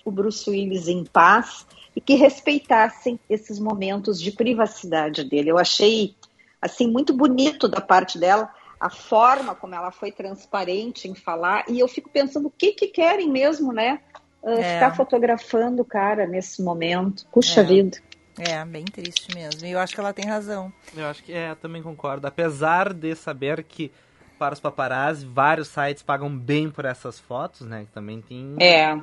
o 0.03 0.11
Bruce 0.11 0.49
Willis 0.49 0.87
em 0.87 1.03
paz 1.03 1.65
e 1.95 2.01
que 2.01 2.15
respeitassem 2.15 3.19
esses 3.29 3.59
momentos 3.59 4.19
de 4.21 4.31
privacidade 4.31 5.23
dele. 5.23 5.51
Eu 5.51 5.57
achei 5.57 6.15
assim 6.61 6.87
muito 6.91 7.13
bonito 7.13 7.67
da 7.67 7.79
parte 7.79 8.17
dela 8.19 8.51
a 8.79 8.89
forma 8.89 9.55
como 9.55 9.73
ela 9.73 9.91
foi 9.91 10.11
transparente 10.11 11.07
em 11.07 11.15
falar 11.15 11.63
e 11.69 11.79
eu 11.79 11.87
fico 11.87 12.09
pensando 12.09 12.47
o 12.47 12.51
que 12.51 12.73
que 12.73 12.87
querem 12.87 13.29
mesmo, 13.29 13.71
né? 13.71 13.99
Uh, 14.43 14.59
É. 14.59 14.73
Ficar 14.75 14.95
fotografando 14.95 15.81
o 15.81 15.85
cara 15.85 16.27
nesse 16.27 16.61
momento. 16.61 17.25
Puxa 17.31 17.61
É. 17.61 17.63
vida. 17.63 17.97
É, 18.37 18.63
bem 18.65 18.83
triste 18.83 19.33
mesmo. 19.33 19.65
E 19.65 19.71
eu 19.71 19.79
acho 19.79 19.93
que 19.93 19.99
ela 19.99 20.13
tem 20.13 20.25
razão. 20.25 20.71
eu 20.95 21.05
acho 21.05 21.23
que 21.23 21.31
é, 21.31 21.51
eu 21.51 21.55
também 21.55 21.81
concordo. 21.81 22.27
Apesar 22.27 22.93
de 22.93 23.15
saber 23.15 23.63
que 23.63 23.91
para 24.37 24.53
os 24.53 24.59
paparazzi, 24.59 25.25
vários 25.25 25.69
sites 25.69 26.03
pagam 26.03 26.29
bem 26.37 26.69
por 26.69 26.83
essas 26.83 27.17
fotos, 27.17 27.61
né? 27.61 27.85
Que 27.85 27.91
também 27.93 28.21
tem 28.21 28.55
É. 28.59 28.93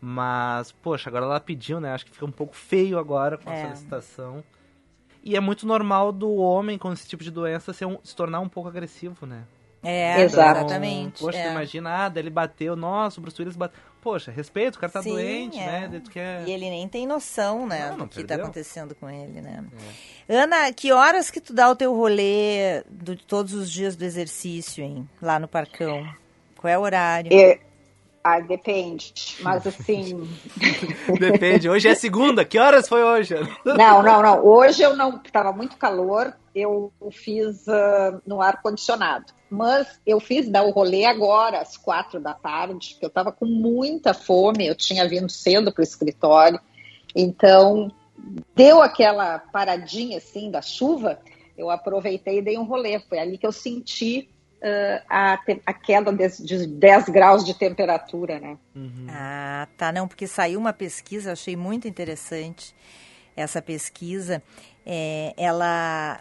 Mas, 0.00 0.72
poxa, 0.72 1.10
agora 1.10 1.26
ela 1.26 1.40
pediu, 1.40 1.78
né? 1.80 1.92
Acho 1.92 2.06
que 2.06 2.12
fica 2.12 2.24
um 2.24 2.30
pouco 2.32 2.54
feio 2.56 2.98
agora 2.98 3.36
com 3.36 3.50
É. 3.50 3.62
a 3.62 3.66
solicitação. 3.66 4.42
E 5.22 5.36
é 5.36 5.40
muito 5.40 5.66
normal 5.66 6.10
do 6.12 6.34
homem 6.36 6.78
com 6.78 6.90
esse 6.92 7.06
tipo 7.06 7.22
de 7.22 7.30
doença 7.30 7.72
ser 7.74 7.84
um- 7.84 7.98
se 8.02 8.16
tornar 8.16 8.40
um 8.40 8.48
pouco 8.48 8.68
agressivo, 8.70 9.26
né? 9.26 9.42
É, 9.82 10.20
Exato. 10.22 10.60
exatamente. 10.60 11.20
Poxa, 11.20 11.38
é. 11.38 11.44
tu 11.46 11.50
imagina, 11.52 12.04
ah, 12.04 12.08
daí 12.08 12.22
ele 12.22 12.30
bateu, 12.30 12.76
nossa, 12.76 13.18
o 13.18 13.22
Bruce 13.22 13.40
Willis 13.40 13.56
bateu. 13.56 13.78
Poxa, 14.02 14.30
respeito, 14.30 14.76
o 14.76 14.78
cara 14.78 14.92
tá 14.92 15.02
Sim, 15.02 15.10
doente, 15.12 15.58
é. 15.58 15.88
né? 15.88 16.02
Quer... 16.10 16.46
E 16.48 16.52
ele 16.52 16.68
nem 16.70 16.88
tem 16.88 17.06
noção, 17.06 17.66
né, 17.66 17.90
Não, 17.90 17.98
não 17.98 18.06
do 18.06 18.08
que 18.10 18.16
está 18.20 18.28
perdeu. 18.28 18.44
acontecendo 18.46 18.94
com 18.94 19.08
ele, 19.10 19.40
né? 19.42 19.62
Ana, 20.28 20.72
que 20.72 20.90
horas 20.92 21.30
que 21.30 21.40
tu 21.40 21.52
dá 21.52 21.70
o 21.70 21.76
teu 21.76 21.94
rolê 21.94 22.82
de 22.90 23.16
todos 23.16 23.52
os 23.52 23.70
dias 23.70 23.96
do 23.96 24.04
exercício, 24.04 24.82
hein? 24.82 25.06
Lá 25.20 25.38
no 25.38 25.46
Parcão? 25.48 26.06
Qual 26.56 26.70
é 26.70 26.78
o 26.78 26.82
horário? 26.82 27.30
É, 27.32 27.58
ah, 28.22 28.38
depende. 28.40 29.14
Mas 29.40 29.66
assim. 29.66 30.28
Depende, 31.18 31.70
hoje 31.70 31.88
é 31.88 31.94
segunda, 31.94 32.44
que 32.44 32.58
horas 32.58 32.86
foi 32.86 33.02
hoje? 33.02 33.34
Não, 33.64 34.02
não, 34.02 34.22
não. 34.22 34.44
Hoje 34.44 34.82
eu 34.82 34.94
não. 34.94 35.20
Estava 35.24 35.52
muito 35.52 35.76
calor, 35.76 36.34
eu 36.54 36.92
fiz 37.10 37.66
ah, 37.66 38.20
no 38.26 38.42
ar-condicionado. 38.42 39.32
Mas 39.50 40.00
eu 40.06 40.20
fiz 40.20 40.48
dar 40.48 40.64
o 40.64 40.70
rolê 40.70 41.06
agora, 41.06 41.60
às 41.60 41.76
quatro 41.76 42.20
da 42.20 42.34
tarde, 42.34 42.90
porque 42.92 43.06
eu 43.06 43.08
estava 43.08 43.32
com 43.32 43.46
muita 43.46 44.12
fome, 44.12 44.66
eu 44.66 44.74
tinha 44.74 45.08
vindo 45.08 45.28
cedo 45.28 45.72
para 45.72 45.80
o 45.80 45.84
escritório. 45.84 46.60
Então, 47.16 47.90
deu 48.54 48.82
aquela 48.82 49.38
paradinha 49.38 50.18
assim 50.18 50.50
da 50.50 50.60
chuva, 50.60 51.18
eu 51.56 51.70
aproveitei 51.70 52.38
e 52.38 52.42
dei 52.42 52.58
um 52.58 52.64
rolê. 52.64 53.00
Foi 53.00 53.18
ali 53.18 53.38
que 53.38 53.46
eu 53.46 53.52
senti 53.52 54.28
ah, 54.62 55.02
a, 55.08 55.38
a 55.66 55.72
queda 55.72 56.12
de, 56.12 56.44
de 56.44 56.66
10 56.66 57.08
graus 57.08 57.44
de 57.44 57.54
temperatura, 57.54 58.38
né? 58.38 58.58
Ah, 59.08 59.68
tá. 59.76 59.90
Não, 59.92 60.06
porque 60.06 60.26
saiu 60.26 60.58
uma 60.58 60.72
pesquisa, 60.72 61.30
eu 61.30 61.32
achei 61.32 61.56
muito 61.56 61.88
interessante 61.88 62.74
essa 63.34 63.62
pesquisa. 63.62 64.42
É, 64.84 65.32
ela 65.36 66.20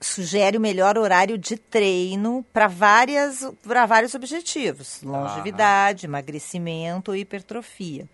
sugere 0.00 0.56
o 0.56 0.60
melhor 0.60 0.96
horário 0.96 1.36
de 1.36 1.56
treino 1.56 2.44
para 2.52 2.66
várias 2.66 3.48
para 3.62 3.86
vários 3.86 4.14
objetivos: 4.14 5.02
longevidade, 5.02 6.06
emagrecimento 6.06 7.14
e 7.14 7.20
hipertrofia. 7.20 8.08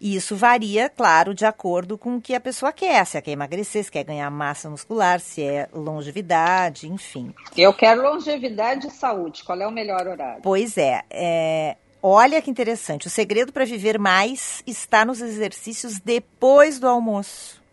E 0.00 0.14
isso 0.14 0.36
varia, 0.36 0.90
claro, 0.90 1.34
de 1.34 1.46
acordo 1.46 1.96
com 1.96 2.16
o 2.16 2.20
que 2.20 2.34
a 2.34 2.40
pessoa 2.40 2.70
quer. 2.72 3.04
Se 3.06 3.16
ela 3.16 3.22
quer 3.22 3.30
emagrecer, 3.30 3.82
se 3.82 3.90
quer 3.90 4.04
ganhar 4.04 4.30
massa 4.30 4.68
muscular, 4.68 5.20
se 5.20 5.42
é 5.42 5.68
longevidade, 5.72 6.86
enfim. 6.88 7.34
Eu 7.56 7.72
quero 7.72 8.02
longevidade 8.02 8.88
e 8.88 8.90
saúde. 8.90 9.42
Qual 9.42 9.58
é 9.58 9.66
o 9.66 9.70
melhor 9.70 10.06
horário? 10.06 10.42
Pois 10.42 10.76
é, 10.76 11.02
é, 11.10 11.76
olha 12.02 12.42
que 12.42 12.50
interessante. 12.50 13.06
O 13.06 13.10
segredo 13.10 13.52
para 13.52 13.64
viver 13.64 13.98
mais 13.98 14.62
está 14.66 15.04
nos 15.04 15.22
exercícios 15.22 15.98
depois 15.98 16.78
do 16.78 16.86
almoço. 16.86 17.64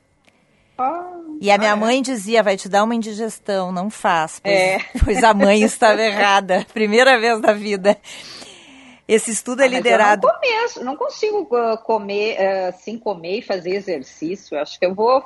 E 1.40 1.52
a 1.52 1.58
minha 1.58 1.76
mãe 1.76 2.02
dizia, 2.02 2.42
vai 2.42 2.58
te 2.58 2.68
dar 2.68 2.84
uma 2.84 2.96
indigestão, 2.96 3.72
não 3.72 3.90
faz. 3.90 4.40
Pois, 4.40 4.56
É. 4.56 4.78
pois 5.04 5.24
a 5.24 5.34
mãe 5.34 5.62
estava 5.62 6.02
errada. 6.02 6.66
Primeira 6.74 7.20
vez 7.20 7.42
da 7.42 7.54
vida. 7.54 7.98
Esse 9.14 9.32
estudo 9.32 9.62
é 9.62 9.66
Ah, 9.66 9.70
mas 9.70 9.78
liderado. 9.78 10.28
Eu 10.28 10.32
não, 10.34 10.40
começo, 10.40 10.84
não 10.84 10.96
consigo 10.96 11.56
ah, 11.56 11.78
comer, 11.78 12.38
assim, 12.68 12.98
comer 12.98 13.40
e 13.40 13.42
fazer 13.42 13.76
exercício. 13.76 14.60
Acho 14.60 14.80
que 14.80 14.86
eu 14.86 14.96
vou 14.96 15.24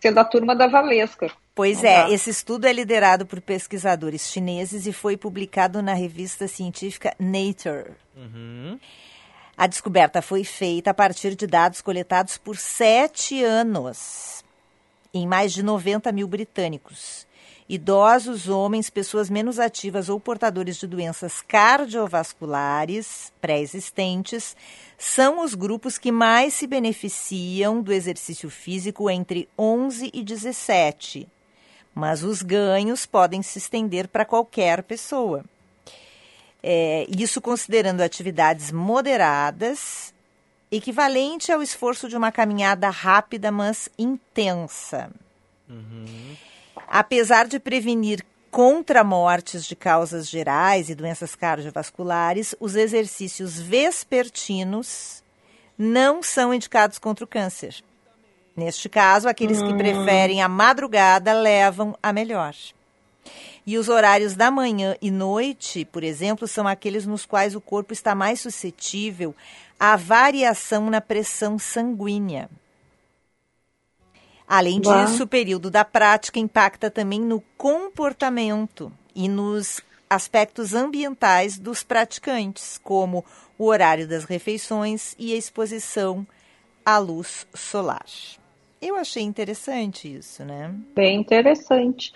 ser 0.00 0.12
da 0.12 0.24
turma 0.24 0.54
da 0.54 0.66
Valesca. 0.66 1.30
Pois 1.54 1.82
Não 1.82 1.88
é, 1.88 2.02
dá. 2.02 2.10
esse 2.10 2.30
estudo 2.30 2.66
é 2.66 2.72
liderado 2.72 3.24
por 3.24 3.40
pesquisadores 3.40 4.30
chineses 4.30 4.86
e 4.86 4.92
foi 4.92 5.16
publicado 5.16 5.80
na 5.80 5.94
revista 5.94 6.48
científica 6.48 7.14
Nature. 7.18 7.92
Uhum. 8.16 8.78
A 9.56 9.66
descoberta 9.68 10.20
foi 10.20 10.42
feita 10.42 10.90
a 10.90 10.94
partir 10.94 11.36
de 11.36 11.46
dados 11.46 11.80
coletados 11.80 12.36
por 12.36 12.56
sete 12.56 13.42
anos 13.42 14.44
em 15.12 15.28
mais 15.28 15.52
de 15.52 15.62
90 15.62 16.10
mil 16.10 16.26
britânicos. 16.26 17.23
Idosos, 17.66 18.46
homens, 18.46 18.90
pessoas 18.90 19.30
menos 19.30 19.58
ativas 19.58 20.10
ou 20.10 20.20
portadores 20.20 20.76
de 20.76 20.86
doenças 20.86 21.40
cardiovasculares 21.40 23.32
pré-existentes 23.40 24.54
são 24.98 25.42
os 25.42 25.54
grupos 25.54 25.96
que 25.96 26.12
mais 26.12 26.52
se 26.52 26.66
beneficiam 26.66 27.80
do 27.80 27.90
exercício 27.90 28.50
físico 28.50 29.08
entre 29.08 29.48
11 29.58 30.10
e 30.12 30.22
17. 30.22 31.26
Mas 31.94 32.22
os 32.22 32.42
ganhos 32.42 33.06
podem 33.06 33.40
se 33.42 33.56
estender 33.56 34.08
para 34.08 34.26
qualquer 34.26 34.82
pessoa. 34.82 35.42
É, 36.62 37.06
isso 37.08 37.40
considerando 37.40 38.02
atividades 38.02 38.72
moderadas, 38.72 40.12
equivalente 40.70 41.50
ao 41.50 41.62
esforço 41.62 42.10
de 42.10 42.16
uma 42.16 42.30
caminhada 42.30 42.90
rápida, 42.90 43.50
mas 43.50 43.88
intensa. 43.98 45.10
Apesar 46.88 47.46
de 47.46 47.58
prevenir 47.58 48.24
contra 48.50 49.02
mortes 49.02 49.64
de 49.64 49.74
causas 49.74 50.28
gerais 50.28 50.88
e 50.88 50.94
doenças 50.94 51.34
cardiovasculares, 51.34 52.54
os 52.60 52.76
exercícios 52.76 53.58
vespertinos 53.60 55.22
não 55.76 56.22
são 56.22 56.54
indicados 56.54 56.98
contra 56.98 57.24
o 57.24 57.28
câncer. 57.28 57.82
Neste 58.56 58.88
caso, 58.88 59.28
aqueles 59.28 59.58
que 59.60 59.72
Hum. 59.72 59.76
preferem 59.76 60.40
a 60.40 60.48
madrugada 60.48 61.32
levam 61.32 61.98
a 62.00 62.12
melhor. 62.12 62.54
E 63.66 63.76
os 63.78 63.88
horários 63.88 64.34
da 64.36 64.50
manhã 64.50 64.94
e 65.00 65.10
noite, 65.10 65.84
por 65.86 66.04
exemplo, 66.04 66.46
são 66.46 66.68
aqueles 66.68 67.06
nos 67.06 67.26
quais 67.26 67.56
o 67.56 67.60
corpo 67.60 67.92
está 67.92 68.14
mais 68.14 68.40
suscetível 68.40 69.34
à 69.80 69.96
variação 69.96 70.90
na 70.90 71.00
pressão 71.00 71.58
sanguínea. 71.58 72.48
Além 74.46 74.80
Uau. 74.84 75.06
disso, 75.06 75.24
o 75.24 75.26
período 75.26 75.70
da 75.70 75.84
prática 75.84 76.38
impacta 76.38 76.90
também 76.90 77.20
no 77.20 77.40
comportamento 77.56 78.92
e 79.14 79.28
nos 79.28 79.80
aspectos 80.08 80.74
ambientais 80.74 81.58
dos 81.58 81.82
praticantes, 81.82 82.78
como 82.78 83.24
o 83.58 83.66
horário 83.66 84.06
das 84.06 84.24
refeições 84.24 85.14
e 85.18 85.32
a 85.32 85.36
exposição 85.36 86.26
à 86.84 86.98
luz 86.98 87.46
solar. 87.54 88.06
Eu 88.80 88.96
achei 88.96 89.22
interessante 89.22 90.14
isso, 90.14 90.44
né? 90.44 90.74
Bem 90.94 91.20
interessante. 91.20 92.12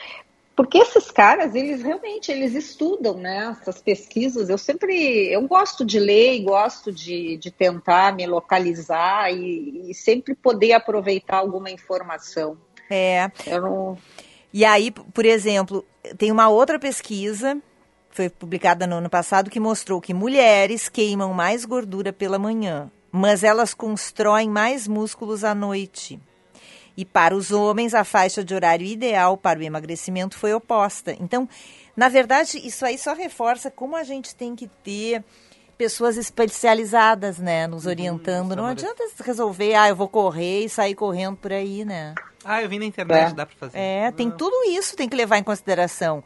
Porque 0.58 0.78
esses 0.78 1.08
caras, 1.08 1.54
eles 1.54 1.84
realmente, 1.84 2.32
eles 2.32 2.52
estudam, 2.52 3.14
né? 3.14 3.56
Essas 3.60 3.80
pesquisas. 3.80 4.48
Eu 4.48 4.58
sempre, 4.58 5.32
eu 5.32 5.46
gosto 5.46 5.84
de 5.84 6.00
ler 6.00 6.34
e 6.34 6.42
gosto 6.42 6.90
de, 6.90 7.36
de 7.36 7.48
tentar 7.48 8.12
me 8.12 8.26
localizar 8.26 9.32
e, 9.32 9.88
e 9.88 9.94
sempre 9.94 10.34
poder 10.34 10.72
aproveitar 10.72 11.36
alguma 11.36 11.70
informação. 11.70 12.58
É. 12.90 13.30
Eu 13.46 13.62
não... 13.62 13.98
E 14.52 14.64
aí, 14.64 14.90
por 14.90 15.24
exemplo, 15.24 15.86
tem 16.18 16.32
uma 16.32 16.48
outra 16.48 16.76
pesquisa, 16.76 17.56
foi 18.10 18.28
publicada 18.28 18.84
no 18.84 18.96
ano 18.96 19.08
passado, 19.08 19.50
que 19.50 19.60
mostrou 19.60 20.00
que 20.00 20.12
mulheres 20.12 20.88
queimam 20.88 21.32
mais 21.32 21.64
gordura 21.64 22.12
pela 22.12 22.36
manhã, 22.36 22.90
mas 23.12 23.44
elas 23.44 23.74
constroem 23.74 24.50
mais 24.50 24.88
músculos 24.88 25.44
à 25.44 25.54
noite. 25.54 26.18
E 26.98 27.04
para 27.04 27.32
os 27.32 27.52
homens, 27.52 27.94
a 27.94 28.02
faixa 28.02 28.42
de 28.42 28.52
horário 28.52 28.84
ideal 28.84 29.36
para 29.36 29.60
o 29.60 29.62
emagrecimento 29.62 30.36
foi 30.36 30.52
oposta. 30.52 31.16
Então, 31.20 31.48
na 31.96 32.08
verdade, 32.08 32.58
isso 32.58 32.84
aí 32.84 32.98
só 32.98 33.14
reforça 33.14 33.70
como 33.70 33.94
a 33.94 34.02
gente 34.02 34.34
tem 34.34 34.56
que 34.56 34.66
ter 34.82 35.22
pessoas 35.76 36.16
especializadas, 36.16 37.38
né, 37.38 37.68
nos 37.68 37.86
orientando. 37.86 38.56
Não 38.56 38.66
adianta 38.66 39.04
resolver, 39.24 39.76
ah, 39.76 39.88
eu 39.88 39.94
vou 39.94 40.08
correr 40.08 40.64
e 40.64 40.68
sair 40.68 40.96
correndo 40.96 41.36
por 41.36 41.52
aí, 41.52 41.84
né? 41.84 42.16
Ah, 42.44 42.62
eu 42.62 42.68
vi 42.68 42.80
na 42.80 42.84
internet, 42.86 43.30
É. 43.30 43.34
dá 43.34 43.46
pra 43.46 43.54
fazer. 43.56 43.78
É, 43.78 44.10
tem 44.10 44.28
tudo 44.28 44.56
isso 44.70 44.96
tem 44.96 45.08
que 45.08 45.16
levar 45.16 45.38
em 45.38 45.44
consideração, 45.44 46.24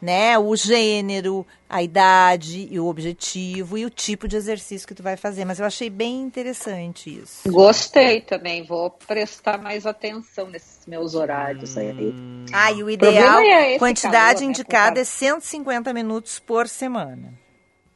né? 0.00 0.38
O 0.38 0.56
gênero, 0.56 1.46
a 1.68 1.82
idade 1.82 2.68
e 2.70 2.80
o 2.80 2.86
objetivo 2.86 3.76
e 3.76 3.84
o 3.84 3.90
tipo 3.90 4.26
de 4.26 4.36
exercício 4.36 4.88
que 4.88 4.94
tu 4.94 5.02
vai 5.02 5.16
fazer. 5.16 5.44
Mas 5.44 5.60
eu 5.60 5.66
achei 5.66 5.90
bem 5.90 6.22
interessante 6.22 7.20
isso. 7.22 7.50
Gostei 7.50 8.20
também, 8.20 8.64
vou 8.64 8.90
prestar 8.90 9.58
mais 9.58 9.86
atenção 9.86 10.48
nesses 10.48 10.86
meus 10.86 11.14
horários 11.14 11.76
aí. 11.76 12.14
Ah, 12.52 12.72
e 12.72 12.82
o 12.82 12.90
ideal, 12.90 13.40
é 13.40 13.70
esse 13.70 13.78
quantidade 13.78 14.40
calor, 14.40 14.40
né, 14.40 14.46
indicada 14.46 14.94
com 14.94 15.00
é 15.00 15.04
150 15.04 15.92
minutos 15.92 16.38
por 16.38 16.68
semana. 16.68 17.34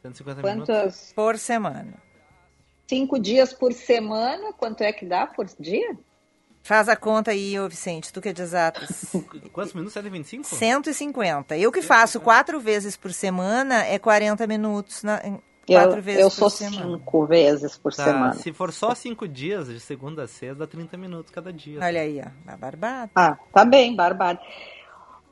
150 0.03 0.41
Quantas? 0.41 1.13
Por 1.15 1.37
semana. 1.37 1.93
Cinco 2.87 3.17
dias 3.17 3.51
por 3.51 3.73
semana, 3.73 4.53
quanto 4.53 4.81
é 4.81 4.93
que 4.93 5.05
dá 5.05 5.25
por 5.25 5.47
dia? 5.59 5.97
Faz 6.65 6.89
a 6.89 6.95
conta 6.95 7.29
aí, 7.29 7.59
ô 7.59 7.69
Vicente, 7.69 8.11
tu 8.11 8.19
que 8.19 8.29
é 8.29 8.33
de 8.33 8.41
exatas. 8.41 9.11
Quantos 9.53 9.71
minutos? 9.73 9.93
125? 9.93 10.43
150. 10.47 11.55
Eu 11.57 11.71
que 11.71 11.79
faço 11.83 12.19
quatro 12.19 12.59
vezes 12.59 12.97
por 12.97 13.13
semana 13.13 13.85
é 13.85 13.99
40 13.99 14.47
minutos. 14.47 15.03
Na, 15.03 15.21
em- 15.23 15.39
Eu, 15.69 15.79
quatro 15.79 16.01
vezes 16.01 16.21
eu 16.21 16.29
por 16.29 16.35
sou 16.35 16.49
semana. 16.49 16.97
cinco 16.97 17.25
vezes 17.27 17.77
por 17.77 17.93
Tá, 17.93 18.03
semana. 18.05 18.33
Se 18.33 18.51
for 18.51 18.73
só 18.73 18.95
cinco 18.95 19.27
dias, 19.27 19.67
de 19.67 19.79
segunda 19.79 20.23
a 20.23 20.27
sexta, 20.27 20.55
dá 20.55 20.65
30 20.65 20.97
minutos 20.97 21.31
cada 21.31 21.53
dia. 21.53 21.79
Olha 21.83 22.01
aí, 22.01 22.19
ó, 22.19 22.51
a 22.51 22.57
barbada. 22.57 23.11
Ah, 23.15 23.37
tá 23.53 23.63
bem, 23.63 23.95
barbado. 23.95 24.39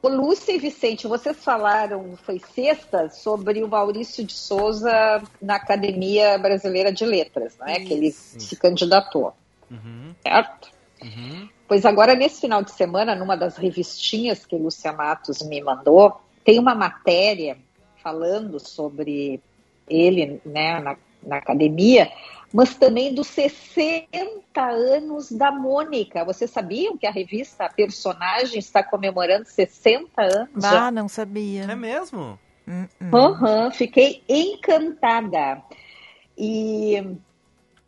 Ô, 0.03 0.09
Lúcia 0.09 0.51
e 0.53 0.59
Vicente, 0.59 1.07
vocês 1.07 1.35
falaram, 1.43 2.15
foi 2.25 2.39
sexta, 2.53 3.09
sobre 3.09 3.63
o 3.63 3.67
Maurício 3.67 4.23
de 4.23 4.33
Souza 4.33 5.23
na 5.41 5.55
Academia 5.55 6.37
Brasileira 6.37 6.93
de 6.93 7.05
Letras, 7.05 7.55
não 7.59 7.65
é? 7.67 7.79
Que 7.79 7.91
ele 7.93 8.11
se 8.11 8.55
candidatou. 8.55 9.33
Uhum. 9.71 10.13
Certo? 10.21 10.71
Uhum. 11.03 11.49
Pois 11.67 11.85
agora, 11.85 12.15
nesse 12.15 12.41
final 12.41 12.63
de 12.63 12.71
semana, 12.71 13.15
numa 13.15 13.35
das 13.35 13.57
revistinhas 13.57 14.45
que 14.45 14.55
Lúcia 14.55 14.93
Matos 14.93 15.41
me 15.41 15.61
mandou, 15.61 16.21
tem 16.43 16.59
uma 16.59 16.75
matéria 16.75 17.57
falando 18.01 18.59
sobre 18.59 19.41
ele 19.89 20.41
né, 20.45 20.79
na, 20.79 20.97
na 21.21 21.37
academia, 21.37 22.11
mas 22.53 22.75
também 22.75 23.13
dos 23.13 23.27
60 23.27 24.07
anos 24.61 25.31
da 25.31 25.51
Mônica. 25.51 26.23
Vocês 26.23 26.51
sabiam 26.51 26.97
que 26.97 27.07
a 27.07 27.11
revista 27.11 27.65
a 27.65 27.69
Personagem 27.69 28.59
está 28.59 28.83
comemorando 28.83 29.45
60 29.45 30.21
anos? 30.21 30.63
Ah, 30.63 30.71
já? 30.71 30.91
não 30.91 31.07
sabia. 31.07 31.63
É 31.63 31.75
mesmo? 31.75 32.37
Uhum, 32.67 33.71
fiquei 33.71 34.23
encantada. 34.29 35.61
E, 36.37 37.17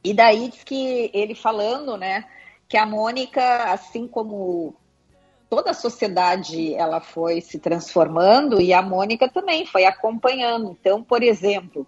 e 0.03 0.13
daí 0.13 0.49
diz 0.49 0.63
que 0.63 1.09
ele 1.13 1.35
falando, 1.35 1.97
né, 1.97 2.25
que 2.75 2.79
a 2.79 2.85
Mônica, 2.85 3.71
assim 3.71 4.05
como 4.05 4.75
toda 5.49 5.71
a 5.71 5.73
sociedade, 5.73 6.73
ela 6.73 6.99
foi 6.99 7.39
se 7.39 7.57
transformando 7.57 8.59
e 8.59 8.73
a 8.73 8.81
Mônica 8.81 9.29
também 9.29 9.65
foi 9.65 9.85
acompanhando. 9.85 10.75
Então, 10.77 11.01
por 11.01 11.23
exemplo, 11.23 11.87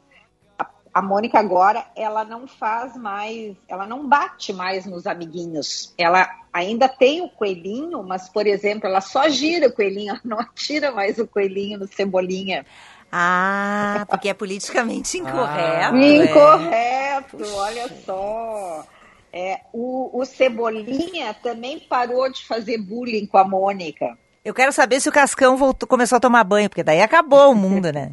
a, 0.58 0.66
a 0.94 1.02
Mônica 1.02 1.38
agora, 1.38 1.86
ela 1.94 2.24
não 2.24 2.48
faz 2.48 2.96
mais, 2.96 3.58
ela 3.68 3.86
não 3.86 4.08
bate 4.08 4.54
mais 4.54 4.86
nos 4.86 5.06
amiguinhos. 5.06 5.94
Ela 5.98 6.30
ainda 6.54 6.88
tem 6.88 7.20
o 7.20 7.28
coelhinho, 7.28 8.02
mas, 8.02 8.30
por 8.30 8.48
exemplo, 8.48 8.88
ela 8.88 9.02
só 9.02 9.28
gira 9.28 9.68
o 9.68 9.74
coelhinho, 9.74 10.12
ela 10.16 10.22
não 10.24 10.40
atira 10.40 10.90
mais 10.90 11.20
o 11.20 11.28
coelhinho 11.28 11.80
no 11.80 11.88
cebolinha. 11.90 12.66
Ah, 13.12 14.06
porque 14.08 14.30
é 14.30 14.34
politicamente 14.34 15.18
incorreto. 15.18 15.96
Ah, 15.96 16.00
é. 16.02 16.24
Incorreto, 16.24 17.56
olha 17.56 17.90
só. 18.06 18.86
É, 19.32 19.60
o, 19.74 20.20
o 20.20 20.26
Cebolinha 20.26 21.34
também 21.34 21.80
parou 21.80 22.32
de 22.32 22.46
fazer 22.46 22.78
bullying 22.78 23.26
com 23.26 23.38
a 23.38 23.44
Mônica. 23.44 24.18
Eu 24.44 24.54
quero 24.54 24.72
saber 24.72 25.02
se 25.02 25.10
o 25.10 25.12
Cascão 25.12 25.58
voltou, 25.58 25.88
começou 25.88 26.16
a 26.16 26.22
tomar 26.22 26.44
banho, 26.44 26.70
porque 26.70 26.84
daí 26.84 27.02
acabou 27.02 27.52
o 27.52 27.56
mundo, 27.56 27.92
né? 27.92 28.12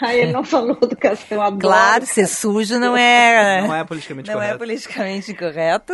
Aí 0.00 0.20
ele 0.20 0.32
não 0.32 0.44
falou 0.44 0.76
do 0.76 0.96
Cascão 0.96 1.40
adoro. 1.40 1.60
Claro, 1.60 2.06
ser 2.06 2.26
sujo 2.26 2.78
não 2.78 2.96
é. 2.96 3.62
Não 3.66 3.74
é 3.74 3.84
politicamente 3.84 4.28
não 4.28 4.34
correto. 4.34 4.54
é 4.54 4.58
politicamente 4.58 5.32
incorreto. 5.32 5.92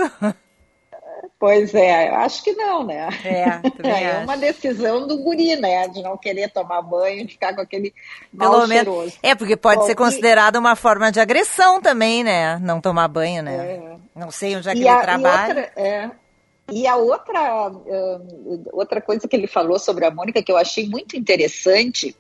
Pois 1.41 1.75
é, 1.75 2.11
acho 2.11 2.45
que 2.45 2.53
não, 2.53 2.85
né? 2.87 3.09
É, 3.25 3.65
também 3.77 4.05
é 4.05 4.13
acho. 4.13 4.25
uma 4.25 4.37
decisão 4.37 5.07
do 5.09 5.19
guri, 5.23 5.57
né? 5.57 5.89
De 5.89 6.03
não 6.03 6.19
querer 6.19 6.51
tomar 6.53 6.83
banho, 6.83 7.27
de 7.27 7.33
ficar 7.33 7.55
com 7.55 7.63
aquele 7.63 7.95
mal 8.33 8.51
Pelo 8.51 8.67
menos. 8.69 8.95
cheiroso. 8.95 9.19
É, 9.23 9.35
porque 9.35 9.57
pode 9.57 9.83
Bom, 9.83 9.87
ser 9.87 9.95
e- 9.95 9.97
considerada 9.97 10.59
uma 10.59 10.77
forma 10.77 11.11
de 11.11 11.19
agressão 11.21 11.81
também, 11.81 12.23
né? 12.23 12.59
Não 12.59 12.81
tomar 12.81 13.09
banho, 13.09 13.43
né? 13.43 13.57
É. 13.57 13.97
Não 14.15 14.31
sei 14.31 14.55
onde 14.57 14.69
é 14.69 14.77
que 14.77 14.81
E 14.81 14.85
ele 14.85 14.89
a, 14.89 14.97
e 14.97 15.01
trabalha. 15.01 15.49
outra, 15.49 15.73
é, 15.77 16.11
e 16.71 16.87
a 16.87 16.97
outra, 16.97 17.69
hum, 17.71 18.65
outra 18.73 19.01
coisa 19.01 19.27
que 19.27 19.35
ele 19.37 19.47
falou 19.47 19.79
sobre 19.79 20.05
a 20.05 20.11
Mônica 20.11 20.43
que 20.43 20.53
eu 20.53 20.57
achei 20.59 20.89
muito 20.89 21.17
interessante 21.17 22.15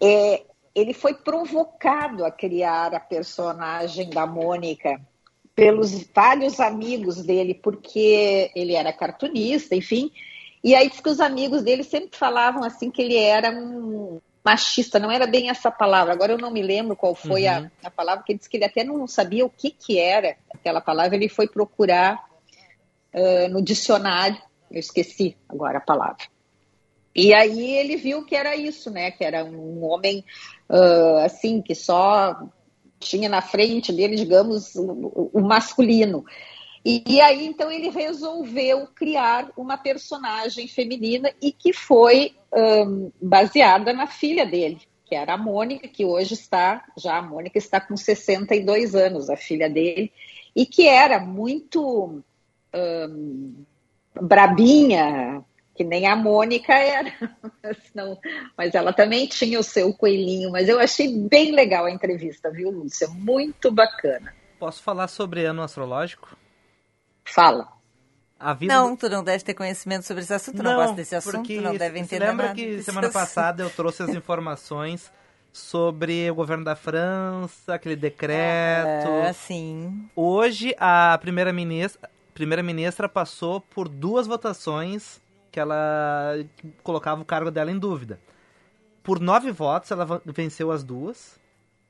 é 0.00 0.42
ele 0.74 0.94
foi 0.94 1.14
provocado 1.14 2.24
a 2.24 2.30
criar 2.30 2.94
a 2.94 3.00
personagem 3.00 4.08
da 4.08 4.26
Mônica 4.26 5.00
pelos 5.54 6.04
vários 6.14 6.60
amigos 6.60 7.22
dele, 7.22 7.54
porque 7.54 8.50
ele 8.54 8.74
era 8.74 8.92
cartunista, 8.92 9.74
enfim. 9.74 10.10
E 10.64 10.74
aí 10.74 10.88
diz 10.88 11.00
que 11.00 11.08
os 11.08 11.20
amigos 11.20 11.62
dele 11.62 11.82
sempre 11.82 12.16
falavam 12.16 12.64
assim 12.64 12.90
que 12.90 13.02
ele 13.02 13.16
era 13.16 13.50
um 13.50 14.20
machista, 14.44 14.98
não 14.98 15.10
era 15.10 15.26
bem 15.26 15.50
essa 15.50 15.70
palavra. 15.70 16.12
Agora 16.12 16.32
eu 16.32 16.38
não 16.38 16.50
me 16.50 16.62
lembro 16.62 16.96
qual 16.96 17.14
foi 17.14 17.46
Uhum. 17.46 17.70
a, 17.82 17.86
a 17.88 17.90
palavra, 17.90 18.24
que 18.24 18.32
ele 18.32 18.38
disse 18.38 18.50
que 18.50 18.56
ele 18.56 18.64
até 18.64 18.82
não 18.82 19.06
sabia 19.06 19.44
o 19.44 19.50
que, 19.50 19.70
que 19.70 19.98
era 19.98 20.36
aquela 20.52 20.80
palavra. 20.80 21.16
Ele 21.16 21.28
foi 21.28 21.46
procurar 21.46 22.24
ah, 23.14 23.48
no 23.48 23.62
dicionário, 23.62 24.40
eu 24.70 24.80
esqueci 24.80 25.36
agora 25.48 25.78
a 25.78 25.82
palavra. 25.82 26.24
E 27.14 27.34
aí 27.34 27.76
ele 27.76 27.96
viu 27.96 28.24
que 28.24 28.34
era 28.34 28.56
isso, 28.56 28.90
né? 28.90 29.10
Que 29.10 29.22
era 29.22 29.44
um 29.44 29.84
homem 29.84 30.24
ah, 30.68 31.24
assim 31.24 31.60
que 31.60 31.74
só 31.74 32.48
tinha 33.02 33.28
na 33.28 33.42
frente 33.42 33.92
dele, 33.92 34.16
digamos, 34.16 34.74
o, 34.74 35.30
o 35.32 35.40
masculino. 35.40 36.24
E, 36.84 37.02
e 37.06 37.20
aí 37.20 37.46
então 37.46 37.70
ele 37.70 37.90
resolveu 37.90 38.88
criar 38.94 39.50
uma 39.56 39.76
personagem 39.76 40.66
feminina 40.66 41.32
e 41.40 41.52
que 41.52 41.72
foi 41.72 42.34
hum, 42.52 43.10
baseada 43.20 43.92
na 43.92 44.06
filha 44.06 44.44
dele, 44.44 44.80
que 45.04 45.14
era 45.14 45.34
a 45.34 45.38
Mônica, 45.38 45.86
que 45.86 46.04
hoje 46.04 46.34
está, 46.34 46.84
já 46.96 47.18
a 47.18 47.22
Mônica 47.22 47.56
está 47.56 47.80
com 47.80 47.96
62 47.96 48.94
anos, 48.94 49.30
a 49.30 49.36
filha 49.36 49.70
dele, 49.70 50.12
e 50.56 50.66
que 50.66 50.88
era 50.88 51.20
muito 51.20 52.20
hum, 52.74 53.54
brabinha, 54.20 55.44
que 55.82 55.84
nem 55.84 56.06
a 56.06 56.14
Mônica 56.14 56.72
era, 56.72 57.12
mas, 57.62 57.76
não, 57.94 58.18
mas 58.56 58.74
ela 58.74 58.92
também 58.92 59.26
tinha 59.26 59.58
o 59.58 59.62
seu 59.62 59.92
coelhinho, 59.92 60.50
mas 60.50 60.68
eu 60.68 60.78
achei 60.78 61.18
bem 61.28 61.52
legal 61.52 61.86
a 61.86 61.90
entrevista, 61.90 62.50
viu, 62.50 62.70
Lúcia? 62.70 63.08
Muito 63.08 63.70
bacana. 63.70 64.32
Posso 64.58 64.82
falar 64.82 65.08
sobre 65.08 65.44
ano 65.44 65.62
astrológico? 65.62 66.36
Fala. 67.24 67.68
A 68.38 68.54
vida 68.54 68.72
Não, 68.72 68.96
tu 68.96 69.08
não 69.08 69.22
deve 69.22 69.44
ter 69.44 69.54
conhecimento 69.54 70.04
sobre 70.04 70.22
esse 70.22 70.34
assunto, 70.34 70.62
não, 70.62 70.74
gosta 70.74 70.94
desse 70.94 71.14
assunto, 71.14 71.38
porque 71.38 71.60
não 71.60 71.76
deve 71.76 71.98
você 71.98 72.04
entender 72.04 72.26
lembra 72.26 72.46
nada 72.48 72.54
que 72.54 72.82
semana 72.82 73.08
assunto. 73.08 73.20
passada 73.20 73.62
eu 73.62 73.70
trouxe 73.70 74.02
as 74.02 74.10
informações 74.10 75.12
sobre 75.52 76.30
o 76.30 76.34
governo 76.34 76.64
da 76.64 76.74
França, 76.74 77.74
aquele 77.74 77.94
decreto. 77.94 79.08
Ah, 79.28 79.32
sim. 79.32 80.08
Hoje 80.16 80.74
a 80.78 81.16
primeira 81.20 81.52
ministra, 81.52 82.10
primeira 82.34 82.62
ministra 82.62 83.08
passou 83.08 83.60
por 83.60 83.88
duas 83.88 84.26
votações 84.26 85.20
que 85.52 85.60
ela 85.60 86.34
colocava 86.82 87.20
o 87.20 87.24
cargo 87.24 87.50
dela 87.50 87.70
em 87.70 87.78
dúvida. 87.78 88.18
Por 89.02 89.20
nove 89.20 89.52
votos, 89.52 89.90
ela 89.90 90.20
venceu 90.24 90.72
as 90.72 90.82
duas. 90.82 91.38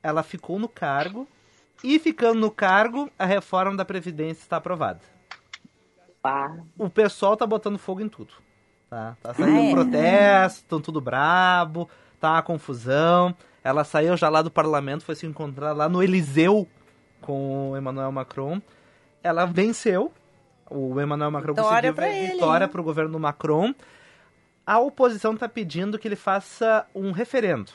Ela 0.03 0.21
ficou 0.21 0.59
no 0.59 0.67
cargo. 0.67 1.27
E 1.83 1.97
ficando 1.97 2.39
no 2.39 2.51
cargo, 2.51 3.09
a 3.17 3.25
reforma 3.25 3.75
da 3.75 3.85
Previdência 3.85 4.41
está 4.41 4.57
aprovada. 4.57 4.99
O 6.77 6.89
pessoal 6.89 7.35
tá 7.35 7.45
botando 7.45 7.77
fogo 7.77 8.01
em 8.01 8.09
tudo. 8.09 8.33
Tá, 8.89 9.17
tá 9.21 9.33
saindo 9.33 9.57
Ah, 9.59 9.63
é? 9.63 9.71
protesto, 9.71 10.59
estão 10.59 10.79
tudo 10.81 11.01
brabo, 11.01 11.89
tá 12.19 12.33
uma 12.33 12.41
confusão. 12.43 13.35
Ela 13.63 13.83
saiu 13.83 14.15
já 14.15 14.29
lá 14.29 14.41
do 14.41 14.51
parlamento, 14.51 15.03
foi 15.03 15.15
se 15.15 15.25
encontrar 15.25 15.71
lá 15.73 15.87
no 15.89 16.03
Eliseu 16.03 16.67
com 17.21 17.71
o 17.71 17.77
Emmanuel 17.77 18.11
Macron. 18.11 18.61
Ela 19.21 19.45
venceu. 19.45 20.13
O 20.69 20.99
Emmanuel 20.99 21.31
Macron 21.31 21.53
Vitória 21.53 21.93
conseguiu 21.93 22.27
pra 22.27 22.33
vitória 22.33 22.67
para 22.67 22.81
o 22.81 22.83
governo 22.83 23.19
Macron. 23.19 23.73
A 24.65 24.79
oposição 24.79 25.33
está 25.33 25.47
pedindo 25.49 25.99
que 25.99 26.07
ele 26.07 26.15
faça 26.15 26.85
um 26.95 27.11
referendo 27.11 27.71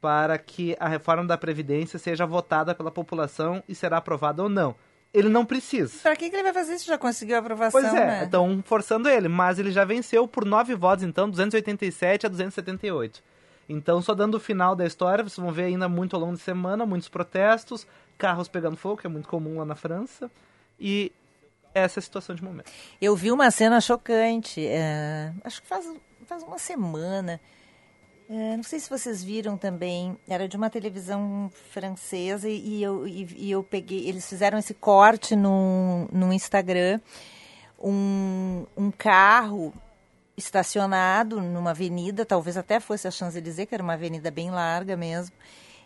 para 0.00 0.38
que 0.38 0.76
a 0.78 0.88
reforma 0.88 1.24
da 1.24 1.36
Previdência 1.36 1.98
seja 1.98 2.24
votada 2.26 2.74
pela 2.74 2.90
população 2.90 3.62
e 3.68 3.74
será 3.74 3.96
aprovada 3.96 4.42
ou 4.42 4.48
não. 4.48 4.74
Ele 5.12 5.28
não 5.28 5.44
precisa. 5.44 5.98
Pra 6.02 6.14
que, 6.14 6.28
que 6.28 6.36
ele 6.36 6.42
vai 6.42 6.52
fazer 6.52 6.74
isso? 6.74 6.86
Já 6.86 6.98
conseguiu 6.98 7.36
a 7.36 7.38
aprovação, 7.38 7.80
Pois 7.80 7.92
é, 7.94 8.06
né? 8.06 8.24
estão 8.24 8.62
forçando 8.64 9.08
ele, 9.08 9.26
mas 9.26 9.58
ele 9.58 9.70
já 9.72 9.84
venceu 9.84 10.28
por 10.28 10.44
nove 10.44 10.74
votos, 10.74 11.02
então, 11.02 11.28
287 11.30 12.26
a 12.26 12.28
278. 12.28 13.22
Então, 13.68 14.00
só 14.00 14.14
dando 14.14 14.34
o 14.34 14.40
final 14.40 14.76
da 14.76 14.86
história, 14.86 15.24
vocês 15.24 15.38
vão 15.42 15.52
ver 15.52 15.64
ainda 15.64 15.88
muito 15.88 16.14
ao 16.14 16.20
longo 16.20 16.34
de 16.34 16.42
semana, 16.42 16.86
muitos 16.86 17.08
protestos, 17.08 17.86
carros 18.16 18.48
pegando 18.48 18.76
fogo, 18.76 18.98
que 18.98 19.06
é 19.06 19.10
muito 19.10 19.28
comum 19.28 19.58
lá 19.58 19.64
na 19.64 19.74
França, 19.74 20.30
e 20.78 21.10
essa 21.74 22.00
situação 22.00 22.34
de 22.34 22.42
momento. 22.42 22.70
Eu 23.00 23.14
vi 23.14 23.30
uma 23.30 23.50
cena 23.50 23.80
chocante, 23.80 24.66
é, 24.66 25.32
acho 25.44 25.62
que 25.62 25.68
faz, 25.68 25.86
faz 26.26 26.42
uma 26.42 26.58
semana. 26.58 27.40
É, 28.30 28.56
não 28.56 28.62
sei 28.62 28.78
se 28.78 28.90
vocês 28.90 29.24
viram 29.24 29.56
também, 29.56 30.16
era 30.28 30.46
de 30.46 30.56
uma 30.56 30.68
televisão 30.68 31.50
francesa 31.70 32.46
e, 32.48 32.58
e 32.58 32.82
eu, 32.82 33.06
e, 33.06 33.26
e 33.36 33.50
eu 33.50 33.62
peguei. 33.62 34.06
Eles 34.06 34.28
fizeram 34.28 34.58
esse 34.58 34.74
corte 34.74 35.34
no, 35.34 36.06
no 36.12 36.32
Instagram. 36.32 37.00
Um, 37.78 38.66
um 38.76 38.90
carro 38.90 39.72
estacionado 40.36 41.40
numa 41.40 41.70
avenida, 41.70 42.24
talvez 42.24 42.56
até 42.56 42.78
fosse 42.78 43.08
a 43.08 43.10
Champs-Élysées, 43.10 43.66
que 43.66 43.74
era 43.74 43.82
uma 43.82 43.94
avenida 43.94 44.30
bem 44.30 44.50
larga 44.50 44.96
mesmo, 44.96 45.34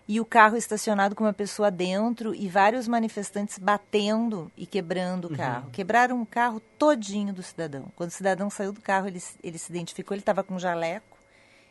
e 0.09 0.21
o 0.21 0.25
carro 0.25 0.57
estacionado 0.57 1.15
com 1.15 1.25
uma 1.25 1.33
pessoa 1.33 1.71
dentro 1.71 2.35
e 2.35 2.49
vários 2.49 2.89
manifestantes 2.89 3.59
batendo 3.59 4.51
e 4.57 4.67
quebrando 4.67 5.27
o 5.27 5.31
Uhum. 5.31 5.37
carro. 5.37 5.71
Quebraram 5.71 6.21
o 6.21 6.27
carro 6.27 6.61
todinho 6.79 7.33
do 7.33 7.43
cidadão. 7.43 7.87
Quando 7.97 8.11
o 8.11 8.13
cidadão 8.13 8.51
saiu 8.51 8.73
do 8.73 8.81
carro, 8.81 9.07
ele, 9.07 9.23
ele 9.43 9.59
se 9.59 9.71
identificou, 9.71 10.15
ele 10.15 10.21
estava 10.23 10.43
com 10.43 10.59
jaleco, 10.59 11.17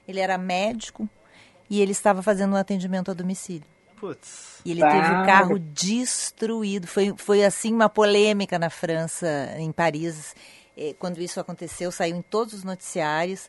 ele 0.08 0.20
era 0.20 0.38
médico 0.38 1.08
e 1.70 1.82
ele 1.82 1.92
estava 1.92 2.22
fazendo 2.24 2.54
um 2.54 2.58
atendimento 2.58 3.12
a 3.12 3.14
domicílio. 3.14 3.68
Putz. 3.98 4.60
E 4.66 4.72
ele 4.72 4.82
teve 4.82 4.98
Ah. 4.98 5.22
o 5.22 5.26
carro 5.26 5.60
destruído. 5.60 6.88
Foi, 6.88 7.14
foi 7.18 7.44
assim 7.46 7.74
uma 7.74 7.88
polêmica 7.90 8.58
na 8.58 8.70
França, 8.70 9.28
em 9.58 9.72
Paris. 9.72 10.34
Eh, 10.76 10.96
Quando 10.98 11.20
isso 11.22 11.40
aconteceu, 11.40 11.92
saiu 11.92 12.16
em 12.16 12.22
todos 12.22 12.54
os 12.56 12.64
noticiários. 12.64 13.48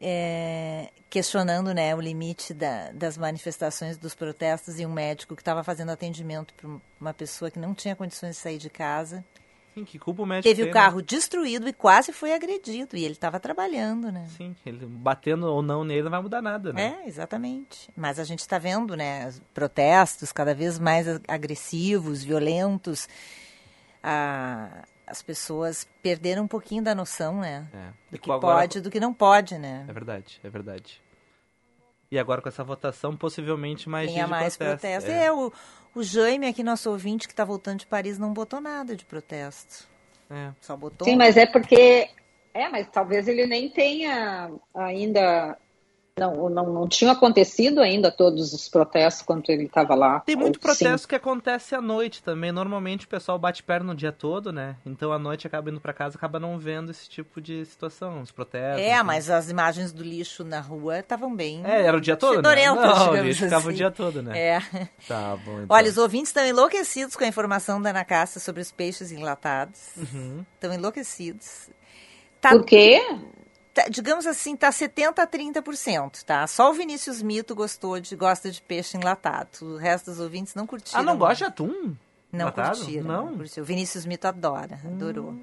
É, 0.00 0.90
questionando 1.08 1.72
né, 1.72 1.94
o 1.94 2.00
limite 2.00 2.52
da, 2.52 2.90
das 2.92 3.16
manifestações, 3.16 3.96
dos 3.96 4.14
protestos, 4.14 4.78
e 4.78 4.86
um 4.86 4.92
médico 4.92 5.34
que 5.34 5.42
estava 5.42 5.64
fazendo 5.64 5.90
atendimento 5.90 6.54
para 6.54 6.68
uma 7.00 7.14
pessoa 7.14 7.50
que 7.50 7.58
não 7.58 7.74
tinha 7.74 7.96
condições 7.96 8.36
de 8.36 8.42
sair 8.42 8.58
de 8.58 8.70
casa. 8.70 9.24
Sim, 9.74 9.84
que 9.84 9.98
culpa 9.98 10.22
o 10.22 10.26
médico 10.26 10.48
Teve 10.48 10.62
tem, 10.62 10.70
o 10.70 10.72
carro 10.72 10.98
né? 10.98 11.04
destruído 11.06 11.68
e 11.68 11.72
quase 11.72 12.10
foi 12.10 12.32
agredido. 12.32 12.96
E 12.96 13.04
ele 13.04 13.12
estava 13.12 13.38
trabalhando, 13.38 14.10
né? 14.10 14.26
Sim, 14.34 14.56
ele 14.64 14.86
batendo 14.86 15.46
ou 15.46 15.60
não 15.60 15.84
nele 15.84 16.04
não 16.04 16.10
vai 16.10 16.22
mudar 16.22 16.40
nada, 16.40 16.72
né? 16.72 17.00
É, 17.04 17.08
exatamente. 17.08 17.90
Mas 17.94 18.18
a 18.18 18.24
gente 18.24 18.40
está 18.40 18.56
vendo, 18.56 18.96
né, 18.96 19.30
protestos 19.52 20.32
cada 20.32 20.54
vez 20.54 20.78
mais 20.78 21.06
agressivos, 21.28 22.24
violentos. 22.24 23.06
Ah, 24.02 24.84
as 25.06 25.22
pessoas 25.22 25.86
perderam 26.02 26.44
um 26.44 26.48
pouquinho 26.48 26.82
da 26.82 26.94
noção, 26.94 27.40
né? 27.40 27.66
É. 27.72 27.88
Do 28.10 28.18
que 28.18 28.30
agora- 28.30 28.58
pode 28.60 28.78
e 28.78 28.80
do 28.80 28.90
que 28.90 28.98
não 29.00 29.14
pode, 29.14 29.56
né? 29.58 29.84
É 29.88 29.92
verdade, 29.92 30.40
é 30.42 30.48
verdade. 30.50 31.00
E 32.10 32.18
agora 32.18 32.40
com 32.42 32.48
essa 32.48 32.62
votação, 32.64 33.16
possivelmente 33.16 33.88
mais 33.88 34.10
Tenha 34.10 34.24
de 34.24 34.30
mais 34.30 34.56
protesto. 34.56 34.80
protesto. 34.80 35.10
É. 35.10 35.24
É, 35.26 35.32
o, 35.32 35.52
o 35.94 36.02
Jaime, 36.02 36.46
aqui, 36.46 36.62
nosso 36.62 36.90
ouvinte, 36.90 37.26
que 37.26 37.32
está 37.32 37.44
voltando 37.44 37.80
de 37.80 37.86
Paris, 37.86 38.18
não 38.18 38.32
botou 38.32 38.60
nada 38.60 38.94
de 38.94 39.04
protesto. 39.04 39.88
É. 40.30 40.50
Só 40.60 40.76
botou. 40.76 41.06
Sim, 41.06 41.16
mas 41.16 41.36
é 41.36 41.46
porque. 41.46 42.08
É, 42.54 42.68
mas 42.68 42.88
talvez 42.90 43.28
ele 43.28 43.46
nem 43.46 43.68
tenha 43.68 44.50
ainda. 44.74 45.56
Não, 46.18 46.48
não, 46.48 46.72
não 46.72 46.88
tinha 46.88 47.12
acontecido 47.12 47.78
ainda 47.78 48.10
todos 48.10 48.54
os 48.54 48.70
protestos 48.70 49.20
quando 49.20 49.44
ele 49.50 49.64
estava 49.64 49.94
lá. 49.94 50.20
Tem 50.20 50.34
muito 50.34 50.58
protesto 50.58 51.00
sim. 51.00 51.08
que 51.08 51.14
acontece 51.14 51.74
à 51.74 51.80
noite 51.82 52.22
também. 52.22 52.50
Normalmente 52.50 53.04
o 53.04 53.08
pessoal 53.08 53.38
bate 53.38 53.62
perna 53.62 53.88
no 53.92 53.94
dia 53.94 54.10
todo, 54.10 54.50
né? 54.50 54.76
Então 54.86 55.12
à 55.12 55.18
noite 55.18 55.46
acaba 55.46 55.68
indo 55.68 55.78
pra 55.78 55.92
casa, 55.92 56.16
acaba 56.16 56.40
não 56.40 56.58
vendo 56.58 56.90
esse 56.90 57.06
tipo 57.06 57.38
de 57.38 57.66
situação, 57.66 58.22
os 58.22 58.32
protestos. 58.32 58.82
É, 58.82 59.02
mas 59.02 59.28
as 59.28 59.50
imagens 59.50 59.92
do 59.92 60.02
lixo 60.02 60.42
na 60.42 60.58
rua 60.58 61.00
estavam 61.00 61.36
bem. 61.36 61.60
É, 61.66 61.82
era 61.82 61.98
o 61.98 62.00
dia 62.00 62.16
todo, 62.16 62.40
né? 62.40 62.64
Não, 62.64 63.10
o 63.10 63.16
lixo 63.16 63.44
ficava 63.44 63.66
o 63.66 63.68
assim. 63.68 63.76
dia 63.76 63.90
todo, 63.90 64.22
né? 64.22 64.38
É. 64.38 64.60
Tá 65.06 65.36
bom, 65.44 65.60
então. 65.60 65.66
Olha, 65.68 65.90
os 65.90 65.98
ouvintes 65.98 66.30
estão 66.30 66.46
enlouquecidos 66.46 67.14
com 67.14 67.24
a 67.24 67.28
informação 67.28 67.80
da 67.82 67.90
Ana 67.90 68.06
Cássia 68.06 68.40
sobre 68.40 68.62
os 68.62 68.72
peixes 68.72 69.12
enlatados. 69.12 69.90
Uhum. 69.98 70.46
Estão 70.54 70.72
enlouquecidos. 70.72 71.68
Tá- 72.40 72.50
Por 72.50 72.64
quê? 72.64 73.02
Tá- 73.76 73.88
digamos 73.90 74.26
assim, 74.26 74.56
tá 74.56 74.72
70 74.72 75.22
a 75.22 75.26
30%, 75.26 76.24
tá? 76.24 76.46
Só 76.46 76.70
o 76.70 76.72
Vinícius 76.74 77.20
Mito 77.20 77.54
gostou 77.54 78.00
de, 78.00 78.16
gosta 78.16 78.50
de 78.50 78.62
peixe 78.62 78.96
enlatado. 78.96 79.48
O 79.60 79.76
resto 79.76 80.10
dos 80.10 80.18
ouvintes 80.18 80.54
não 80.54 80.66
curtiram. 80.66 80.98
Ah, 80.98 81.02
não 81.02 81.16
gosta 81.18 81.36
de 81.36 81.44
atum? 81.44 81.94
Não 82.32 82.40
Enlatado? 82.40 82.78
curtiram. 82.78 83.04
Não? 83.04 83.26
Não 83.26 83.36
curtiu. 83.36 83.62
O 83.62 83.66
Vinícius 83.66 84.06
Mito 84.06 84.26
adora, 84.26 84.80
adorou. 84.84 85.34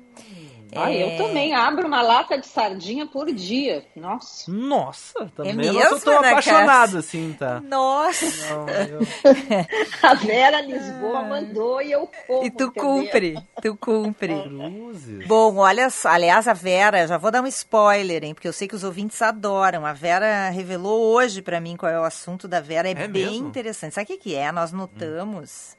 Ah, 0.75 0.91
É. 0.91 1.03
eu 1.03 1.17
também 1.17 1.53
abro 1.53 1.87
uma 1.87 2.01
lata 2.01 2.37
de 2.37 2.47
sardinha 2.47 3.05
por 3.07 3.31
dia. 3.31 3.85
Nossa. 3.95 4.51
Nossa, 4.51 5.31
também 5.35 5.51
É 5.51 5.69
eu 5.69 5.73
não 5.73 5.79
mesmo, 5.79 5.89
sou 5.89 5.99
tão 5.99 6.17
Ana 6.19 6.29
apaixonado 6.31 6.67
Cássia? 6.93 6.99
assim, 6.99 7.35
tá? 7.37 7.59
Nossa! 7.61 8.25
Não, 8.55 8.69
eu... 8.69 8.99
A 10.03 10.13
Vera 10.15 10.61
Lisboa 10.61 11.23
mandou 11.23 11.81
e 11.81 11.91
eu 11.91 12.09
como. 12.27 12.45
E 12.45 12.51
tu 12.51 12.63
entendeu? 12.65 12.71
cumpre, 12.83 13.43
tu 13.61 13.75
cumpre. 13.77 14.33
Cruzes. 14.43 15.27
Bom, 15.27 15.57
olha 15.57 15.87
aliás, 16.05 16.47
a 16.47 16.53
Vera, 16.53 17.07
já 17.07 17.17
vou 17.17 17.31
dar 17.31 17.41
um 17.41 17.47
spoiler, 17.47 18.23
hein, 18.23 18.33
porque 18.33 18.47
eu 18.47 18.53
sei 18.53 18.67
que 18.67 18.75
os 18.75 18.83
ouvintes 18.83 19.21
adoram. 19.21 19.85
A 19.85 19.93
Vera 19.93 20.49
revelou 20.49 21.13
hoje 21.13 21.41
pra 21.41 21.59
mim 21.59 21.75
qual 21.77 21.91
é 21.91 21.99
o 21.99 22.03
assunto 22.03 22.47
da 22.47 22.59
Vera, 22.59 22.87
é, 22.87 22.91
É 22.91 23.07
bem 23.07 23.25
mesmo? 23.31 23.47
interessante. 23.47 23.93
Sabe 23.95 24.05
o 24.05 24.07
que, 24.07 24.17
que 24.17 24.35
é? 24.35 24.51
Nós 24.51 24.71
notamos 24.71 25.75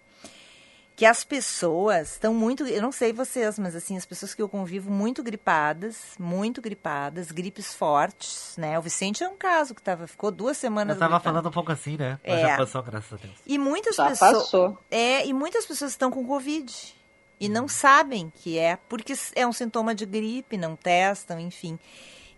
que 0.96 1.04
as 1.04 1.24
pessoas 1.24 2.12
estão 2.12 2.32
muito, 2.32 2.64
eu 2.66 2.80
não 2.80 2.92
sei 2.92 3.12
vocês, 3.12 3.58
mas 3.58 3.74
assim, 3.74 3.96
as 3.96 4.06
pessoas 4.06 4.32
que 4.32 4.40
eu 4.40 4.48
convivo 4.48 4.90
muito 4.92 5.24
gripadas, 5.24 5.96
muito 6.18 6.62
gripadas, 6.62 7.32
gripes 7.32 7.74
fortes, 7.74 8.54
né? 8.56 8.78
O 8.78 8.82
Vicente 8.82 9.24
é 9.24 9.28
um 9.28 9.36
caso 9.36 9.74
que 9.74 9.82
tava, 9.82 10.06
ficou 10.06 10.30
duas 10.30 10.56
semanas 10.56 10.94
Eu 10.94 11.00
tava 11.00 11.14
gripado. 11.16 11.24
falando 11.34 11.48
um 11.48 11.52
pouco 11.52 11.72
assim, 11.72 11.96
né? 11.96 12.18
Mas 12.24 12.38
É. 12.38 12.40
já 12.48 12.56
passou, 12.56 12.82
graças 12.82 13.12
a 13.12 13.16
Deus. 13.16 13.34
E 13.44 13.58
muitas 13.58 13.96
Já 13.96 14.08
pessoas. 14.08 14.42
passou. 14.44 14.78
É, 14.90 15.26
e 15.26 15.32
muitas 15.32 15.66
pessoas 15.66 15.90
estão 15.90 16.10
com 16.12 16.24
Covid. 16.24 16.72
E 17.40 17.48
não 17.48 17.66
sabem 17.66 18.32
que 18.36 18.56
é, 18.56 18.76
porque 18.88 19.14
é 19.34 19.44
um 19.44 19.52
sintoma 19.52 19.94
de 19.96 20.06
gripe, 20.06 20.56
não 20.56 20.76
testam, 20.76 21.40
enfim. 21.40 21.76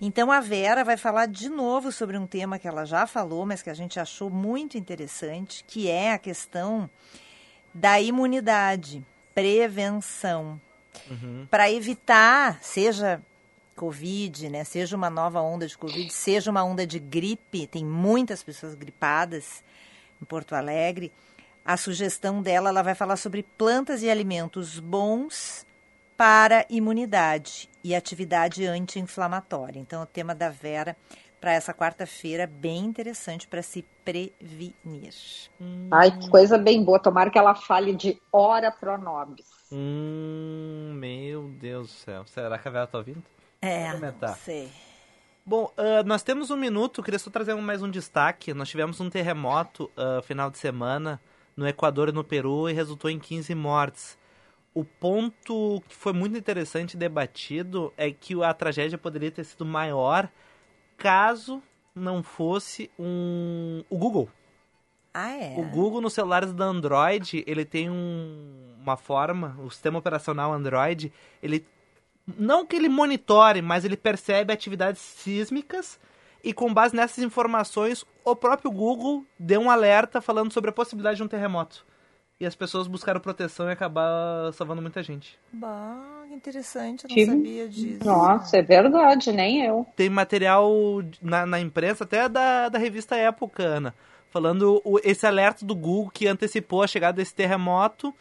Então 0.01 0.33
a 0.33 0.41
Vera 0.41 0.83
vai 0.83 0.97
falar 0.97 1.27
de 1.27 1.51
novo 1.51 1.93
sobre 1.93 2.17
um 2.17 2.27
tema 2.27 2.59
que 2.59 2.67
ela 2.67 2.87
já 2.87 3.07
falou, 3.07 3.45
mas 3.45 3.61
que 3.63 3.69
a 3.71 3.75
gente 3.75 4.01
achou 4.01 4.31
muito 4.31 4.79
interessante, 4.79 5.63
que 5.69 5.89
é 5.91 6.13
a 6.15 6.19
questão 6.19 6.89
da 7.77 8.01
imunidade, 8.01 9.05
prevenção. 9.35 10.61
Uhum. 11.11 11.47
Para 11.51 11.71
evitar, 11.71 12.59
seja 12.63 13.21
Covid, 13.75 14.49
né, 14.49 14.65
seja 14.65 14.97
uma 14.97 15.11
nova 15.11 15.41
onda 15.43 15.67
de 15.67 15.77
Covid, 15.77 16.11
seja 16.11 16.51
uma 16.51 16.65
onda 16.65 16.87
de 16.87 16.99
gripe, 16.99 17.67
tem 17.67 17.85
muitas 17.85 18.43
pessoas 18.43 18.75
gripadas 18.75 19.63
em 20.21 20.25
Porto 20.25 20.55
Alegre. 20.55 21.13
A 21.63 21.77
sugestão 21.77 22.41
dela, 22.41 22.71
ela 22.71 22.83
vai 22.83 22.95
falar 22.95 23.17
sobre 23.17 23.43
plantas 23.43 24.03
e 24.03 24.09
alimentos 24.09 24.81
bons 24.81 25.67
para 26.17 26.65
imunidade 26.71 27.69
e 27.85 27.95
atividade 27.95 28.65
anti-inflamatória. 28.65 29.79
Então, 29.79 30.03
o 30.03 30.07
tema 30.07 30.35
da 30.35 30.49
Vera 30.49 30.97
para 31.41 31.53
essa 31.53 31.73
quarta-feira 31.73 32.47
bem 32.47 32.85
interessante 32.85 33.47
para 33.47 33.63
se 33.63 33.85
prevenir. 34.05 35.15
Ai, 35.91 36.17
que 36.19 36.29
coisa 36.31 36.59
bem 36.59 36.83
boa. 36.83 36.99
Tomara 36.99 37.31
que 37.31 37.39
ela 37.39 37.55
fale 37.55 37.95
de 37.95 38.21
hora 38.33 38.71
pro 38.71 38.97
nobis. 38.99 39.47
Hum, 39.71 40.93
meu 40.95 41.49
Deus 41.49 41.89
do 41.89 41.93
céu. 41.93 42.25
Será 42.27 42.59
que 42.59 42.69
a 42.69 42.71
Vera 42.71 42.87
tá 42.87 42.99
ouvindo? 42.99 43.23
É, 43.61 43.93
não 43.99 44.35
sei. 44.35 44.71
Bom, 45.45 45.73
ah, 45.77 46.03
nós 46.05 46.23
temos 46.23 46.51
um 46.51 46.57
minuto, 46.57 47.03
queria 47.03 47.19
só 47.19 47.31
trazer 47.31 47.55
mais 47.55 47.83
um 47.83 47.91
destaque. 47.91 48.53
Nós 48.53 48.69
tivemos 48.69 49.01
um 49.01 49.09
terremoto 49.09 49.91
ah, 49.97 50.21
final 50.23 50.51
de 50.51 50.59
semana 50.59 51.21
no 51.57 51.67
Equador 51.67 52.09
e 52.09 52.13
no 52.13 52.23
Peru 52.23 52.69
e 52.69 52.73
resultou 52.73 53.11
em 53.11 53.19
15 53.19 53.55
mortes. 53.55 54.19
O 54.75 54.85
ponto 54.85 55.83
que 55.89 55.95
foi 55.95 56.13
muito 56.13 56.37
interessante 56.37 56.95
e 56.95 56.97
debatido 56.99 57.93
é 57.97 58.11
que 58.11 58.43
a 58.43 58.53
tragédia 58.53 58.99
poderia 58.99 59.31
ter 59.31 59.45
sido 59.45 59.65
maior 59.65 60.29
caso 60.97 61.63
não 61.95 62.23
fosse 62.23 62.91
um 62.99 63.83
o 63.89 63.97
Google. 63.97 64.29
Ah, 65.15 65.31
é? 65.31 65.55
O 65.59 65.65
Google 65.65 66.01
nos 66.03 66.13
celulares 66.13 66.53
da 66.53 66.65
Android, 66.65 67.43
ele 67.47 67.65
tem 67.65 67.89
um- 67.89 68.75
uma 68.83 68.97
forma, 68.97 69.57
o 69.65 69.71
sistema 69.71 69.99
operacional 69.99 70.53
Android, 70.53 71.11
ele 71.43 71.67
não 72.37 72.67
que 72.67 72.77
ele 72.77 72.89
monitore, 72.89 73.63
mas 73.63 73.85
ele 73.85 73.97
percebe 73.97 74.53
atividades 74.53 75.01
sísmicas 75.01 75.99
e 76.45 76.53
com 76.53 76.73
base 76.73 76.95
nessas 76.95 77.25
informações, 77.25 78.05
o 78.25 78.37
próprio 78.37 78.71
Google 78.71 79.25
deu 79.39 79.61
um 79.61 79.71
alerta 79.71 80.21
falando 80.21 80.53
sobre 80.53 80.71
a 80.71 80.73
possibilidade 80.73 81.17
de 81.17 81.23
um 81.23 81.29
terremoto. 81.29 81.85
E 82.39 82.45
as 82.45 82.55
pessoas 82.55 82.87
buscaram 82.87 83.19
proteção 83.19 83.69
e 83.69 83.73
acabar 83.73 84.53
salvando 84.53 84.83
muita 84.83 85.03
gente. 85.03 85.39
Bah, 85.51 86.25
que 86.29 86.35
interessante, 86.35 87.05
eu 87.05 87.09
não 87.09 87.15
Que- 87.15 87.27
sabia 87.27 87.69
disso. 87.69 88.05
Nossa, 88.05 88.59
é 88.59 88.63
verdade, 88.63 89.33
nem 89.33 89.65
eu. 89.65 89.87
Tem 89.97 90.11
material 90.11 90.71
na, 91.23 91.47
na 91.47 91.59
imprensa, 91.59 92.05
até 92.05 92.29
da, 92.29 92.69
da 92.69 92.79
revista 92.79 93.17
Época, 93.17 93.63
Ana, 93.63 93.95
falando 94.31 94.83
o- 94.85 94.99
esse 95.03 95.27
alerta 95.27 95.65
do 95.65 95.75
Google 95.75 96.11
que 96.11 96.27
antecipou 96.27 96.83
a 96.83 96.87
chegada 96.87 97.17
desse 97.17 97.35
terremoto, 97.35 98.15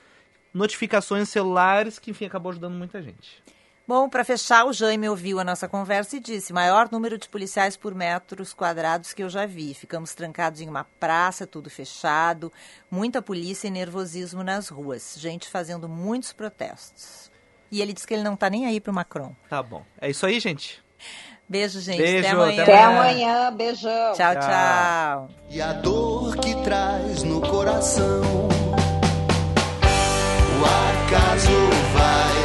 notificações 0.53 1.28
celulares, 1.28 1.99
que 1.99 2.09
enfim 2.11 2.26
acabou 2.26 2.51
ajudando 2.51 2.74
muita 2.76 3.01
gente. 3.01 3.43
Bom, 3.88 4.09
para 4.09 4.23
fechar, 4.23 4.65
o 4.65 4.73
Jaime 4.73 5.07
ouviu 5.07 5.39
a 5.39 5.43
nossa 5.43 5.67
conversa 5.67 6.17
e 6.17 6.19
disse: 6.19 6.51
maior 6.51 6.89
número 6.91 7.19
de 7.19 7.29
policiais 7.29 7.77
por 7.77 7.93
metros 7.93 8.51
quadrados 8.51 9.13
que 9.13 9.21
eu 9.21 9.29
já 9.29 9.45
vi. 9.45 9.75
Ficamos 9.75 10.15
trancados 10.15 10.59
em 10.59 10.67
uma 10.67 10.86
praça, 10.99 11.45
tudo 11.45 11.69
fechado, 11.69 12.51
muita 12.89 13.21
polícia 13.21 13.67
e 13.67 13.71
nervosismo 13.71 14.43
nas 14.43 14.69
ruas, 14.69 15.15
gente 15.17 15.47
fazendo 15.47 15.88
muitos 15.88 16.33
protestos. 16.33 17.31
E 17.71 17.79
ele 17.79 17.93
disse 17.93 18.07
que 18.07 18.15
ele 18.15 18.23
não 18.23 18.36
tá 18.36 18.49
nem 18.49 18.65
aí 18.65 18.79
pro 18.81 18.91
Macron. 18.93 19.36
Tá 19.47 19.61
bom. 19.61 19.83
É 20.01 20.09
isso 20.09 20.25
aí, 20.25 20.39
gente. 20.39 20.83
Beijo, 21.47 21.79
gente. 21.79 21.97
Beijo, 21.97 22.27
até 22.27 22.31
amanhã. 22.31 22.63
até 22.63 22.73
Até 22.73 22.83
amanhã, 22.83 23.53
beijão. 23.53 24.13
Tchau, 24.13 24.33
Tchau. 24.33 24.41
tchau. 24.41 25.29
E 25.49 25.61
a 25.61 25.73
dor 25.73 26.38
que 26.38 26.55
traz 26.63 27.21
no 27.21 27.39
coração. 27.39 28.21
O 30.57 30.65
acaso 30.65 31.51
vai 31.93 32.44